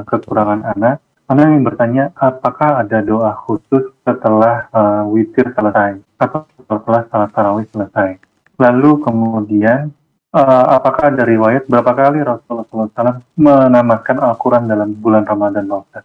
kekurangan 0.09 0.65
anak. 0.73 0.97
Anak 1.29 1.45
yang 1.53 1.61
bertanya, 1.61 2.03
apakah 2.17 2.81
ada 2.81 3.05
doa 3.05 3.38
khusus 3.38 3.86
setelah 4.01 4.65
uh, 4.73 5.05
witir 5.13 5.45
selesai 5.53 6.01
atau 6.17 6.49
setelah 6.57 7.05
salat 7.13 7.29
tarawih 7.38 7.69
selesai? 7.69 8.17
Lalu 8.57 9.05
kemudian 9.05 9.93
uh, 10.34 10.65
apakah 10.73 11.13
ada 11.13 11.29
riwayat 11.29 11.69
berapa 11.69 11.93
kali 11.93 12.25
Rasulullah 12.25 12.65
SAW 12.65 13.21
menamakan 13.38 14.17
Al-Quran 14.17 14.65
dalam 14.65 14.89
bulan 14.97 15.21
Ramadan 15.21 15.69
Pak 15.69 15.79
Ustaz? 15.86 16.03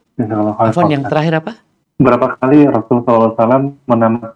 Afwan 0.61 0.93
yang 0.93 1.09
terakhir 1.09 1.41
apa? 1.41 1.68
Berapa 1.99 2.39
kali 2.39 2.63
Rasulullah 2.71 3.35
SAW 3.35 3.75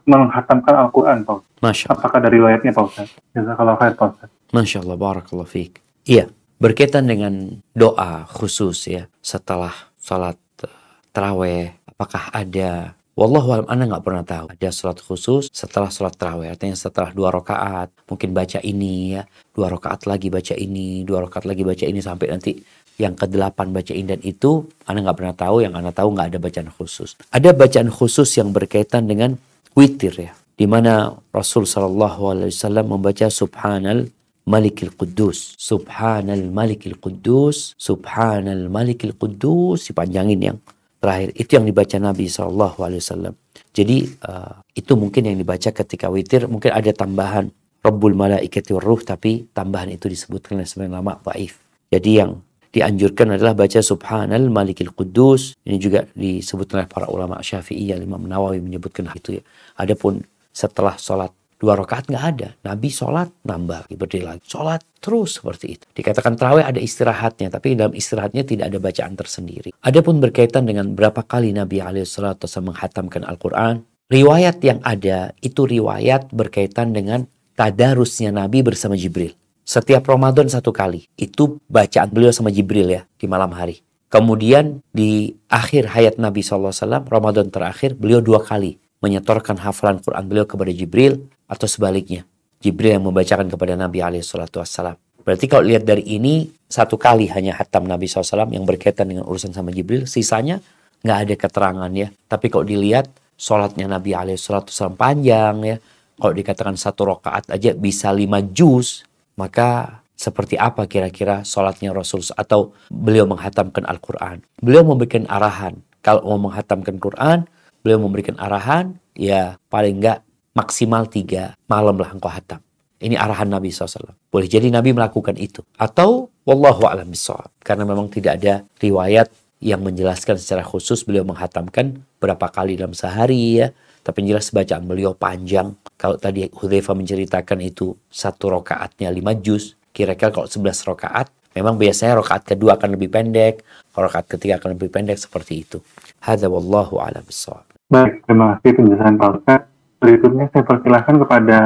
menghatamkan 0.02 0.74
Al-Quran 0.82 1.22
Pak? 1.22 1.38
Masya 1.62 1.94
Allah. 1.94 1.94
Apakah 1.94 2.16
ada 2.18 2.28
riwayatnya 2.34 2.74
Pak 2.74 2.84
Ustaz? 2.90 3.08
Jazakallah 3.30 3.78
khair 3.78 3.94
Pak 3.94 4.06
Ustaz. 4.18 4.28
Masya 4.50 4.78
Allah, 4.82 4.96
Barakallah 4.98 5.46
fiqh. 5.46 5.78
Iya, 6.02 6.26
berkaitan 6.58 7.06
dengan 7.06 7.62
doa 7.70 8.26
khusus 8.26 8.90
ya 8.90 9.06
setelah 9.22 9.70
sholat 10.02 10.34
uh, 10.66 10.74
terawih, 11.14 11.70
apakah 11.86 12.34
ada 12.34 12.98
Wallahu 13.12 13.48
alam, 13.52 13.66
anda 13.68 13.84
nggak 13.92 14.04
pernah 14.08 14.24
tahu. 14.24 14.56
Ada 14.56 14.72
sholat 14.72 14.98
khusus 15.04 15.52
setelah 15.52 15.92
sholat 15.92 16.16
terawih. 16.16 16.48
Artinya 16.48 16.72
setelah 16.72 17.12
dua 17.12 17.28
rakaat, 17.28 17.92
mungkin 18.08 18.32
baca 18.32 18.56
ini 18.64 19.20
ya. 19.20 19.28
Dua 19.52 19.68
rakaat 19.68 20.08
lagi 20.08 20.32
baca 20.32 20.56
ini, 20.56 21.04
dua 21.04 21.28
rakaat 21.28 21.44
lagi 21.44 21.60
baca 21.60 21.84
ini 21.84 22.00
sampai 22.00 22.32
nanti 22.32 22.56
yang 23.00 23.16
ke 23.16 23.24
delapan 23.28 23.72
baca 23.72 23.92
ini 23.92 24.16
dan 24.16 24.20
itu 24.20 24.68
anda 24.84 25.04
nggak 25.08 25.18
pernah 25.18 25.36
tahu. 25.36 25.56
Yang 25.64 25.72
anda 25.78 25.92
tahu 25.92 26.08
nggak 26.12 26.28
ada 26.32 26.38
bacaan 26.38 26.68
khusus. 26.72 27.16
Ada 27.32 27.50
bacaan 27.56 27.88
khusus 27.88 28.28
yang 28.36 28.52
berkaitan 28.52 29.08
dengan 29.08 29.36
witir 29.72 30.14
ya. 30.16 30.32
Di 30.52 30.68
mana 30.68 31.16
Rasul 31.32 31.64
Wasallam 31.64 32.86
membaca 32.86 33.26
Subhanal 33.32 34.12
Malikil 34.42 34.90
Quddus, 34.92 35.54
Subhanal 35.56 36.50
Malikil 36.50 36.98
Quddus, 36.98 37.78
Subhanal 37.78 38.66
Malikil 38.68 39.14
Quddus, 39.14 39.90
dipanjangin 39.90 40.40
yang 40.42 40.58
terakhir 41.02 41.34
itu 41.34 41.50
yang 41.58 41.66
dibaca 41.66 41.96
Nabi 41.98 42.26
Wasallam. 42.30 43.34
Jadi 43.72 44.04
uh, 44.28 44.60
itu 44.76 44.92
mungkin 44.94 45.32
yang 45.32 45.36
dibaca 45.40 45.72
ketika 45.72 46.12
witir 46.12 46.44
mungkin 46.46 46.76
ada 46.76 46.92
tambahan 46.92 47.48
Rabbul 47.82 48.14
Malaikati 48.14 48.76
Ruh 48.76 49.00
tapi 49.02 49.50
tambahan 49.50 49.90
itu 49.90 50.06
disebutkan 50.06 50.60
oleh 50.60 50.68
sebagian 50.68 50.94
lama 51.00 51.18
baif. 51.18 51.58
Jadi 51.90 52.10
yang 52.22 52.38
dianjurkan 52.72 53.36
adalah 53.36 53.52
baca 53.52 53.78
Subhanal 53.84 54.48
Malikil 54.48 54.90
Quddus. 54.96 55.60
Ini 55.62 55.76
juga 55.76 56.08
disebutkan 56.16 56.82
oleh 56.82 56.90
para 56.90 57.06
ulama 57.12 57.38
Syafi'i, 57.44 57.92
Imam 57.92 58.24
Nawawi 58.24 58.58
menyebutkan 58.64 59.06
itu 59.12 59.38
ya. 59.38 59.42
Adapun 59.76 60.24
setelah 60.50 60.96
sholat 60.96 61.30
dua 61.62 61.78
rakaat 61.78 62.10
nggak 62.10 62.24
ada. 62.34 62.48
Nabi 62.66 62.90
sholat 62.90 63.30
nambah, 63.46 63.86
berdiri 63.94 64.26
lagi. 64.26 64.42
Sholat 64.48 64.82
terus 64.98 65.38
seperti 65.38 65.78
itu. 65.78 65.84
Dikatakan 65.94 66.34
terawih 66.34 66.66
ada 66.66 66.82
istirahatnya, 66.82 67.54
tapi 67.54 67.78
dalam 67.78 67.94
istirahatnya 67.94 68.42
tidak 68.42 68.72
ada 68.72 68.78
bacaan 68.82 69.14
tersendiri. 69.14 69.70
Adapun 69.86 70.18
berkaitan 70.18 70.66
dengan 70.66 70.90
berapa 70.96 71.22
kali 71.22 71.54
Nabi 71.54 71.78
SAW 72.02 72.34
menghatamkan 72.66 73.22
Al-Quran, 73.22 73.86
riwayat 74.10 74.58
yang 74.66 74.82
ada 74.82 75.30
itu 75.38 75.62
riwayat 75.62 76.34
berkaitan 76.34 76.90
dengan 76.90 77.30
tadarusnya 77.54 78.34
Nabi 78.34 78.66
bersama 78.66 78.98
Jibril. 78.98 79.38
Setiap 79.62 80.02
Ramadan 80.10 80.50
satu 80.50 80.74
kali. 80.74 81.06
Itu 81.14 81.62
bacaan 81.70 82.10
beliau 82.10 82.34
sama 82.34 82.50
Jibril 82.50 82.90
ya 82.90 83.02
di 83.18 83.30
malam 83.30 83.54
hari. 83.54 83.80
Kemudian 84.12 84.84
di 84.92 85.32
akhir 85.48 85.88
hayat 85.88 86.20
Nabi 86.20 86.44
SAW, 86.44 87.08
Ramadan 87.08 87.48
terakhir, 87.48 87.96
beliau 87.96 88.20
dua 88.20 88.44
kali 88.44 88.76
menyetorkan 89.00 89.56
hafalan 89.56 89.98
Quran 90.04 90.24
beliau 90.28 90.44
kepada 90.44 90.68
Jibril 90.68 91.26
atau 91.48 91.64
sebaliknya. 91.64 92.28
Jibril 92.62 93.00
yang 93.00 93.08
membacakan 93.08 93.50
kepada 93.50 93.74
Nabi 93.74 93.98
Alaihissalam. 94.04 94.94
Berarti 95.22 95.46
kalau 95.50 95.64
lihat 95.66 95.82
dari 95.82 96.06
ini 96.06 96.50
satu 96.66 96.98
kali 96.98 97.30
hanya 97.30 97.58
hatam 97.58 97.86
Nabi 97.86 98.06
SAW 98.06 98.50
yang 98.50 98.62
berkaitan 98.62 99.10
dengan 99.10 99.26
urusan 99.26 99.50
sama 99.50 99.74
Jibril, 99.74 100.06
sisanya 100.06 100.62
nggak 101.02 101.18
ada 101.26 101.34
keterangan 101.34 101.90
ya. 101.90 102.10
Tapi 102.30 102.46
kalau 102.50 102.62
dilihat 102.66 103.10
sholatnya 103.34 103.90
Nabi 103.90 104.14
Alaihissalam 104.14 104.94
panjang 104.94 105.56
ya, 105.66 105.76
kalau 106.18 106.34
dikatakan 106.36 106.78
satu 106.78 107.16
rakaat 107.16 107.50
aja 107.50 107.74
bisa 107.74 108.14
lima 108.14 108.38
juz, 108.38 109.02
maka 109.38 110.00
seperti 110.14 110.54
apa 110.54 110.86
kira-kira 110.86 111.42
sholatnya 111.42 111.90
Rasul 111.90 112.22
atau 112.38 112.76
beliau 112.86 113.26
menghatamkan 113.26 113.82
Al-Quran. 113.82 114.44
Beliau 114.62 114.86
memberikan 114.86 115.26
arahan. 115.26 115.82
Kalau 116.02 116.22
mau 116.34 116.50
menghatamkan 116.50 116.98
Quran, 116.98 117.46
beliau 117.82 117.98
memberikan 118.02 118.38
arahan, 118.38 118.98
ya 119.14 119.58
paling 119.70 119.98
enggak 120.02 120.22
maksimal 120.54 121.08
tiga 121.08 121.58
malam 121.66 121.98
lah 121.98 122.10
engkau 122.12 122.30
hatam. 122.30 122.62
Ini 123.02 123.18
arahan 123.18 123.50
Nabi 123.50 123.74
SAW. 123.74 124.14
Boleh 124.30 124.46
jadi 124.46 124.70
Nabi 124.70 124.94
melakukan 124.94 125.34
itu. 125.34 125.66
Atau 125.74 126.30
Wallahu 126.46 126.86
a'lam 126.86 127.10
bishawab. 127.10 127.50
Karena 127.58 127.82
memang 127.82 128.06
tidak 128.06 128.38
ada 128.38 128.62
riwayat 128.78 129.26
yang 129.58 129.82
menjelaskan 129.82 130.38
secara 130.38 130.62
khusus 130.62 131.02
beliau 131.02 131.26
menghatamkan 131.26 132.02
berapa 132.22 132.46
kali 132.46 132.78
dalam 132.78 132.94
sehari 132.94 133.58
ya. 133.58 133.74
Tapi 134.06 134.22
jelas 134.22 134.54
bacaan 134.54 134.86
beliau 134.86 135.18
panjang. 135.18 135.74
Kalau 136.02 136.18
tadi 136.18 136.50
Hudhaifa 136.50 136.98
menceritakan 136.98 137.62
itu 137.62 137.94
satu 138.10 138.58
rokaatnya 138.58 139.06
lima 139.14 139.38
juz. 139.38 139.78
Kira-kira 139.94 140.34
kalau 140.34 140.50
sebelas 140.50 140.82
rokaat, 140.82 141.30
memang 141.54 141.78
biasanya 141.78 142.18
rokaat 142.18 142.42
kedua 142.42 142.74
akan 142.74 142.98
lebih 142.98 143.06
pendek. 143.06 143.62
Rokaat 143.94 144.26
ketiga 144.26 144.58
akan 144.58 144.74
lebih 144.74 144.90
pendek 144.90 145.14
seperti 145.14 145.62
itu. 145.62 145.78
Hadza 146.18 146.50
wallahu 146.50 146.98
a'lam 146.98 147.22
bishawab. 147.22 147.62
Baik, 147.86 148.18
terima 148.26 148.58
kasih 148.58 148.70
penjelasan 148.82 149.14
Pak 149.14 149.30
Ustaz. 149.38 149.60
Berikutnya 150.02 150.50
saya 150.50 150.64
persilahkan 150.66 151.14
kepada 151.22 151.58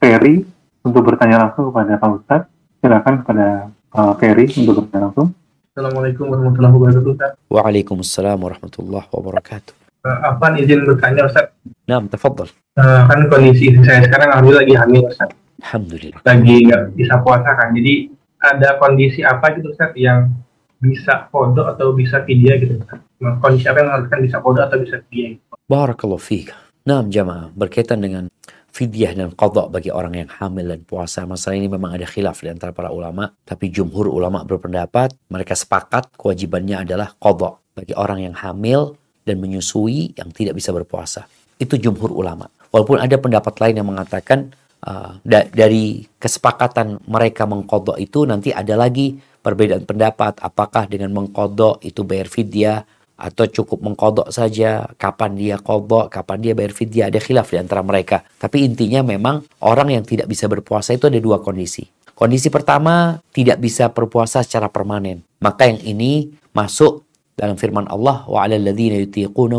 Ferry 0.00 0.48
untuk 0.88 1.02
bertanya 1.04 1.36
langsung 1.44 1.68
kepada 1.68 1.92
Pak 2.00 2.10
Ustaz. 2.16 2.40
Silakan 2.80 3.14
kepada 3.20 3.46
uh, 3.92 4.12
Ferry 4.16 4.48
untuk 4.56 4.88
bertanya 4.88 5.12
langsung. 5.12 5.36
Assalamualaikum 5.76 6.32
warahmatullahi 6.32 6.72
wabarakatuh. 6.80 7.36
Waalaikumsalam 7.52 8.38
warahmatullahi 8.40 9.06
wabarakatuh. 9.12 9.74
Uh, 10.08 10.18
apa 10.32 10.56
izin 10.56 10.80
bertanya 10.88 11.28
Ustaz? 11.28 11.52
Naam, 11.92 12.08
tafadhal. 12.08 12.48
Uh, 12.80 13.04
kan 13.04 13.28
kondisi 13.28 13.76
saya 13.84 14.00
sekarang 14.08 14.32
alhamdulillah 14.32 14.64
lagi 14.64 14.76
hamil 14.80 15.04
Ustaz. 15.12 15.28
Alhamdulillah. 15.60 16.24
Lagi 16.24 16.56
nggak 16.64 16.82
bisa 16.96 17.14
puasa 17.20 17.50
kan. 17.52 17.68
Jadi 17.76 18.08
ada 18.40 18.80
kondisi 18.80 19.20
apa 19.20 19.52
gitu 19.52 19.76
Ustaz 19.76 19.92
yang 19.92 20.32
bisa 20.80 21.28
kodok 21.28 21.76
atau 21.76 21.92
bisa 21.92 22.24
video 22.24 22.56
gitu 22.56 22.80
Ustaz? 22.80 23.04
Nah, 23.20 23.36
Kondisi 23.44 23.68
apa 23.68 23.84
yang 23.84 23.92
mengharuskan 23.92 24.18
bisa 24.24 24.36
kodok 24.40 24.64
atau 24.72 24.78
bisa 24.80 24.96
video? 25.12 25.36
Barakallahu 25.68 26.16
fiik. 26.16 26.56
Naam 26.88 27.12
jamaah, 27.12 27.52
berkaitan 27.52 28.00
dengan 28.00 28.32
fidyah 28.72 29.12
dan 29.12 29.28
qadha 29.36 29.68
bagi 29.68 29.92
orang 29.92 30.16
yang 30.16 30.30
hamil 30.32 30.72
dan 30.72 30.80
puasa. 30.88 31.28
Masalah 31.28 31.60
ini 31.60 31.68
memang 31.68 31.92
ada 31.92 32.08
khilaf 32.08 32.40
di 32.40 32.48
antara 32.48 32.72
para 32.72 32.88
ulama, 32.88 33.36
tapi 33.44 33.68
jumhur 33.68 34.08
ulama 34.08 34.48
berpendapat 34.48 35.12
mereka 35.28 35.52
sepakat 35.52 36.16
kewajibannya 36.16 36.88
adalah 36.88 37.12
qadha 37.20 37.60
bagi 37.76 37.92
orang 37.92 38.32
yang 38.32 38.34
hamil 38.34 38.96
dan 39.28 39.38
menyusui 39.38 40.16
yang 40.16 40.32
tidak 40.32 40.56
bisa 40.56 40.72
berpuasa. 40.74 41.28
Itu 41.62 41.78
jumhur 41.78 42.10
ulama. 42.10 42.50
Walaupun 42.74 42.98
ada 42.98 43.14
pendapat 43.22 43.54
lain 43.62 43.78
yang 43.78 43.88
mengatakan 43.88 44.50
uh, 44.82 45.22
da 45.22 45.46
dari 45.46 46.02
kesepakatan 46.18 46.98
mereka 47.06 47.46
mengkodok 47.46 48.02
itu 48.02 48.26
nanti 48.26 48.50
ada 48.50 48.74
lagi 48.74 49.14
perbedaan 49.42 49.86
pendapat. 49.86 50.42
Apakah 50.42 50.90
dengan 50.90 51.14
mengkodok 51.14 51.78
itu 51.86 52.02
bayar 52.02 52.26
fidyah 52.26 52.82
atau 53.14 53.46
cukup 53.46 53.78
mengkodok 53.86 54.34
saja? 54.34 54.90
Kapan 54.98 55.38
dia 55.38 55.56
kodok? 55.62 56.10
Kapan 56.10 56.38
dia 56.42 56.52
bayar 56.58 56.74
fidyah? 56.74 57.06
Ada 57.12 57.22
khilaf 57.22 57.54
di 57.54 57.58
antara 57.62 57.86
mereka. 57.86 58.26
Tapi 58.42 58.66
intinya 58.66 59.06
memang 59.06 59.46
orang 59.62 59.94
yang 59.94 60.04
tidak 60.06 60.26
bisa 60.26 60.50
berpuasa 60.50 60.98
itu 60.98 61.06
ada 61.06 61.20
dua 61.22 61.38
kondisi. 61.38 61.86
Kondisi 62.12 62.48
pertama 62.48 63.18
tidak 63.34 63.58
bisa 63.58 63.90
berpuasa 63.90 64.42
secara 64.46 64.70
permanen. 64.70 65.24
Maka 65.42 65.66
yang 65.66 65.80
ini 65.82 66.30
masuk 66.54 67.02
dalam 67.32 67.56
firman 67.56 67.88
Allah 67.88 68.28
wa 68.28 68.44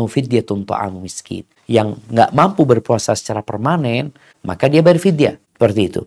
fidyatun 0.06 0.64
ta'amu 0.64 1.02
miskin. 1.02 1.44
Yang 1.66 2.00
nggak 2.12 2.30
mampu 2.36 2.62
berpuasa 2.68 3.16
secara 3.16 3.40
permanen, 3.40 4.12
maka 4.44 4.68
dia 4.68 4.84
berfidyah. 4.84 5.36
Seperti 5.54 5.80
itu. 5.86 6.02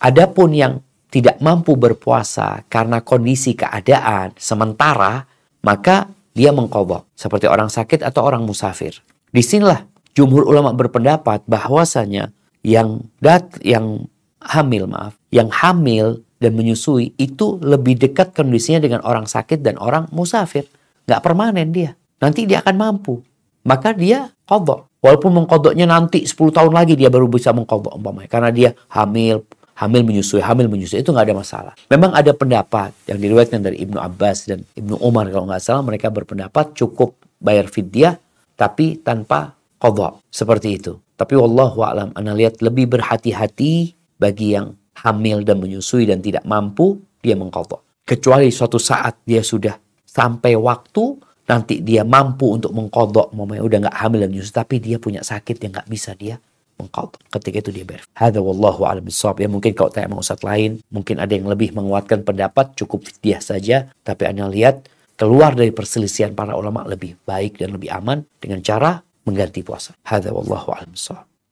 Adapun 0.00 0.54
yang 0.54 0.80
tidak 1.10 1.42
mampu 1.42 1.74
berpuasa 1.74 2.62
karena 2.70 3.02
kondisi 3.02 3.58
keadaan 3.58 4.32
sementara, 4.38 5.26
maka 5.66 6.06
dia 6.32 6.54
mengkobok 6.54 7.10
seperti 7.18 7.50
orang 7.50 7.66
sakit 7.66 8.06
atau 8.06 8.22
orang 8.22 8.46
musafir. 8.46 9.02
Di 9.34 9.42
sinilah 9.42 9.84
jumhur 10.14 10.46
ulama 10.46 10.70
berpendapat 10.72 11.44
bahwasanya 11.50 12.30
yang 12.62 13.04
dat 13.18 13.58
yang 13.60 14.06
hamil 14.40 14.86
maaf, 14.86 15.18
yang 15.34 15.50
hamil 15.50 16.22
dan 16.40 16.56
menyusui 16.56 17.12
itu 17.20 17.60
lebih 17.60 18.00
dekat 18.00 18.32
kondisinya 18.32 18.80
dengan 18.80 19.00
orang 19.04 19.28
sakit 19.28 19.60
dan 19.60 19.76
orang 19.76 20.08
musafir 20.14 20.64
nggak 21.10 21.22
permanen 21.26 21.74
dia. 21.74 21.98
Nanti 22.22 22.46
dia 22.46 22.62
akan 22.62 22.76
mampu. 22.78 23.18
Maka 23.66 23.90
dia 23.90 24.30
kodok. 24.46 24.86
Walaupun 25.02 25.42
mengkodoknya 25.42 25.90
nanti 25.90 26.22
10 26.22 26.38
tahun 26.54 26.70
lagi 26.70 26.94
dia 26.94 27.10
baru 27.10 27.26
bisa 27.26 27.50
mengkodok 27.50 27.98
umpamanya. 27.98 28.30
Karena 28.30 28.54
dia 28.54 28.70
hamil, 28.94 29.42
hamil 29.74 30.02
menyusui, 30.06 30.38
hamil 30.38 30.70
menyusui. 30.70 31.02
Itu 31.02 31.10
nggak 31.10 31.26
ada 31.26 31.36
masalah. 31.36 31.72
Memang 31.90 32.14
ada 32.14 32.30
pendapat 32.30 32.94
yang 33.10 33.18
diriwayatkan 33.18 33.58
dari 33.58 33.82
Ibnu 33.82 33.98
Abbas 33.98 34.46
dan 34.46 34.62
Ibnu 34.78 35.02
Umar 35.02 35.26
kalau 35.34 35.50
nggak 35.50 35.64
salah. 35.64 35.82
Mereka 35.82 36.12
berpendapat 36.14 36.78
cukup 36.78 37.18
bayar 37.42 37.66
fidyah 37.66 38.14
tapi 38.54 39.00
tanpa 39.00 39.56
kodok. 39.80 40.22
Seperti 40.28 40.76
itu. 40.76 41.00
Tapi 41.16 41.36
wallahu 41.36 41.84
a'lam, 41.84 42.16
anda 42.16 42.32
lihat 42.32 42.64
lebih 42.64 42.96
berhati-hati 42.96 43.92
bagi 44.16 44.56
yang 44.56 44.72
hamil 45.04 45.44
dan 45.44 45.60
menyusui 45.60 46.08
dan 46.08 46.20
tidak 46.20 46.44
mampu, 46.48 47.00
dia 47.20 47.36
mengkodok. 47.36 48.04
Kecuali 48.04 48.48
suatu 48.48 48.80
saat 48.80 49.20
dia 49.24 49.44
sudah 49.44 49.76
sampai 50.10 50.58
waktu 50.58 51.18
nanti 51.46 51.82
dia 51.82 52.02
mampu 52.02 52.58
untuk 52.58 52.74
mengkodok 52.74 53.30
mamanya 53.34 53.62
udah 53.62 53.78
nggak 53.86 53.96
hamil 53.96 54.18
dan 54.26 54.30
nyusui 54.34 54.54
tapi 54.54 54.82
dia 54.82 54.98
punya 54.98 55.22
sakit 55.22 55.56
yang 55.62 55.72
nggak 55.74 55.88
bisa 55.90 56.14
dia 56.18 56.38
mengkodok 56.78 57.22
ketika 57.38 57.56
itu 57.62 57.70
dia 57.70 57.86
ber 57.86 58.02
Hada 58.14 58.42
wallahu 58.42 58.86
a'lam 58.86 59.06
ya 59.10 59.48
mungkin 59.50 59.70
kalau 59.74 59.90
tanya 59.90 60.10
sama 60.10 60.18
ustadz 60.18 60.46
lain 60.46 60.82
mungkin 60.90 61.22
ada 61.22 61.30
yang 61.30 61.46
lebih 61.46 61.74
menguatkan 61.74 62.26
pendapat 62.26 62.74
cukup 62.74 63.06
dia 63.22 63.38
saja 63.38 63.90
tapi 64.02 64.26
anda 64.26 64.50
lihat 64.50 64.86
keluar 65.20 65.52
dari 65.52 65.68
perselisihan 65.70 66.32
para 66.32 66.56
ulama 66.56 66.86
lebih 66.88 67.20
baik 67.28 67.60
dan 67.60 67.76
lebih 67.76 67.92
aman 67.92 68.24
dengan 68.40 68.64
cara 68.64 69.04
mengganti 69.28 69.60
puasa. 69.60 69.92
Hada 70.08 70.32
wallahu 70.32 70.72
a'lam. 70.72 70.96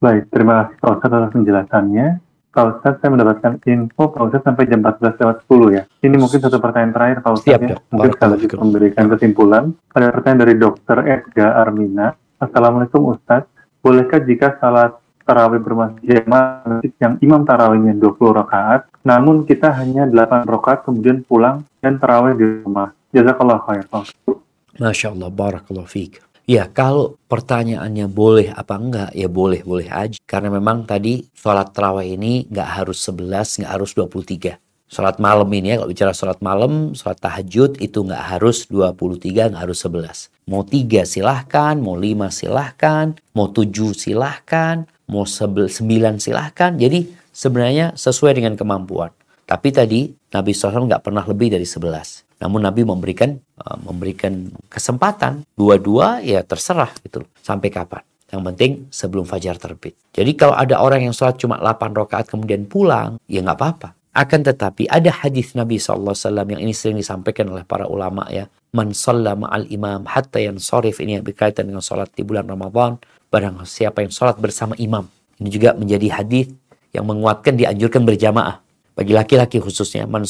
Baik, 0.01 0.25
terima 0.33 0.73
kasih 0.81 1.05
atas 1.05 1.31
penjelasannya. 1.35 2.07
Pak 2.49 2.65
Ustadz, 2.65 2.97
saya 2.97 3.13
mendapatkan 3.13 3.61
info 3.69 4.09
Pak 4.09 4.21
Ustadz 4.25 4.45
sampai 4.49 4.65
jam 4.65 4.81
14 4.81 5.21
lewat 5.21 5.37
10 5.45 5.77
ya. 5.77 5.83
Ini 6.01 6.15
mungkin 6.17 6.39
satu 6.41 6.57
pertanyaan 6.57 6.93
terakhir 6.97 7.17
Pak 7.21 7.31
Ustadz 7.37 7.49
Siap, 7.53 7.61
ya. 7.61 7.69
Dok. 7.69 7.79
Mungkin 7.93 8.11
sekaligus 8.17 8.49
memberikan 8.57 9.05
kesimpulan. 9.05 9.63
Ada 9.93 10.09
pertanyaan 10.09 10.41
dari 10.41 10.53
Dr. 10.57 10.97
Edga 11.05 11.47
Armina. 11.61 12.07
Assalamualaikum 12.41 13.13
Ustadz. 13.13 13.53
Bolehkah 13.85 14.19
jika 14.25 14.57
salat 14.57 14.97
tarawih 15.29 15.61
berjamaah 15.61 16.65
masjid 16.65 16.91
yang 16.97 17.21
imam 17.21 17.45
tarawihnya 17.45 17.93
20 18.01 18.41
rakaat, 18.41 18.89
namun 19.05 19.45
kita 19.45 19.69
hanya 19.77 20.09
8 20.09 20.49
rakaat 20.49 20.89
kemudian 20.89 21.21
pulang 21.21 21.61
dan 21.85 22.01
tarawih 22.01 22.33
di 22.33 22.65
rumah. 22.65 22.97
Jazakallah 23.13 23.61
khair. 23.61 23.85
Pak. 23.85 24.09
Masya 24.81 25.13
Allah, 25.13 25.29
barakallahu 25.29 25.85
fiik. 25.85 26.28
Ya, 26.49 26.65
kalau 26.65 27.21
pertanyaannya 27.29 28.09
boleh 28.09 28.49
apa 28.49 28.73
enggak, 28.73 29.13
ya 29.13 29.29
boleh-boleh 29.29 29.85
aja. 29.85 30.17
Karena 30.25 30.49
memang 30.49 30.81
tadi 30.81 31.29
sholat 31.37 31.77
terawih 31.77 32.17
ini 32.17 32.49
nggak 32.49 32.69
harus 32.81 33.05
11, 33.05 33.61
nggak 33.61 33.69
harus 33.77 33.93
23. 33.93 34.57
Sholat 34.89 35.21
malam 35.21 35.45
ini 35.53 35.69
ya, 35.69 35.75
kalau 35.77 35.93
bicara 35.93 36.09
sholat 36.09 36.41
malam, 36.41 36.97
sholat 36.97 37.21
tahajud 37.21 37.77
itu 37.77 38.01
nggak 38.01 38.23
harus 38.33 38.65
23, 38.65 39.53
nggak 39.53 39.61
harus 39.61 39.77
11. 39.85 40.33
Mau 40.49 40.65
3 40.65 41.05
silahkan, 41.05 41.77
mau 41.77 41.93
5 41.93 42.33
silahkan, 42.33 43.13
mau 43.37 43.53
7 43.53 43.93
silahkan, 43.93 44.89
mau 45.05 45.29
9 45.29 46.17
silahkan. 46.17 46.73
Jadi 46.73 47.13
sebenarnya 47.29 47.93
sesuai 47.93 48.41
dengan 48.41 48.57
kemampuan. 48.57 49.13
Tapi 49.45 49.69
tadi 49.69 50.09
Nabi 50.33 50.57
SAW 50.57 50.89
nggak 50.89 51.05
pernah 51.05 51.21
lebih 51.29 51.53
dari 51.53 51.69
11. 51.69 52.25
Namun 52.39 52.63
Nabi 52.63 52.87
memberikan 52.87 53.35
uh, 53.59 53.77
memberikan 53.83 54.47
kesempatan 54.71 55.43
dua-dua 55.59 56.23
ya 56.23 56.39
terserah 56.43 56.91
gitu. 57.03 57.27
Sampai 57.43 57.67
kapan? 57.67 58.01
Yang 58.29 58.41
penting 58.53 58.71
sebelum 58.93 59.25
fajar 59.25 59.57
terbit. 59.57 59.97
Jadi 60.13 60.31
kalau 60.37 60.53
ada 60.53 60.79
orang 60.79 61.09
yang 61.09 61.15
sholat 61.15 61.41
cuma 61.41 61.57
8 61.57 61.97
rakaat 61.97 62.29
kemudian 62.29 62.69
pulang, 62.69 63.17
ya 63.25 63.41
nggak 63.41 63.57
apa-apa. 63.57 63.89
Akan 64.13 64.41
tetapi 64.41 64.89
ada 64.89 65.09
hadis 65.09 65.53
Nabi 65.53 65.77
SAW 65.77 66.13
yang 66.49 66.61
ini 66.61 66.73
sering 66.73 66.97
disampaikan 66.97 67.49
oleh 67.49 67.65
para 67.65 67.89
ulama 67.89 68.25
ya. 68.29 68.49
Man 68.69 68.93
shalla 68.93 69.33
ma'al 69.33 69.65
imam 69.73 70.05
hatta 70.05 70.37
yang 70.37 70.61
sorif 70.61 71.01
ini 71.01 71.17
yang 71.17 71.25
berkaitan 71.25 71.69
dengan 71.69 71.81
sholat 71.81 72.13
di 72.13 72.21
bulan 72.21 72.45
Ramadan. 72.45 73.01
Barang 73.29 73.65
siapa 73.65 74.05
yang 74.05 74.13
sholat 74.13 74.37
bersama 74.37 74.77
imam. 74.77 75.09
Ini 75.41 75.49
juga 75.49 75.73
menjadi 75.73 76.21
hadis 76.21 76.49
yang 76.93 77.05
menguatkan 77.05 77.57
dianjurkan 77.57 78.05
berjamaah. 78.05 78.61
Bagi 78.93 79.13
laki-laki 79.13 79.57
khususnya. 79.61 80.05
Man 80.05 80.25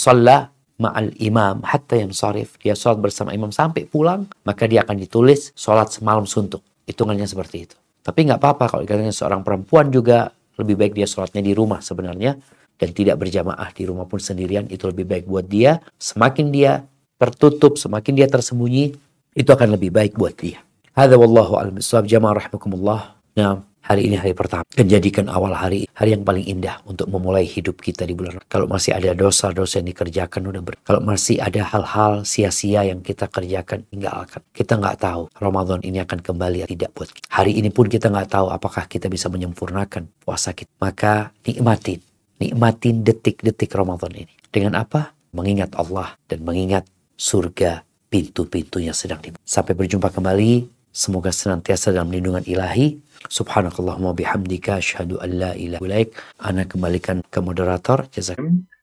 ma'al 0.79 1.13
imam 1.19 1.61
hatta 1.61 1.99
yang 1.99 2.15
sorif. 2.15 2.55
Dia 2.63 2.73
sholat 2.73 3.03
bersama 3.03 3.35
imam 3.35 3.51
sampai 3.51 3.85
pulang, 3.85 4.25
maka 4.47 4.65
dia 4.65 4.87
akan 4.87 4.95
ditulis 4.97 5.51
sholat 5.53 5.91
semalam 5.91 6.23
suntuk. 6.23 6.63
Hitungannya 6.87 7.27
seperti 7.27 7.69
itu. 7.69 7.75
Tapi 8.01 8.25
nggak 8.25 8.39
apa-apa 8.39 8.65
kalau 8.71 8.83
katanya 8.87 9.13
seorang 9.13 9.43
perempuan 9.45 9.91
juga 9.91 10.33
lebih 10.57 10.79
baik 10.79 10.93
dia 10.97 11.05
sholatnya 11.05 11.43
di 11.43 11.53
rumah 11.53 11.83
sebenarnya 11.83 12.39
dan 12.79 12.89
tidak 12.95 13.19
berjamaah 13.19 13.69
di 13.75 13.83
rumah 13.83 14.07
pun 14.07 14.23
sendirian 14.23 14.65
itu 14.71 14.87
lebih 14.87 15.05
baik 15.05 15.27
buat 15.27 15.45
dia. 15.45 15.83
Semakin 15.99 16.49
dia 16.49 16.87
tertutup, 17.19 17.75
semakin 17.75 18.15
dia 18.15 18.27
tersembunyi, 18.31 18.95
itu 19.35 19.49
akan 19.51 19.75
lebih 19.75 19.91
baik 19.91 20.15
buat 20.15 20.33
dia. 20.39 20.63
Hadza 20.95 21.19
wallahu 21.19 21.59
a'lam. 21.59 21.77
Jamaah 21.83 22.39
rahimakumullah. 22.39 23.19
Nah, 23.35 23.61
hari 23.83 24.11
ini 24.11 24.15
hari 24.19 24.35
pertama. 24.35 24.63
Dan 24.71 24.87
jadikan 24.87 25.27
awal 25.31 25.55
hari 25.55 25.87
hari 25.95 26.15
yang 26.15 26.23
paling 26.23 26.45
indah 26.45 26.79
untuk 26.85 27.07
memulai 27.11 27.43
hidup 27.43 27.79
kita 27.79 28.07
di 28.07 28.15
bulan 28.15 28.39
kalau 28.47 28.65
masih 28.69 28.95
ada 28.95 29.11
dosa-dosa 29.15 29.81
yang 29.81 29.91
dikerjakan 29.91 30.41
udah 30.49 30.61
ber 30.63 30.75
kalau 30.83 31.01
masih 31.03 31.39
ada 31.41 31.61
hal-hal 31.65 32.23
sia-sia 32.23 32.87
yang 32.87 33.03
kita 33.03 33.27
kerjakan 33.27 33.83
tinggalkan 33.89 34.41
kita 34.55 34.79
nggak 34.79 34.97
tahu 35.01 35.27
Ramadan 35.37 35.83
ini 35.83 35.99
akan 36.03 36.19
kembali 36.23 36.65
atau 36.65 36.71
tidak 36.71 36.91
buat 36.95 37.09
kita. 37.11 37.25
hari 37.27 37.51
ini 37.57 37.69
pun 37.69 37.85
kita 37.91 38.07
nggak 38.11 38.29
tahu 38.31 38.47
apakah 38.51 38.87
kita 38.87 39.11
bisa 39.11 39.27
menyempurnakan 39.27 40.07
puasa 40.23 40.55
kita. 40.55 40.71
Maka 40.79 41.35
nikmatin 41.43 41.99
nikmatin 42.39 43.03
detik-detik 43.03 43.69
Ramadan 43.75 44.15
ini. 44.15 44.33
Dengan 44.49 44.79
apa? 44.79 45.13
Mengingat 45.35 45.75
Allah 45.77 46.17
dan 46.25 46.41
mengingat 46.41 46.87
surga 47.19 47.85
pintu-pintunya 48.09 48.95
sedang 48.95 49.21
dibuka. 49.21 49.43
Sampai 49.45 49.77
berjumpa 49.77 50.09
kembali 50.09 50.78
semoga 50.99 51.31
senantiasa 51.31 51.95
dalam 51.95 52.11
lindungan 52.11 52.43
ilahi 52.43 52.99
Subhanakallahumma 53.27 54.15
bihamdika 54.15 54.79
asyhadu 54.79 55.19
an 55.19 55.29
la 55.43 55.51
ilaha. 55.51 56.07
Ana 56.39 56.63
kembalikan 56.63 57.19
ke 57.27 57.39
moderator. 57.43 58.07
Jazakallahu 58.15 58.78